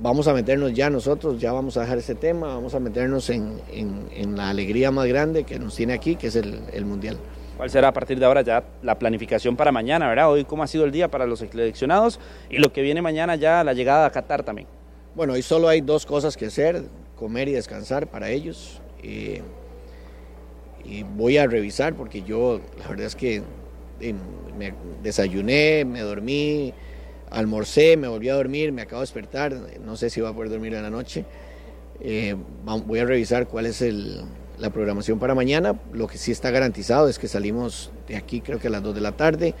[0.00, 3.60] vamos a meternos ya nosotros, ya vamos a dejar este tema, vamos a meternos en,
[3.72, 7.18] en, en la alegría más grande que nos tiene aquí, que es el, el, Mundial.
[7.56, 10.30] ¿Cuál será a partir de ahora ya la planificación para mañana, verdad?
[10.30, 12.18] Hoy cómo ha sido el día para los seleccionados
[12.48, 14.66] y lo que viene mañana ya la llegada a Qatar también.
[15.14, 16.84] Bueno, hoy solo hay dos cosas que hacer,
[17.16, 18.80] comer y descansar para ellos.
[19.02, 19.42] Eh,
[20.84, 23.42] y voy a revisar porque yo la verdad es que
[24.58, 26.72] me desayuné, me dormí,
[27.30, 29.54] almorcé, me volví a dormir, me acabo de despertar,
[29.84, 31.24] no sé si voy a poder dormir en la noche.
[32.00, 32.34] Eh,
[32.64, 34.22] voy a revisar cuál es el,
[34.58, 35.78] la programación para mañana.
[35.92, 38.94] Lo que sí está garantizado es que salimos de aquí creo que a las 2
[38.94, 39.54] de la tarde.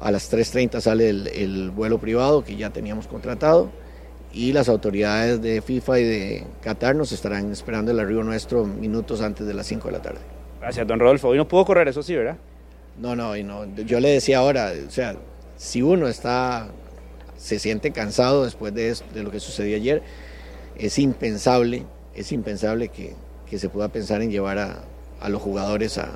[0.00, 3.70] A las 3.30 sale el, el vuelo privado que ya teníamos contratado
[4.32, 9.20] y las autoridades de FIFA y de Qatar nos estarán esperando el arribo nuestro minutos
[9.22, 10.37] antes de las 5 de la tarde.
[10.68, 11.28] Gracias, don Rodolfo.
[11.28, 12.36] Hoy no pudo correr, eso sí, ¿verdad?
[12.98, 13.64] No, no, y no.
[13.86, 15.16] Yo le decía ahora, o sea,
[15.56, 16.68] si uno está,
[17.38, 20.02] se siente cansado después de, esto- de lo que sucedió ayer,
[20.76, 21.84] es impensable,
[22.14, 23.14] es impensable que,
[23.48, 24.80] que se pueda pensar en llevar a,
[25.22, 26.10] a los jugadores a,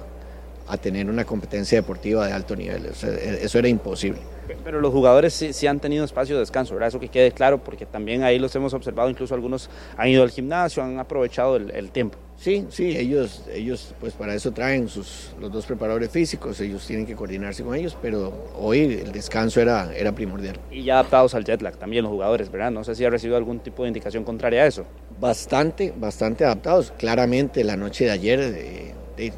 [0.68, 2.88] a tener una competencia deportiva de alto nivel.
[2.88, 4.20] O sea, e- eso era imposible.
[4.62, 6.88] Pero los jugadores sí, sí han tenido espacio de descanso, ¿verdad?
[6.88, 10.30] Eso que quede claro, porque también ahí los hemos observado, incluso algunos han ido al
[10.30, 12.18] gimnasio, han aprovechado el, el tiempo.
[12.42, 17.06] Sí, sí, ellos, ellos pues para eso traen sus, los dos preparadores físicos, ellos tienen
[17.06, 20.58] que coordinarse con ellos, pero hoy el descanso era, era primordial.
[20.68, 22.72] Y ya adaptados al jet lag también los jugadores, ¿verdad?
[22.72, 24.84] No sé si ha recibido algún tipo de indicación contraria a eso.
[25.20, 26.92] Bastante, bastante adaptados.
[26.98, 29.32] Claramente la noche de ayer eh,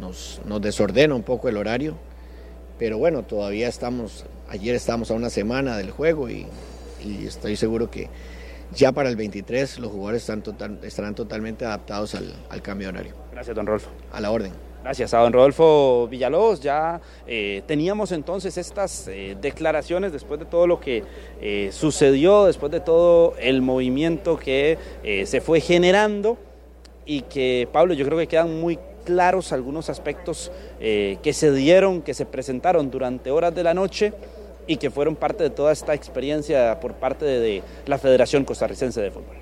[0.00, 1.94] nos, nos desordena un poco el horario,
[2.76, 6.48] pero bueno, todavía estamos, ayer estábamos a una semana del juego y,
[7.04, 8.08] y estoy seguro que
[8.74, 12.94] ya para el 23 los jugadores están total- estarán totalmente adaptados al, al cambio de
[12.94, 13.90] horario, Gracias, don Rodolfo.
[14.12, 14.52] a la orden.
[14.82, 16.60] Gracias a don Rodolfo Villalobos.
[16.60, 21.02] Ya eh, teníamos entonces estas eh, declaraciones después de todo lo que
[21.40, 24.78] eh, sucedió, después de todo el movimiento que
[25.26, 26.38] se fue generando
[27.04, 32.14] y que, Pablo, yo creo que quedan muy claros algunos aspectos que se dieron, que
[32.14, 34.12] se presentaron durante horas de la noche
[34.68, 39.00] y que fueron parte de toda esta experiencia por parte de, de la Federación Costarricense
[39.00, 39.36] de Fútbol.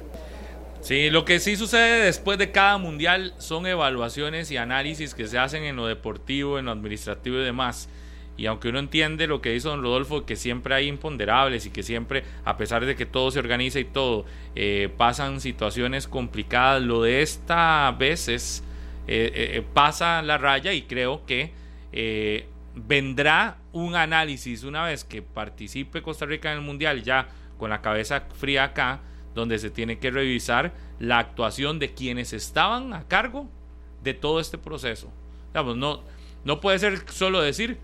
[0.80, 5.36] Sí, lo que sí sucede después de cada mundial son evaluaciones y análisis que se
[5.36, 7.88] hacen en lo deportivo, en lo administrativo y demás.
[8.36, 11.82] Y aunque uno entiende lo que dice don Rodolfo, que siempre hay imponderables y que
[11.82, 17.02] siempre, a pesar de que todo se organiza y todo, eh, pasan situaciones complicadas, lo
[17.02, 18.62] de esta vez es,
[19.08, 21.52] eh, eh, pasa la raya y creo que
[21.92, 27.28] eh, vendrá un análisis una vez que participe Costa Rica en el Mundial ya
[27.58, 29.00] con la cabeza fría acá,
[29.34, 33.48] donde se tiene que revisar la actuación de quienes estaban a cargo
[34.02, 35.12] de todo este proceso.
[35.52, 36.02] No,
[36.44, 37.76] no puede ser solo decir,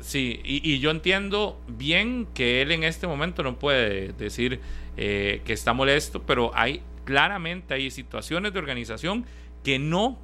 [0.00, 4.60] sí, y, y yo entiendo bien que él en este momento no puede decir
[4.96, 9.26] eh, que está molesto, pero hay claramente hay situaciones de organización
[9.64, 10.18] que no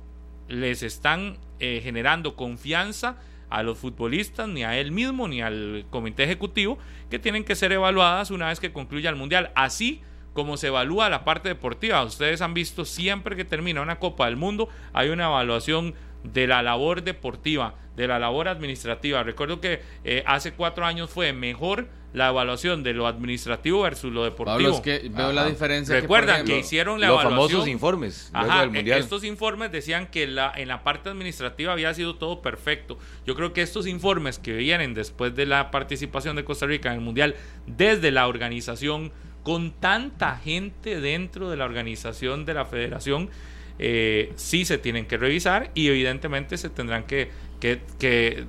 [0.49, 3.17] les están eh, generando confianza
[3.53, 6.79] a los futbolistas, ni a él mismo, ni al comité ejecutivo,
[7.11, 9.53] que tienen que ser evaluadas una vez que concluya el Mundial.
[9.55, 10.01] Así
[10.33, 12.03] como se evalúa la parte deportiva.
[12.03, 16.63] Ustedes han visto siempre que termina una Copa del Mundo, hay una evaluación de la
[16.63, 19.23] labor deportiva, de la labor administrativa.
[19.23, 24.25] Recuerdo que eh, hace cuatro años fue mejor la evaluación de lo administrativo versus lo
[24.25, 24.57] deportivo.
[24.59, 25.95] Pablo, es que veo la diferencia.
[25.99, 27.49] Recuerdan que, ejemplo, hicieron la Los evaluación.
[27.51, 29.01] famosos informes Ajá, del mundial.
[29.01, 32.99] estos informes decían que la, en la parte administrativa había sido todo perfecto.
[33.27, 36.97] Yo creo que estos informes que vienen después de la participación de Costa Rica en
[36.97, 37.35] el Mundial,
[37.67, 39.11] desde la organización,
[39.43, 43.31] con tanta gente dentro de la organización de la federación,
[43.79, 48.45] eh, sí se tienen que revisar y evidentemente se tendrán que, que, que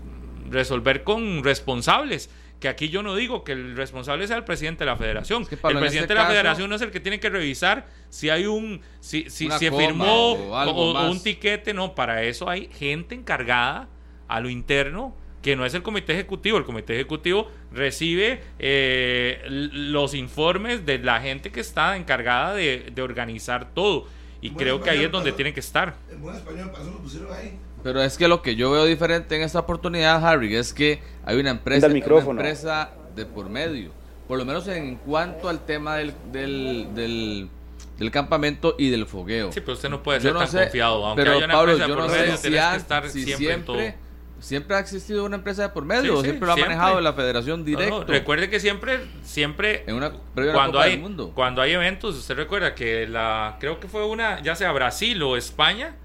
[0.49, 2.30] resolver con responsables.
[2.64, 5.45] Que aquí yo no digo que el responsable sea el presidente de la federación.
[5.45, 7.19] que, Pablo, el en presidente este de la caso- federación no es el que tiene
[7.19, 11.73] que revisar si hay un si, si se firmó o un tiquete.
[11.73, 13.90] No para eso hay gente encargada
[14.30, 16.57] a lo interno que no es el comité ejecutivo.
[16.57, 23.02] El comité ejecutivo recibe eh, los informes de la gente que está encargada de, de
[23.02, 24.07] organizar todo.
[24.40, 25.95] Y creo que ahí es donde tienen que estar.
[26.10, 27.57] En buen español, para eso lo pusieron ahí.
[27.84, 31.38] Pero es que lo que yo veo diferente en esta oportunidad, Harry, es que hay
[31.38, 31.97] una empresa, una
[32.31, 33.91] empresa de por medio.
[34.27, 37.49] Por lo menos en cuanto al tema del, del, del,
[37.99, 39.51] del campamento y del fogueo.
[39.51, 41.53] sí pero usted no puede Yo ser no tan sé, confiado aunque pero haya una
[41.53, 43.97] Pablo, empresa yo por no medio sé si, que estar si siempre, en todo siempre,
[44.39, 46.76] siempre ha existido una empresa de por medio, Sí, o sí, siempre lo ha siempre.
[46.76, 47.99] manejado la federación No, directo.
[47.99, 50.14] no, recuerde que siempre siempre en una
[50.53, 51.31] cuando hay Mundo.
[51.35, 55.35] cuando hay eventos usted recuerda que la creo que fue una ya sea Brasil o
[55.38, 55.95] España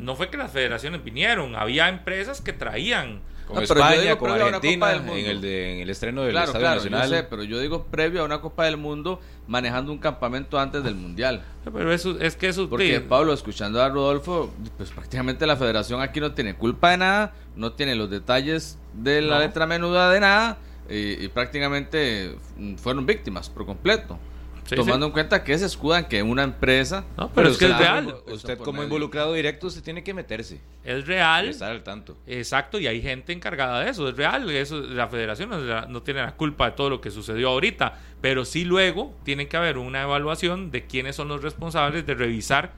[0.00, 4.02] no fue que las federaciones vinieron había empresas que traían Con No, pero yo España,
[4.02, 5.30] digo con previo a una Argentina, Copa del en Mundo.
[5.30, 7.10] el, de- en el estreno del Claro, Estadio claro, Nacional.
[7.10, 10.84] yo sé, pero yo digo previo a una Copa del Mundo manejando un campamento antes
[10.84, 11.42] del Mundial.
[11.64, 16.20] pero eso es que eso Porque Pablo, escuchando a Rodolfo, pues prácticamente la federación aquí
[16.20, 19.40] no tiene culpa de nada, no tiene los detalles de la No.
[19.40, 20.58] letra menuda de nada
[20.88, 24.16] y, y prácticamente mm, fueron víctimas por completo.
[24.70, 25.08] Sí, tomando sí.
[25.08, 27.04] en cuenta que se escudan que una empresa...
[27.16, 28.14] No, pero es que es real.
[28.26, 28.84] Usted como medio.
[28.84, 32.16] involucrado directo, usted tiene que meterse es y real estar al tanto.
[32.26, 36.20] Exacto, y hay gente encargada de eso, es real, eso, la federación no, no tiene
[36.22, 40.02] la culpa de todo lo que sucedió ahorita, pero sí luego tiene que haber una
[40.02, 42.72] evaluación de quiénes son los responsables de revisar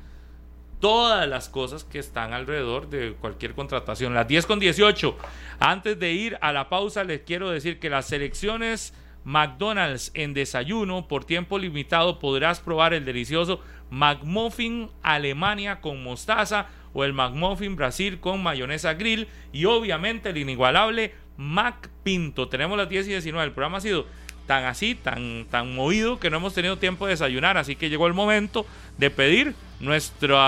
[0.83, 4.15] todas las cosas que están alrededor de cualquier contratación.
[4.15, 5.17] Las 10 con 18.
[5.61, 8.93] Antes de ir a la pausa, les quiero decir que las selecciones
[9.25, 17.05] McDonald's en desayuno por tiempo limitado podrás probar el delicioso McMuffin Alemania con mostaza o
[17.05, 22.49] el McMuffin Brasil con mayonesa grill y obviamente el inigualable Mac Pinto.
[22.49, 23.47] Tenemos las 10 y 19.
[23.47, 24.07] El programa ha sido
[24.47, 28.07] tan así, tan, tan movido que no hemos tenido tiempo de desayunar, así que llegó
[28.07, 28.67] el momento
[28.99, 30.39] de pedir nuestro,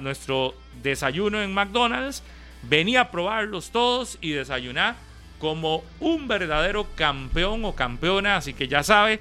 [0.00, 2.22] nuestro desayuno en McDonald's.
[2.62, 4.96] Venía a probarlos todos y desayunar
[5.38, 9.20] como un verdadero campeón o campeona, así que ya sabe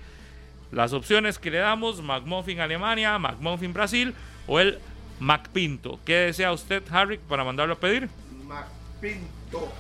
[0.72, 4.14] las opciones que le damos, McMuffin Alemania, McMuffin Brasil
[4.48, 4.80] o el
[5.20, 6.00] McPinto.
[6.06, 8.10] ¿Qué desea usted, Harry, para mandarlo a pedir?
[8.48, 9.72] McPinto.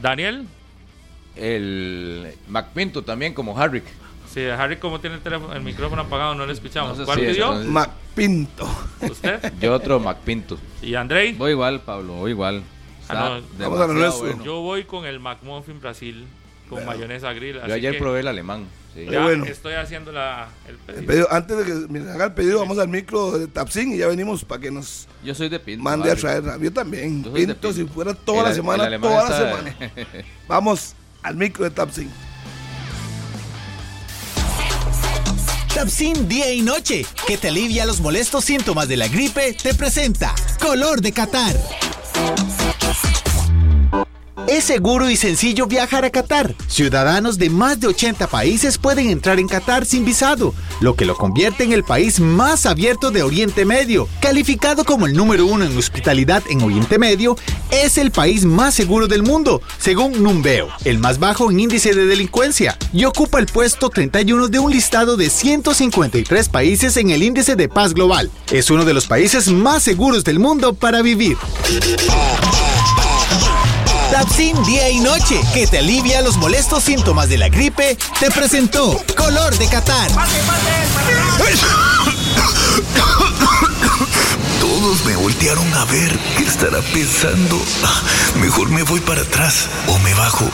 [0.00, 0.46] Daniel.
[1.36, 3.84] El McPinto también como Harrick.
[4.32, 6.92] Sí, Harry, como tiene el, teléfono, el micrófono apagado, no le escuchamos.
[6.92, 7.46] No sé ¿Cuál si pidió?
[7.48, 8.68] entonces- McPinto.
[9.02, 9.52] ¿Usted?
[9.60, 10.58] Yo otro McPinto.
[10.80, 11.32] ¿Y Andrei?
[11.34, 12.62] Voy igual, Pablo, voy igual.
[13.12, 14.26] Ah, no, vamos a lo nuestro.
[14.26, 14.44] bueno.
[14.44, 16.26] Yo voy con el McMuffin Brasil
[16.68, 17.56] con mayonesa grill.
[17.66, 18.66] Yo ayer que probé el alemán.
[18.94, 19.06] sí.
[19.10, 19.44] Ya bueno.
[19.44, 21.28] estoy haciendo la, el El pedido.
[21.30, 24.44] antes de que me haga el pedido, vamos al micro de Tapsin y ya venimos
[24.44, 25.82] para que nos Yo soy de Pinto.
[25.84, 26.42] mande a traer.
[26.60, 27.22] Yo también.
[27.24, 27.92] Yo de Pinto, si Pinto.
[27.94, 29.76] fuera toda El- la semana, toda la semana.
[30.48, 32.10] Vamos al micro de Tapsin.
[35.74, 40.34] Tapsin día y noche, que te alivia los molestos síntomas de la gripe, te presenta
[40.60, 41.56] Color de Qatar.
[44.48, 46.54] Es seguro y sencillo viajar a Qatar.
[46.66, 51.16] Ciudadanos de más de 80 países pueden entrar en Qatar sin visado, lo que lo
[51.16, 54.08] convierte en el país más abierto de Oriente Medio.
[54.20, 57.36] Calificado como el número uno en hospitalidad en Oriente Medio,
[57.70, 62.06] es el país más seguro del mundo, según Numbeo, el más bajo en índice de
[62.06, 67.54] delincuencia, y ocupa el puesto 31 de un listado de 153 países en el índice
[67.54, 68.30] de paz global.
[68.50, 71.36] Es uno de los países más seguros del mundo para vivir.
[74.12, 79.02] Tapsin día y noche, que te alivia los molestos síntomas de la gripe, te presentó
[79.16, 80.10] Color de Qatar.
[84.62, 86.16] Todos me voltearon a ver.
[86.38, 87.60] ¿Qué estará pensando?
[87.82, 88.00] Ah,
[88.40, 90.48] Mejor me voy para atrás o me bajo.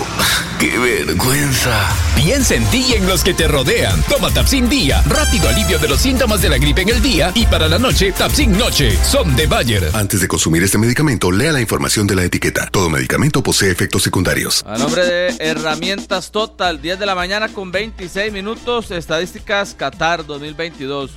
[0.58, 1.88] ¡Qué vergüenza!
[2.16, 4.02] Piensa en ti y en los que te rodean.
[4.08, 5.02] Toma Tapsin Día.
[5.06, 7.32] Rápido alivio de los síntomas de la gripe en el día.
[7.34, 8.98] Y para la noche, Tapsin Noche.
[9.04, 9.90] Son de Bayer.
[9.92, 12.66] Antes de consumir este medicamento, lea la información de la etiqueta.
[12.72, 14.64] Todo medicamento posee efectos secundarios.
[14.66, 21.10] A nombre de Herramientas Total, 10 de la mañana con 26 minutos, estadísticas Qatar 2022.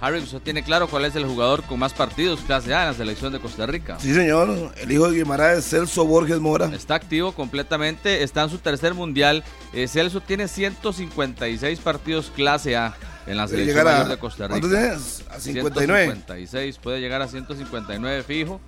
[0.00, 2.94] Harry, ¿usted tiene claro cuál es el jugador con más partidos clase A en la
[2.94, 3.96] selección de Costa Rica?
[3.98, 4.72] Sí, señor.
[4.76, 6.66] El hijo de Guimaraes, Celso Borges Mora.
[6.74, 9.42] Está activo completamente, está en su tercer mundial.
[9.72, 12.94] Eh, Celso tiene 156 partidos clase A
[13.26, 14.60] en la Puede selección a- de Costa Rica.
[14.60, 15.24] ¿Cuántos tienes?
[15.30, 16.04] A 59.
[16.04, 18.60] 156, puede llegar a 159 fijo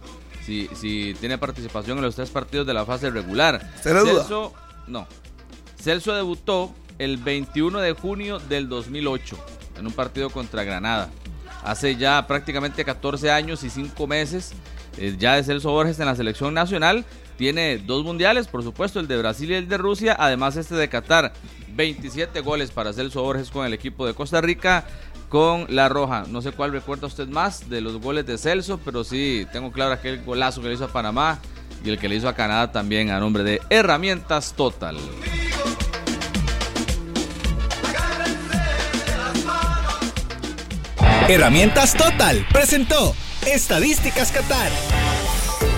[0.46, 3.72] si, si tiene participación en los tres partidos de la fase regular.
[3.82, 4.54] Celso,
[4.86, 5.06] no.
[5.82, 9.36] Celso debutó el 21 de junio del 2008
[9.78, 11.10] en un partido contra Granada.
[11.64, 14.52] Hace ya prácticamente 14 años y 5 meses
[14.98, 17.04] eh, ya de Celso Borges en la selección nacional.
[17.36, 20.88] Tiene dos mundiales, por supuesto, el de Brasil y el de Rusia, además este de
[20.88, 21.32] Qatar.
[21.74, 24.86] 27 goles para Celso Borges con el equipo de Costa Rica
[25.28, 26.24] con la roja.
[26.28, 29.92] No sé cuál recuerda usted más de los goles de Celso, pero sí tengo claro
[29.92, 31.38] aquel golazo que le hizo a Panamá
[31.84, 34.96] y el que le hizo a Canadá también a nombre de Herramientas Total.
[41.28, 43.12] Herramientas Total presentó
[43.44, 44.70] Estadísticas Qatar.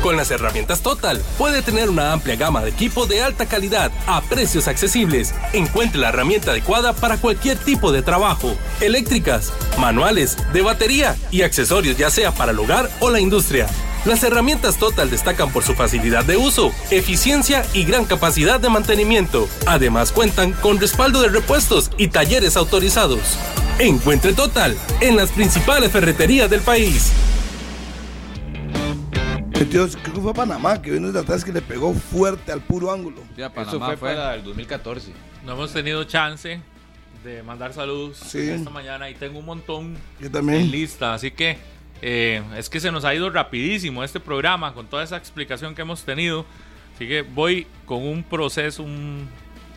[0.02, 4.20] Con las herramientas Total puede tener una amplia gama de equipo de alta calidad a
[4.20, 5.34] precios accesibles.
[5.54, 8.54] Encuentre la herramienta adecuada para cualquier tipo de trabajo.
[8.82, 13.68] Eléctricas, manuales, de batería y accesorios ya sea para el hogar o la industria.
[14.04, 19.48] Las herramientas Total destacan por su facilidad de uso, eficiencia y gran capacidad de mantenimiento.
[19.66, 23.20] Además cuentan con respaldo de repuestos y talleres autorizados.
[23.78, 27.12] Encuentre Total en las principales ferreterías del país.
[29.70, 32.62] Dios, creo que fue a Panamá, que vino desde atrás que le pegó fuerte al
[32.62, 33.20] puro ángulo.
[33.36, 34.14] Ya, Eso Panamá fue, fue.
[34.14, 35.12] para el 2014.
[35.44, 36.60] No hemos tenido chance
[37.22, 38.38] de mandar saludos Sí.
[38.48, 40.70] esta mañana y tengo un montón Yo en también.
[40.70, 41.58] lista, así que
[42.02, 45.82] eh, es que se nos ha ido rapidísimo este programa con toda esa explicación que
[45.82, 46.44] hemos tenido.
[46.94, 49.28] Así que voy con un proceso, un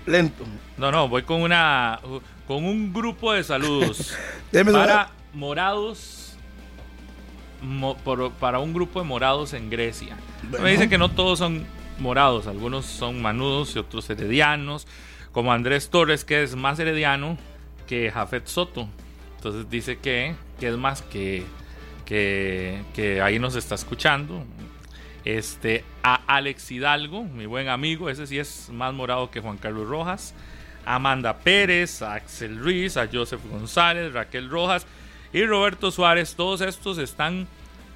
[0.05, 0.43] Lento.
[0.77, 1.99] no, no, voy con una
[2.47, 4.13] con un grupo de saludos
[4.51, 5.07] para saber.
[5.33, 6.35] morados
[7.61, 10.17] mo- por- para un grupo de morados en Grecia.
[10.43, 10.63] Bueno.
[10.65, 11.65] Me dice que no todos son
[11.99, 14.87] morados, algunos son manudos y otros heredianos,
[15.31, 17.37] como Andrés Torres que es más herediano
[17.87, 18.87] que Jafet Soto.
[19.37, 21.43] Entonces dice que, que es más que,
[22.11, 24.43] que, ahí nos está escuchando.
[25.23, 29.87] Este, a Alex Hidalgo, mi buen amigo, ese sí es más morado que Juan Carlos
[29.87, 30.33] Rojas.
[30.83, 34.87] Amanda Pérez, Axel Ruiz, a Joseph González, Raquel Rojas
[35.31, 36.35] y Roberto Suárez.
[36.35, 37.47] Todos estos están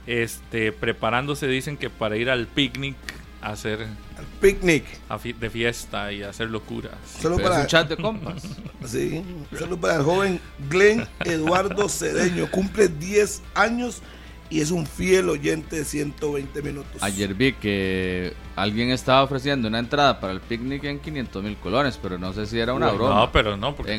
[0.06, 2.96] este, preparándose, dicen que para ir al picnic
[3.42, 3.88] a hacer
[4.18, 4.86] Al picnic.
[5.10, 6.94] a fi- de fiesta y hacer locuras.
[7.20, 8.44] Solo es para, un chat de compas.
[8.86, 9.24] sí,
[9.58, 10.40] solo para el joven
[10.70, 12.50] Glenn Eduardo Cedeño.
[12.52, 14.02] Cumple 10 años
[14.50, 17.02] y es un fiel oyente de 120 minutos.
[17.02, 22.00] Ayer vi que alguien estaba ofreciendo una entrada para el picnic en 500 mil colones,
[22.02, 23.16] pero no sé si era una Uy, broma.
[23.16, 23.98] No, pero no, porque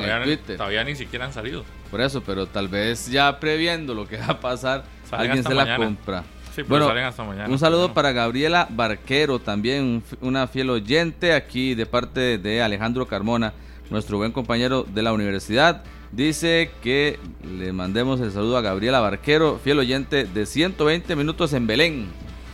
[0.57, 1.65] todavía, ni siquiera han salido.
[1.91, 5.55] Por eso, pero tal vez ya previendo lo que va a pasar, Salen alguien se
[5.55, 6.25] la compra.
[6.57, 7.49] Sí, pero Bueno, salen hasta mañana.
[7.49, 7.95] Un saludo Bueno.
[7.95, 13.53] para Gabriela Barquero, también una fiel oyente aquí de parte de Alejandro Carmona,
[13.91, 15.85] nuestro buen compañero de la universidad.
[16.13, 21.67] Dice que le mandemos el saludo a Gabriela Barquero, fiel oyente de 120 minutos en
[21.67, 22.07] Belén.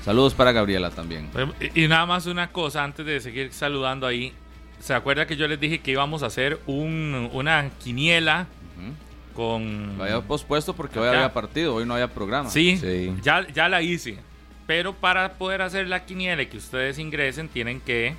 [0.04, 1.28] Saludos para Gabriela también.
[1.74, 4.32] Y y nada más una cosa antes de seguir saludando ahí.
[4.80, 8.48] ¿Se acuerda que yo les dije que íbamos a hacer un, una quiniela
[9.32, 9.96] con...
[9.98, 11.12] Lo había pospuesto porque hoy Ya.
[11.12, 12.48] había partido, hoy no había programa.
[12.50, 13.12] Sí, Sí.
[13.22, 14.18] Ya, ya la hice.
[14.66, 18.14] Pero para poder hacer la quiniela y que ustedes ingresen, tienen que.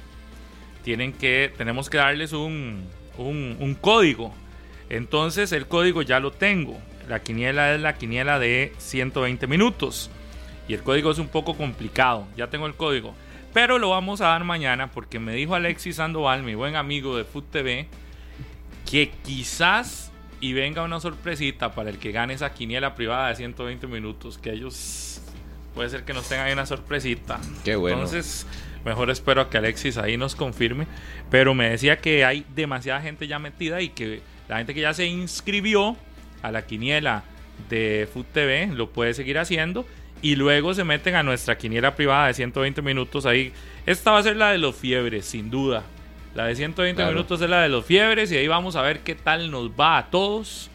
[0.83, 1.51] Tienen que.
[1.57, 2.83] Tenemos que darles un,
[3.17, 4.33] un, un código.
[4.89, 6.77] Entonces, el código ya lo tengo.
[7.07, 10.11] La quiniela es la quiniela de 120 minutos.
[10.67, 12.27] Y el código es un poco complicado.
[12.37, 13.13] Ya tengo el código.
[13.53, 17.23] Pero lo vamos a dar mañana porque me dijo Alexis Sandoval, mi buen amigo de
[17.23, 17.87] Food TV,
[18.89, 20.11] que quizás
[20.43, 24.51] y venga una sorpresita para el que gane esa quiniela privada de 120 minutos, que
[24.51, 25.21] ellos
[25.73, 27.39] puede ser que nos tengan ahí una sorpresita.
[27.63, 27.99] Qué bueno.
[27.99, 28.45] Entonces,
[28.83, 30.85] mejor espero a que Alexis ahí nos confirme,
[31.31, 34.93] pero me decía que hay demasiada gente ya metida y que la gente que ya
[34.93, 35.95] se inscribió
[36.41, 37.23] a la quiniela
[37.69, 39.85] de Food TV lo puede seguir haciendo
[40.21, 43.53] y luego se meten a nuestra quiniela privada de 120 minutos ahí.
[43.85, 45.83] Esta va a ser la de los fiebres, sin duda.
[46.35, 47.11] La de 120 Claro.
[47.15, 49.97] minutos es la de los fiebres y ahí vamos a ver qué tal nos va
[49.97, 50.69] a todos.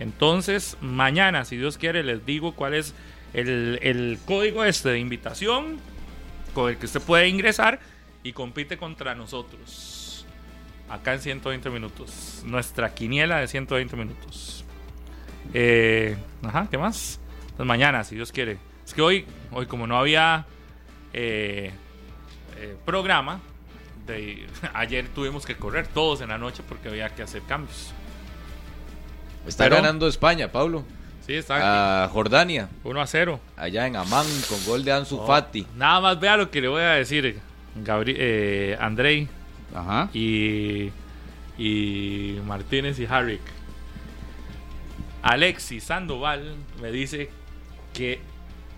[0.00, 2.94] Entonces, mañana, si Dios quiere, les digo cuál es
[3.34, 5.78] el, el código este de invitación
[6.54, 7.80] con el que usted puede ingresar
[8.22, 10.26] y compite contra nosotros.
[10.88, 12.42] Acá en 120 minutos.
[12.44, 14.64] Nuestra quiniela de 120 minutos.
[15.52, 17.20] Eh, ajá, ¿qué más?
[17.56, 18.58] Pues mañana, si Dios quiere.
[18.86, 20.46] Es que hoy, hoy como no había
[21.12, 21.72] eh,
[22.58, 23.40] eh, programa,
[24.06, 27.92] de, ayer tuvimos que correr todos en la noche porque había que hacer cambios.
[29.46, 30.84] Está Pero- ganando España, Pablo.
[31.26, 33.40] Sí, está A Jordania, 1 a 0.
[33.56, 35.66] allá en Amán, con gol de Ansu Oh, Fati.
[35.74, 37.40] Nada más vea lo que le voy a decir,
[37.76, 39.26] Gabri eh, Andrei
[39.74, 40.10] Ajá.
[40.12, 40.90] y,
[41.56, 43.40] y Martínez y Harrick.
[45.22, 47.30] Alexis Sandoval me dice
[47.94, 48.20] que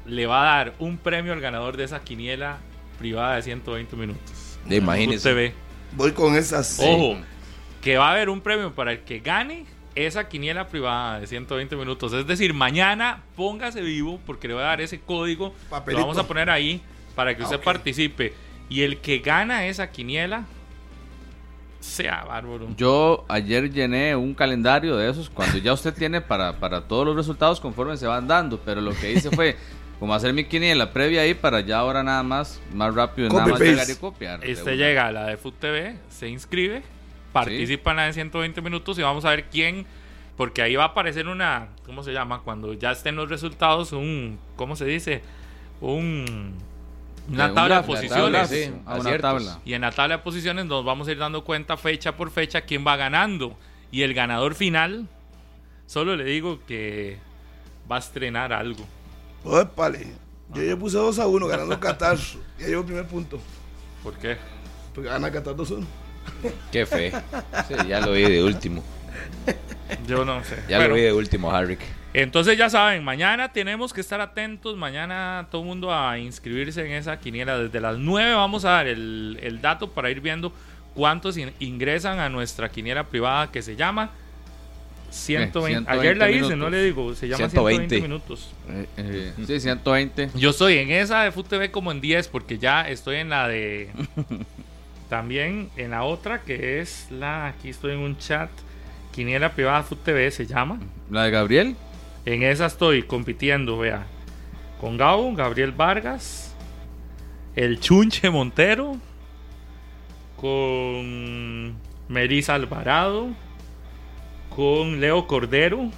[0.05, 2.59] le va a dar un premio al ganador de esa quiniela
[2.98, 4.45] privada de 120 minutos.
[4.69, 5.17] De imagínese.
[5.17, 5.55] Usted ve.
[5.93, 6.79] Voy con esas.
[6.83, 7.17] Ojo,
[7.81, 9.65] que va a haber un premio para el que gane
[9.95, 12.13] esa quiniela privada de 120 minutos.
[12.13, 15.55] Es decir, mañana póngase vivo porque le voy a dar ese código.
[15.71, 16.01] Papelito.
[16.01, 16.83] Lo vamos a poner ahí
[17.15, 18.35] para que Ah, usted participe.
[18.69, 20.45] Y el que gana esa quiniela
[21.81, 22.69] sea bárbaro.
[22.77, 27.15] Yo ayer llené un calendario de esos cuando ya usted tiene para, para todos los
[27.17, 29.57] resultados conforme se van dando, pero lo que hice fue
[29.98, 33.51] como hacer mi quiniela previa ahí para ya ahora nada más, más rápido, nada más
[33.52, 33.70] paste.
[33.70, 34.44] llegar y copiar.
[34.44, 36.82] Este llega a la de Food TV, se inscribe,
[37.32, 39.86] participa en la de 120 minutos y vamos a ver quién,
[40.36, 42.40] porque ahí va a aparecer una, ¿cómo se llama?
[42.43, 45.23] Cuando ya estén los resultados, un, ¿cómo se dice?
[45.81, 46.55] Un,
[47.28, 48.48] una Eh, un tabla de posiciones.
[48.48, 48.73] sí.
[48.85, 49.59] a una tabla.
[49.64, 52.60] Y en la tabla de posiciones nos vamos a ir dando cuenta fecha por fecha
[52.62, 53.56] quién va ganando.
[53.90, 55.09] Y el ganador final,
[55.86, 57.18] solo le digo que
[57.90, 58.86] va a estrenar algo.
[59.60, 60.06] Épale.
[60.55, 62.16] Yo ya puse 2 a 1 ganando Qatar.
[62.59, 63.39] Ya llevo el primer punto.
[64.02, 64.39] ¿Por qué?
[64.94, 65.86] Porque gana Qatar 2 a 1.
[66.73, 67.12] Qué fe.
[67.68, 68.82] Sí, ya lo vi de último.
[70.06, 70.56] Yo no sé.
[70.68, 71.81] Ya Bueno, lo vi de último, Harrick.
[72.14, 76.93] Entonces ya saben, mañana tenemos que estar atentos, mañana todo el mundo a inscribirse en
[76.93, 77.59] esa quiniela.
[77.59, 80.51] Desde las 9 vamos a dar el, el dato para ir viendo
[80.94, 84.10] cuántos in- ingresan a nuestra quiniela privada que se llama
[85.17, 85.53] 120.
[85.53, 86.59] 120 Ayer la hice, minutos.
[86.59, 87.89] no le digo, se llama 120.
[87.89, 88.51] 120 minutos.
[88.69, 90.31] Eh, eh, sí, 120.
[90.35, 93.49] Yo estoy en esa de Food TV como en 10 porque ya estoy en la
[93.49, 93.91] de...
[95.09, 97.49] también en la otra que es la...
[97.49, 98.51] Aquí estoy en un chat.
[99.13, 100.79] Quiniela privada Food TV se llama.
[101.11, 101.77] La de Gabriel.
[102.27, 104.07] En esa estoy compitiendo, vea.
[104.81, 106.55] Con Gabo, Gabriel Vargas,
[107.55, 108.99] el Chunche Montero,
[110.37, 111.75] con
[112.09, 113.29] Melissa Alvarado,
[114.57, 115.91] con Leo Cordero,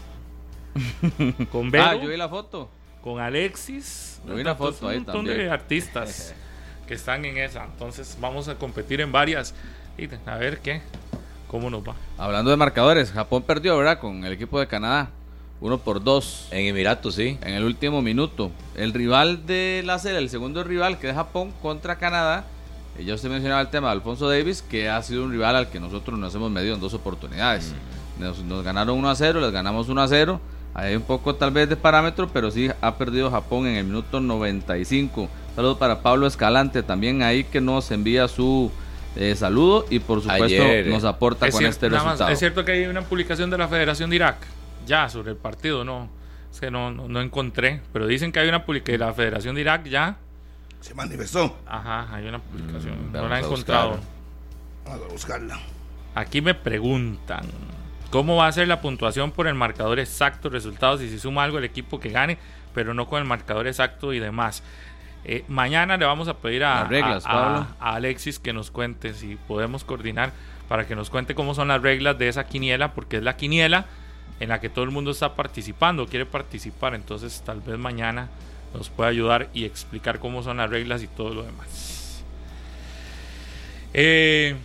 [1.53, 2.69] con Vero, Ah, yo vi la foto.
[3.03, 4.21] con Alexis.
[4.27, 5.53] Yo vi una Entonces, foto ahí un montón de también.
[5.53, 6.35] artistas
[6.87, 7.65] que están en esa.
[7.65, 9.55] Entonces vamos a competir en varias.
[9.97, 10.83] Y a ver qué,
[11.49, 11.95] cómo nos va.
[12.19, 13.99] Hablando de marcadores, Japón perdió, ¿verdad?
[14.01, 15.11] Con el equipo de Canadá.
[15.61, 16.47] Uno por dos.
[16.53, 17.39] En Emiratos, sí.
[17.43, 18.51] En el último minuto.
[18.77, 22.45] El rival de la serie, el segundo rival que es Japón contra Canadá.
[22.97, 25.69] eh, Ya usted mencionaba el tema de Alfonso Davis, que ha sido un rival al
[25.69, 27.73] que nosotros nos hemos medido en dos oportunidades.
[28.19, 30.41] Nos, nos ganaron 1 a 0, les ganamos 1 a 0.
[30.75, 34.21] Hay un poco tal vez de parámetro, pero sí ha perdido Japón en el minuto
[34.21, 35.29] 95.
[35.57, 38.71] Saludos para Pablo Escalante, también ahí que nos envía su
[39.17, 40.91] eh, saludo y por supuesto Ayer, eh.
[40.91, 42.31] nos aporta Es con este más, resultado.
[42.31, 44.37] es cierto que hay una publicación de la Federación de Irak,
[44.87, 46.09] ya sobre el partido, no.
[46.53, 49.55] Es que no, no, no encontré, pero dicen que hay una publicación de la Federación
[49.57, 50.17] de Irak ya.
[50.81, 51.59] Se manifestó.
[51.67, 53.09] Ajá, hay una publicación.
[53.09, 53.99] Mm, no la he encontrado.
[54.85, 55.59] Vamos a buscarla.
[56.15, 57.45] Aquí me preguntan
[58.11, 61.59] cómo va a ser la puntuación por el marcador exacto, resultados y si suma algo
[61.59, 62.39] el equipo que gane,
[62.75, 64.63] pero no con el marcador exacto y demás.
[65.25, 69.85] Eh, mañana le vamos a pedir a, reglas, a Alexis que nos cuente si podemos
[69.85, 70.33] coordinar
[70.69, 73.87] para que nos cuente cómo son las reglas de esa quiniela, porque es la quiniela
[74.41, 78.29] en la que todo el mundo está participando, quiere participar, entonces tal vez mañana
[78.75, 82.23] nos pueda ayudar y explicar cómo son las reglas y todo lo demás.
[83.95, 84.57] Eh,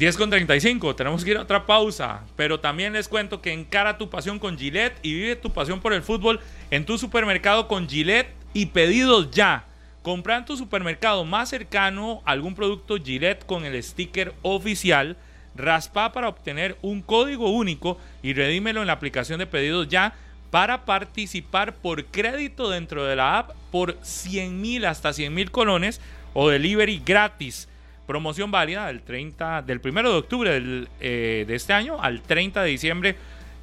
[0.00, 3.98] 10 con 35, tenemos que ir a otra pausa, pero también les cuento que encara
[3.98, 6.40] tu pasión con Gillette y vive tu pasión por el fútbol
[6.70, 9.66] en tu supermercado con Gillette y pedidos ya.
[10.00, 15.18] Compra en tu supermercado más cercano algún producto Gillette con el sticker oficial,
[15.54, 20.14] raspa para obtener un código único y redímelo en la aplicación de pedidos ya
[20.50, 26.00] para participar por crédito dentro de la app por 100 mil hasta 100 mil colones
[26.32, 27.68] o delivery gratis.
[28.10, 32.64] Promoción válida del 30 del 1 de octubre del, eh, de este año al 30
[32.64, 33.14] de diciembre.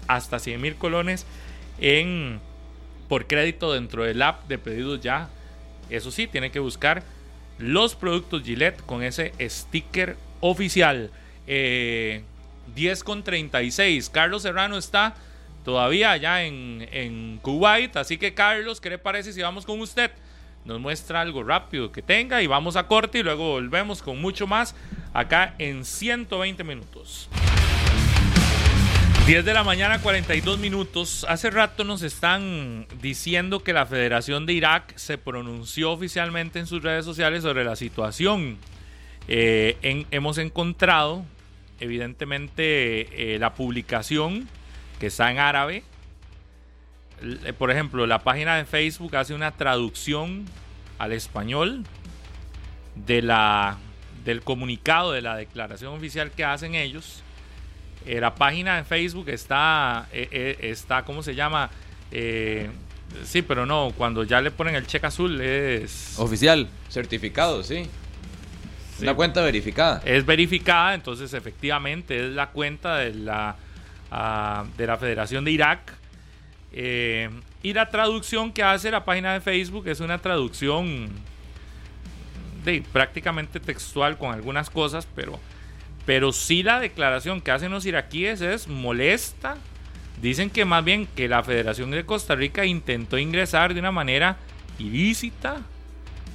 [0.07, 1.25] hasta 100 mil colones
[1.81, 2.39] en
[3.09, 5.27] por crédito dentro del app de pedidos ya.
[5.89, 7.03] Eso sí, tiene que buscar
[7.59, 11.11] los productos Gillette con ese sticker oficial.
[11.45, 12.23] Eh,
[12.75, 14.09] 10 con 36.
[14.09, 15.15] Carlos Serrano está
[15.63, 17.95] todavía allá en, en Kuwait.
[17.97, 20.11] Así que, Carlos, ¿qué le parece si vamos con usted?
[20.65, 24.45] Nos muestra algo rápido que tenga y vamos a corte y luego volvemos con mucho
[24.45, 24.75] más
[25.13, 27.29] acá en 120 minutos.
[29.29, 31.23] 10 de la mañana, 42 minutos.
[31.29, 36.81] Hace rato nos están diciendo que la Federación de Irak se pronunció oficialmente en sus
[36.81, 38.57] redes sociales sobre la situación.
[39.27, 39.77] Eh,
[40.09, 41.25] hemos encontrado,
[41.79, 44.49] evidentemente, eh, la publicación
[44.99, 45.83] que está en árabe.
[47.21, 50.45] Eh, Por ejemplo, la página de Facebook hace una traducción
[50.97, 51.83] al español
[52.95, 53.77] de la,
[54.25, 57.21] del comunicado, de la declaración oficial que hacen ellos.
[58.05, 61.69] Eh, la página de Facebook está, eh, eh, está ¿cómo se llama?
[62.11, 62.69] Eh,
[63.23, 66.15] sí, pero no, cuando ya le ponen el cheque azul es...
[66.17, 66.67] Oficial.
[66.89, 67.87] Certificado, sí.
[68.97, 69.03] Sí.
[69.03, 70.01] Una cuenta verificada.
[70.05, 73.55] Es verificada, entonces efectivamente es la cuenta de la,
[74.11, 75.93] ah, de la Federación de Irak.
[77.61, 81.09] Y la traducción que hace la página de Facebook es una traducción
[82.63, 85.39] de, prácticamente textual con algunas cosas, pero,
[86.09, 89.57] pero sí la declaración que hacen los iraquíes es molesta.
[90.19, 94.37] Dicen que más bien que la Federación de Costa Rica intentó ingresar de una manera
[94.79, 95.61] ilícita,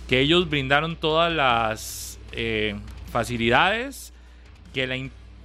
[0.08, 2.76] que ellos brindaron todas las eh,
[3.10, 4.12] facilidades,
[4.72, 4.94] que la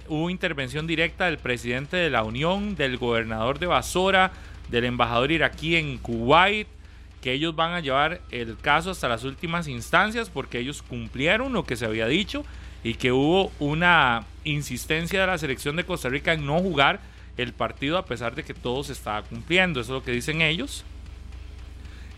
[0.06, 4.30] hubo intervención directa del presidente de la Unión, del gobernador de Basora,
[4.68, 6.68] del embajador iraquí en Kuwait,
[7.20, 11.64] que ellos van a llevar el caso hasta las últimas instancias porque ellos cumplieron lo
[11.64, 12.44] que se había dicho
[12.82, 17.00] y que hubo una insistencia de la selección de Costa Rica en no jugar
[17.36, 19.80] el partido a pesar de que todo se estaba cumpliendo.
[19.80, 20.84] Eso es lo que dicen ellos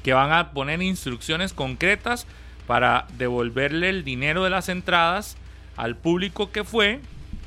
[0.02, 2.26] que van a poner instrucciones concretas
[2.66, 5.36] para devolverle el dinero de las entradas
[5.76, 7.00] al público que fue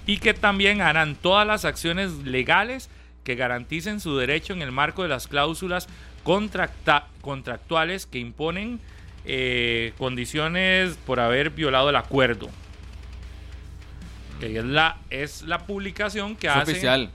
[0.05, 2.89] y que también harán todas las acciones legales
[3.23, 5.87] que garanticen su derecho en el marco de las cláusulas
[6.23, 8.79] contractuales que imponen
[9.25, 12.49] eh, condiciones por haber violado el acuerdo.
[14.39, 17.09] Que es la, es la publicación que Es hace oficial.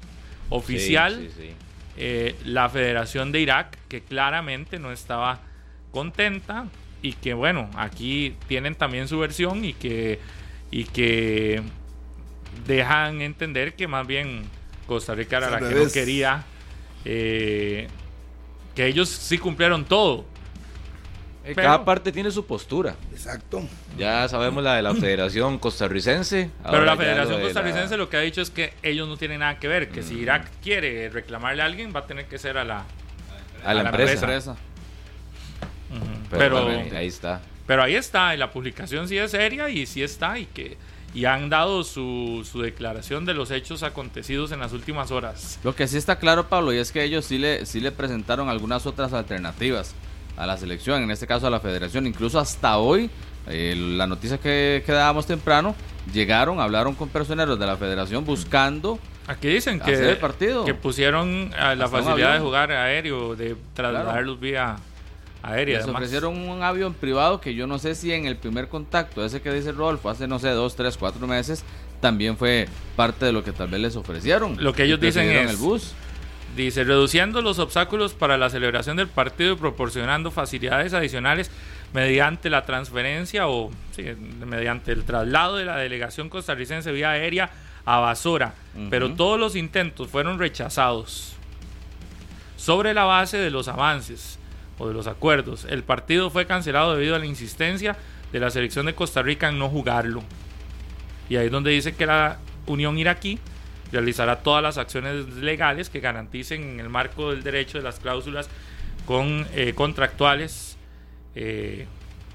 [0.49, 1.55] oficial Sí, sí, sí.
[1.97, 5.41] eh, la Federación de Irak, que claramente no estaba
[5.93, 6.67] contenta
[7.03, 10.19] y que bueno, aquí tienen también su versión y que,
[10.71, 11.63] y que
[12.67, 14.43] dejan entender que más bien
[14.87, 16.45] Costa Rica era la que no quería
[17.05, 17.89] eh,
[18.69, 20.25] porque ellos sí cumplieron todo.
[21.43, 22.95] Eh, Pero- Cada parte tiene su postura.
[23.13, 23.63] Exacto.
[23.97, 26.51] Ya sabemos la de la Federación Costarricense.
[26.65, 29.41] Pero la Federación lo Costarricense la- lo que ha dicho es que ellos no tienen
[29.41, 32.59] nada que ver, que si Irak quiere reclamarle a alguien va a tener que ser
[32.59, 32.85] a la,
[33.65, 34.57] A la empresa.
[36.31, 37.41] Pero, Pero, ahí está.
[37.67, 40.77] pero ahí está, y la publicación sí es seria y sí está, y que
[41.13, 45.59] y han dado su, su declaración de los hechos acontecidos en las últimas horas.
[45.65, 48.49] Lo que sí está claro, Pablo, y es que ellos sí le, sí le presentaron
[48.49, 49.93] algunas otras alternativas
[50.43, 52.07] a la selección, en este caso a la federación.
[52.07, 53.11] Incluso hasta hoy,
[53.47, 55.75] eh, la noticia que, que dábamos temprano,
[56.13, 60.65] llegaron, hablaron con personeros de la federación buscando Aquí dicen hacer que, el partido.
[60.65, 64.77] que pusieron a la Hasta un facilidad de jugar aéreo, de trasladarlos vía
[65.43, 65.77] aérea.
[65.77, 66.01] Les además.
[66.03, 69.53] ofrecieron un avión privado que yo no sé si en el primer contacto, ese que
[69.53, 71.65] dice Rodolfo, hace no sé, dos, tres, cuatro meses,
[72.01, 74.57] también fue parte de lo que tal vez les ofrecieron.
[74.63, 75.93] Lo que ellos dicen es- el bus.
[76.57, 81.51] Dice, reduciendo los obstáculos para la celebración del partido y proporcionando facilidades adicionales
[81.93, 84.05] mediante la transferencia o sí,
[84.47, 87.51] mediante el traslado de la delegación costarricense vía aérea
[87.85, 88.55] a Basora.
[88.91, 91.35] Pero todos los intentos fueron rechazados.
[92.57, 94.39] Sobre la base de los avances
[94.79, 97.97] o de los acuerdos, el partido fue cancelado debido a la insistencia
[98.33, 100.23] de la selección de Costa Rica en no jugarlo.
[101.29, 103.39] Y ahí es donde dice que la Unión Iraquí
[103.93, 108.49] realizará todas las acciones legales que garanticen en el marco del derecho de las cláusulas
[109.07, 110.77] con, eh, contractuales
[111.35, 111.87] eh,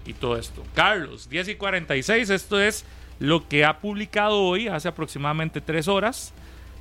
[0.05, 0.63] y todo esto.
[0.73, 2.85] Carlos, 10 y 46, esto es
[3.19, 6.33] lo que ha publicado hoy, hace aproximadamente tres horas,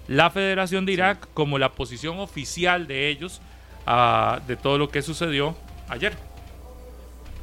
[0.09, 3.41] la Federación de Irak como la posición oficial de ellos
[3.87, 5.57] ah, de todo lo que sucedió
[5.89, 6.15] ayer.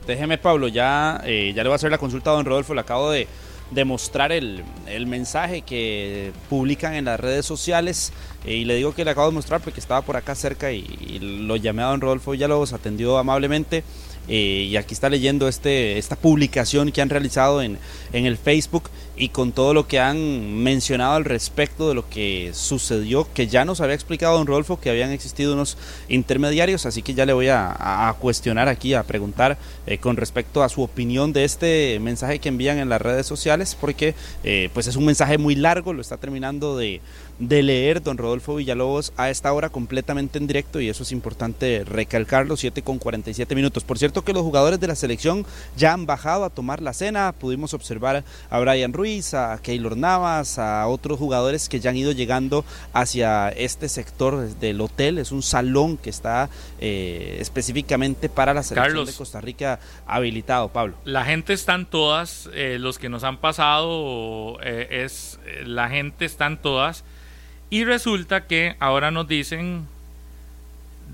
[0.06, 2.74] Déjeme, Pablo, ya, eh, ya le voy a hacer la consulta a don Rodolfo.
[2.74, 3.28] Le acabo de,
[3.72, 8.12] de mostrar el, el mensaje que publican en las redes sociales
[8.46, 10.80] eh, y le digo que le acabo de mostrar porque estaba por acá cerca y,
[10.80, 13.84] y lo llamé a don Rodolfo los atendió amablemente.
[14.28, 17.78] Eh, y aquí está leyendo este, esta publicación que han realizado en,
[18.14, 22.52] en el Facebook y con todo lo que han mencionado al respecto de lo que
[22.54, 25.78] sucedió, que ya nos había explicado don Rodolfo que habían existido unos
[26.10, 30.64] intermediarios, así que ya le voy a, a cuestionar aquí, a preguntar eh, con respecto
[30.64, 34.88] a su opinión de este mensaje que envían en las redes sociales, porque eh, pues
[34.88, 37.02] es un mensaje muy largo, lo está terminando de,
[37.42, 41.84] de leer don Rodolfo Villalobos a esta hora completamente en directo y eso es importante
[41.84, 43.84] recalcarlo, 7 con 47 minutos.
[43.84, 45.44] Por cierto que los jugadores de la selección
[45.76, 50.60] ya han bajado a tomar la cena, pudimos observar a Brian Ruiz, a Keylor Navas,
[50.60, 52.64] a otros jugadores que ya han ido llegando
[52.94, 56.48] hacia este sector del hotel, es un salón que está
[56.80, 59.08] eh, específicamente para la selección Carlos.
[59.08, 60.96] de Costa Rica habilitado, Pablo.
[61.06, 66.62] La gente están todas, eh, los que nos han pasado, eh, es la gente están
[66.62, 67.04] todas.
[67.72, 69.88] Y resulta que ahora nos dicen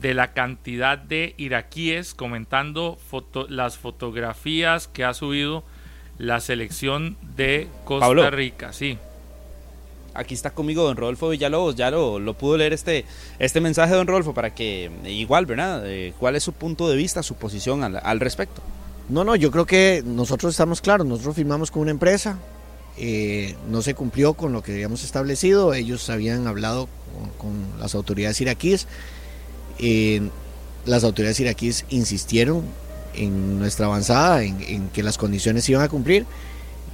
[0.02, 5.64] de la cantidad de iraquíes comentando foto- las fotografías que ha subido
[6.18, 8.30] la selección de Costa Pablo.
[8.32, 8.74] Rica.
[8.74, 8.98] Sí.
[10.16, 13.06] Aquí está conmigo don Rodolfo Villalobos, ya lo, lo pudo leer este,
[13.38, 15.84] este mensaje don Rodolfo para que igual, ¿verdad?
[15.86, 18.64] Eh, ¿Cuál es su punto de vista, su posición al, al respecto?
[19.10, 22.40] No, no, yo creo que nosotros estamos claros, nosotros firmamos con una empresa,
[22.99, 26.90] eh, no se cumplió con lo que habíamos establecido, ellos habían hablado
[27.38, 28.88] con, las autoridades iraquíes,
[29.78, 30.30] eh,
[30.86, 32.64] las autoridades iraquíes insistieron
[33.14, 36.26] en nuestra avanzada, en, que las condiciones se iban a cumplir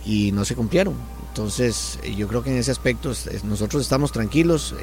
[0.06, 0.96] y no se cumplieron.
[1.30, 3.14] Entonces, eh, yo creo que en ese aspecto
[3.44, 4.76] nosotros estamos tranquilos.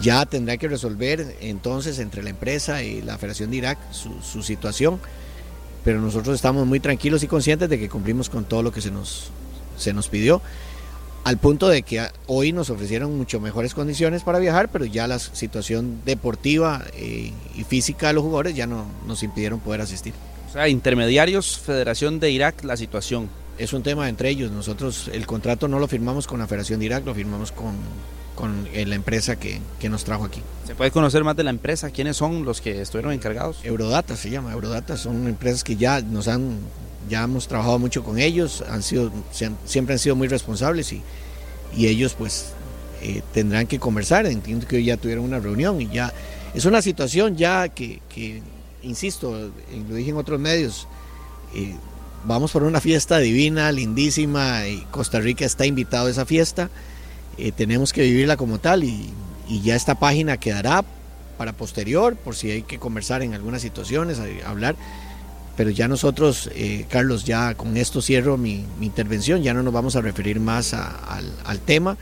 [0.00, 4.42] ya tendrá que resolver entonces entre la empresa y la Federación de Irak su, su
[4.42, 4.98] situación,
[5.84, 8.90] pero nosotros estamos muy tranquilos y conscientes de que cumplimos con todo lo que se
[8.90, 9.30] nos,
[9.76, 10.42] se nos pidió,
[11.26, 15.18] al punto de que hoy nos ofrecieron mucho mejores condiciones para viajar, pero ya la
[15.18, 20.14] situación deportiva eh, y física de los jugadores ya no nos impidieron poder asistir.
[20.48, 23.28] O sea, intermediarios, Federación de Irak, la situación.
[23.58, 24.52] Es un tema entre ellos.
[24.52, 27.74] Nosotros el contrato no lo firmamos con la Federación de Irak, lo firmamos con,
[28.36, 30.42] con la empresa que, que nos trajo aquí.
[30.64, 31.90] ¿Se puede conocer más de la empresa?
[31.90, 33.58] ¿Quiénes son los que estuvieron encargados?
[33.64, 36.58] Eurodata se llama, Eurodata son empresas que ya nos han,
[37.08, 39.12] ya hemos trabajado mucho con ellos, han sido,
[39.64, 41.02] siempre han sido muy responsables y,
[41.78, 42.52] ellos pues
[43.02, 46.10] eh, tendrán que conversar, entiendo que hoy ya tuvieron una reunión y ya
[46.54, 48.00] es una situación ya que,
[48.82, 49.50] insisto, eh,
[49.86, 50.88] lo dije en otros medios,
[51.54, 51.74] eh,
[52.24, 56.70] vamos por una fiesta divina, lindísima, y Costa Rica está invitado a esa fiesta,
[57.56, 59.12] tenemos que vivirla como tal y,
[59.62, 60.82] ya esta página quedará
[61.36, 64.76] para posterior, por si hay que conversar en algunas situaciones, hablar.
[65.56, 69.72] Pero ya nosotros, eh, Carlos, ya con esto cierro mi, mi intervención, ya no nos
[69.72, 71.96] vamos a referir más a- al, al tema,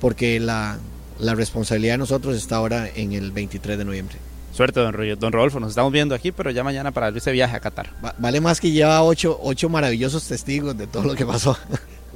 [0.00, 0.78] porque la,
[1.18, 4.16] la responsabilidad de nosotros está ahora en el 23 de noviembre.
[4.52, 5.60] Suerte, don, don Rodolfo.
[5.60, 7.92] Nos estamos viendo aquí, pero ya mañana para ese viaje a Qatar.
[8.04, 11.56] Va- vale más que lleva ocho, ocho maravillosos testigos de todo lo que pasó.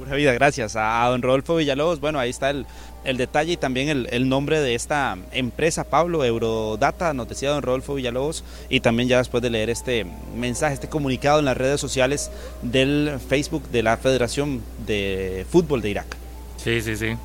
[0.01, 1.99] Pura vida, gracias a, don Rodolfo Villalobos.
[1.99, 2.65] Bueno, ahí está el,
[3.03, 7.61] el detalle y también el, el nombre de esta empresa, Pablo, Eurodata, nos decía don
[7.61, 8.43] Rodolfo Villalobos.
[8.67, 12.31] Y también ya después de leer este mensaje, este comunicado en las redes sociales
[12.63, 16.17] del Facebook de la Federación de Fútbol de Irak.
[16.57, 17.15] Sí, sí, sí.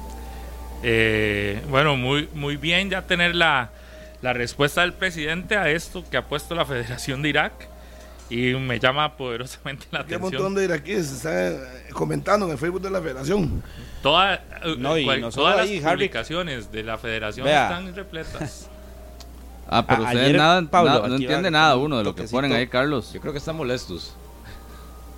[0.82, 3.70] Eh, bueno, muy, muy bien ya tener la,
[4.20, 7.54] la respuesta del presidente a esto que ha puesto la Federación de Irak.
[8.28, 10.32] Y me llama poderosamente la Hay un atención.
[10.42, 11.58] montón de iraquíes están eh,
[11.92, 13.62] comentando en el Facebook de la federación.
[14.02, 14.40] Toda, eh,
[14.78, 15.96] No, y cual- no solo todas ahí, las Harry.
[16.08, 17.64] publicaciones de la Federación Vea.
[17.68, 18.68] están repletas.
[19.68, 22.22] Ah, pero A- ustedes ayer, nada, Pablo, nada- no entiende nada uno de lo que
[22.24, 23.12] ponen ahí, Carlos.
[23.12, 24.14] Yo creo que están molestos.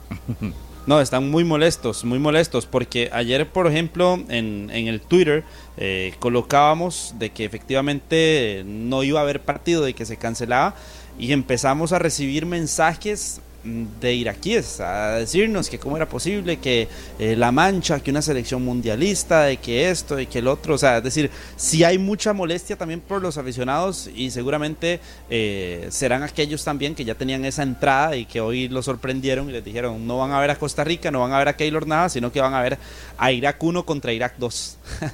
[0.86, 5.44] No, están muy molestos, muy molestos, porque ayer, por ejemplo, en, en el Twitter
[5.76, 10.74] eh, colocábamos de que efectivamente no iba a haber partido, de que se cancelaba,
[11.18, 16.86] y empezamos a recibir mensajes mm, de iraquíes a decirnos que cómo era posible que
[17.18, 20.78] eh, la mancha, que una selección mundialista, de que esto, de que el otro, o
[20.78, 26.22] sea, es decir, sí hay mucha molestia también por los aficionados y seguramente eh, serán
[26.22, 30.06] aquellos también que ya tenían esa entrada y que hoy los sorprendieron y les dijeron
[30.06, 32.30] no van a ver a Costa Rica, no van a ver a Keylor nada, sino
[32.30, 32.78] que van a ver
[33.18, 34.76] a Irak 1 contra Irak 2.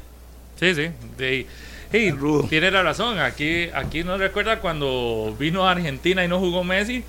[0.60, 0.88] Sí, sí.
[1.18, 1.46] de-
[1.94, 2.12] sí,
[2.48, 3.20] tiene la razón.
[3.20, 7.04] Aquí, aquí nos recuerda cuando vino a Argentina y no jugó Messi.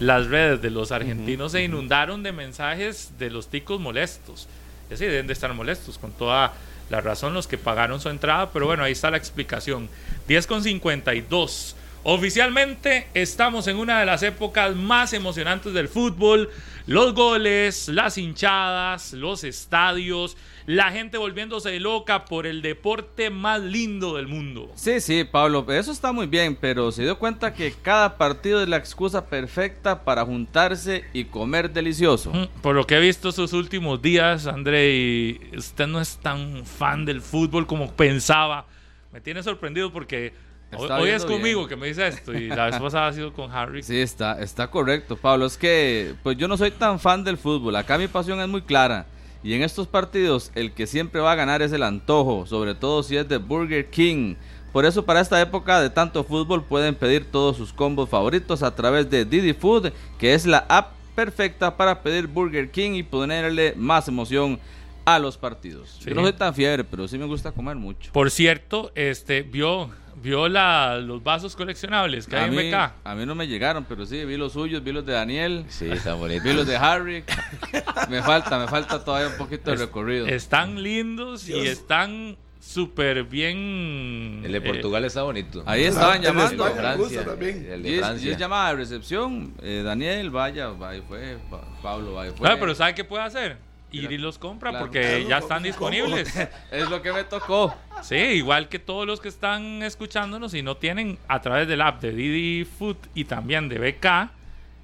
[0.00, 4.48] Las redes de los argentinos se inundaron de mensajes de los ticos molestos.
[4.84, 6.52] Es decir, deben de estar molestos con toda
[6.90, 8.50] la razón los que pagaron su entrada.
[8.50, 9.88] Pero bueno, ahí está la explicación.
[10.26, 11.76] 10 con 52.
[12.02, 16.50] Oficialmente estamos en una de las épocas más emocionantes del fútbol.
[16.86, 20.36] Los goles, las hinchadas, los estadios,
[20.66, 24.70] la gente volviéndose loca por el deporte más lindo del mundo.
[24.74, 28.68] Sí, sí, Pablo, eso está muy bien, pero se dio cuenta que cada partido es
[28.68, 32.30] la excusa perfecta para juntarse y comer delicioso.
[32.34, 36.66] Mm, Por lo que he visto estos últimos días, André, y usted no es tan
[36.66, 38.66] fan del fútbol como pensaba.
[39.10, 40.34] Me tiene sorprendido porque
[40.82, 41.68] Está hoy es conmigo bien.
[41.68, 43.82] que me dice esto y la vez pasada ha sido con Harry.
[43.82, 45.46] Sí, está, está correcto, Pablo.
[45.46, 47.76] Es que, pues yo no soy tan fan del fútbol.
[47.76, 49.06] Acá mi pasión es muy clara.
[49.42, 53.02] Y en estos partidos, el que siempre va a ganar es el antojo, sobre todo
[53.02, 54.36] si es de Burger King.
[54.72, 58.74] Por eso, para esta época de tanto fútbol, pueden pedir todos sus combos favoritos a
[58.74, 63.74] través de Didi Food, que es la app perfecta para pedir Burger King y ponerle
[63.76, 64.58] más emoción
[65.04, 65.98] a los partidos.
[66.00, 66.08] Sí.
[66.10, 68.10] Yo no soy tan fiebre, pero sí me gusta comer mucho.
[68.12, 69.90] Por cierto, este vio
[70.22, 72.74] vio la, los vasos coleccionables que A hay en mí, BK.
[73.04, 75.66] a mí no me llegaron, pero sí, vi los suyos, vi los de Daniel.
[75.68, 76.42] Sí, está bonito.
[76.44, 77.24] Vi los de Harry.
[78.08, 80.26] me falta, me falta todavía un poquito de Es- recorrido.
[80.26, 84.40] Están lindos y están súper bien.
[84.44, 85.62] El de eh, Portugal está bonito.
[85.66, 86.64] Ahí estaban El de llamando.
[86.64, 87.66] Me gusta Francia, también.
[87.70, 88.28] El de Francia.
[88.28, 89.52] y es llamada de recepción.
[89.62, 91.36] eh, Daniel, vaya, vaya, fue.
[91.50, 92.48] Pa- Pablo, vaya, fue.
[92.48, 93.58] ah, pero ¿sabe qué puede hacer?
[94.02, 94.86] Ir y los compra Claro.
[94.86, 95.66] porque Claro, ya están ¿cómo?
[95.66, 96.34] disponibles.
[96.70, 97.74] Es lo que me tocó.
[98.02, 102.00] Sí, igual que todos los que están escuchándonos y no tienen a través del app
[102.02, 104.30] de Didi Food y también de BK,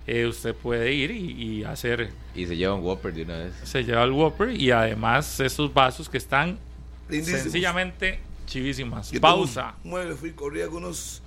[0.07, 3.53] eh, usted puede ir y, y hacer, Y se lleva un Whopper de una vez.
[3.65, 6.59] se lleva el Whopper y además esos vasos que están
[7.09, 7.43] Lindísimos.
[7.43, 9.11] sencillamente chivísimas.
[9.13, 9.75] Yo Pausa.
[9.85, 11.23] Mueble, fui, corrí algunos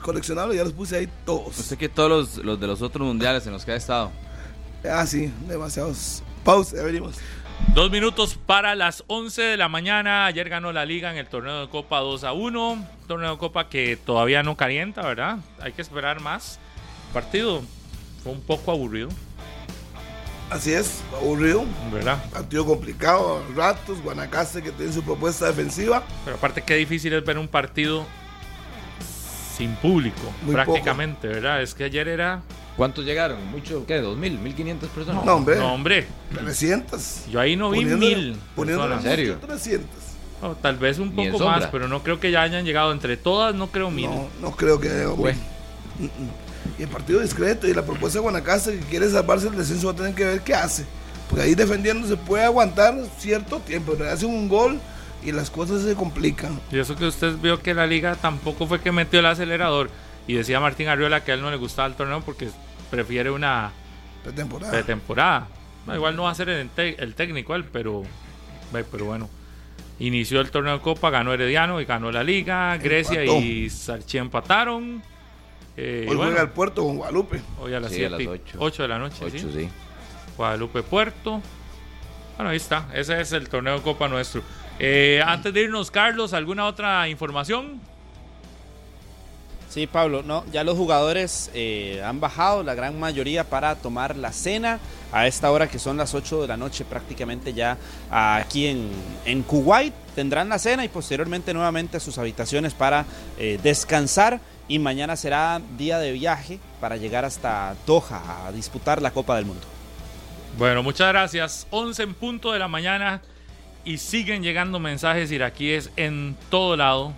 [0.00, 1.58] coleccionables y ya los puse ahí todos.
[1.58, 4.10] Usted que todos los, los de los otros mundiales en los que ha estado.
[4.88, 6.22] Ah, sí, demasiados.
[6.46, 7.16] Pausa, ya venimos.
[7.74, 10.26] Dos minutos para las 11 de la mañana.
[10.26, 12.86] Ayer ganó la liga en el torneo de Copa 2 a 1.
[13.08, 15.38] Torneo de Copa que todavía no calienta, ¿verdad?
[15.60, 16.60] Hay que esperar más.
[17.12, 17.62] Partido
[18.22, 19.08] fue un poco aburrido,
[20.48, 21.64] Así es, aburrido.
[21.92, 22.24] ¿verdad?
[22.30, 24.00] Partido complicado, ratos.
[24.02, 26.04] Guanacaste que tiene su propuesta defensiva.
[26.24, 28.06] Pero aparte qué difícil es ver un partido
[29.56, 31.60] sin público, Muy prácticamente, ¿verdad?
[31.60, 32.42] Es que ayer era...
[32.76, 33.44] ¿Cuántos llegaron?
[33.50, 33.86] ¿Mucho?
[33.86, 34.02] ¿Qué?
[34.02, 34.38] ¿2.000?
[34.38, 35.24] ¿1.500 personas?
[35.24, 35.56] No, hombre.
[35.56, 37.24] No, hombre, 300.
[37.30, 39.04] yo ahí no vi Poniéndole- mil Poniéndole personas.
[39.04, 39.38] ¿En serio?
[39.46, 39.88] 300.
[40.42, 43.54] O tal vez un poco más, pero no creo que ya hayan llegado entre todas,
[43.54, 44.06] no creo mil.
[44.10, 45.38] No, no creo que haya Bueno.
[46.78, 49.92] Y el partido discreto y la propuesta de Guanacaste que quiere salvarse el descenso va
[49.94, 50.84] a tener que ver qué hace.
[51.30, 53.94] Porque ahí defendiendo se puede aguantar cierto tiempo.
[53.96, 54.78] pero hacen un gol
[55.24, 56.60] y las cosas se complican.
[56.70, 59.88] Y eso que usted vio que la liga tampoco fue que metió el acelerador.
[60.28, 62.50] Y decía Martín Arriola que a él no le gustaba el torneo porque
[62.90, 63.70] prefiere una
[64.22, 64.72] Pretemporada.
[64.72, 65.48] pretemporada.
[65.86, 68.02] No, igual no va a ser el, el técnico él, pero,
[68.90, 69.28] pero bueno.
[69.98, 72.76] Inició el torneo de Copa, ganó Herediano y ganó la liga.
[72.76, 73.40] Grecia Empató.
[73.40, 75.02] y Sarchi empataron.
[75.76, 77.40] Eh, Hoy bueno, juega el puerto con Guadalupe.
[77.60, 78.56] hoy a las Sí, a 7 las ocho.
[78.60, 79.16] 8 de la noche.
[79.24, 79.50] 8, ¿sí?
[79.54, 79.68] sí.
[80.36, 81.40] Guadalupe Puerto.
[82.36, 82.88] Bueno, ahí está.
[82.92, 84.42] Ese es el torneo de Copa nuestro.
[84.78, 87.80] Eh, antes de irnos, Carlos, ¿alguna otra información?
[89.76, 94.32] Sí, Pablo, no, ya los jugadores eh, han bajado, la gran mayoría, para tomar la
[94.32, 94.80] cena
[95.12, 97.76] a esta hora que son las 8 de la noche, prácticamente ya
[98.10, 98.88] aquí en,
[99.26, 99.92] en Kuwait.
[100.14, 103.04] Tendrán la cena y posteriormente nuevamente sus habitaciones para
[103.38, 104.40] eh, descansar.
[104.66, 109.44] Y mañana será día de viaje para llegar hasta Doha a disputar la Copa del
[109.44, 109.66] Mundo.
[110.56, 111.66] Bueno, muchas gracias.
[111.68, 113.20] 11 en punto de la mañana
[113.84, 117.12] y siguen llegando mensajes iraquíes en todo lado.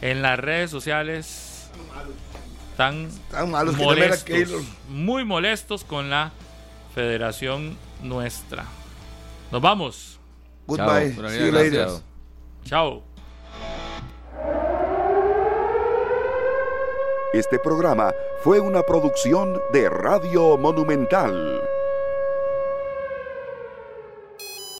[0.00, 1.48] En las redes sociales
[2.70, 6.32] están Tan malos que no era molestos, muy molestos con la
[6.94, 8.64] federación nuestra.
[9.50, 10.18] Nos vamos.
[10.66, 11.14] Goodbye.
[11.14, 11.88] Chao, See you later.
[12.64, 13.02] Chao.
[17.32, 21.60] Este programa fue una producción de Radio Monumental.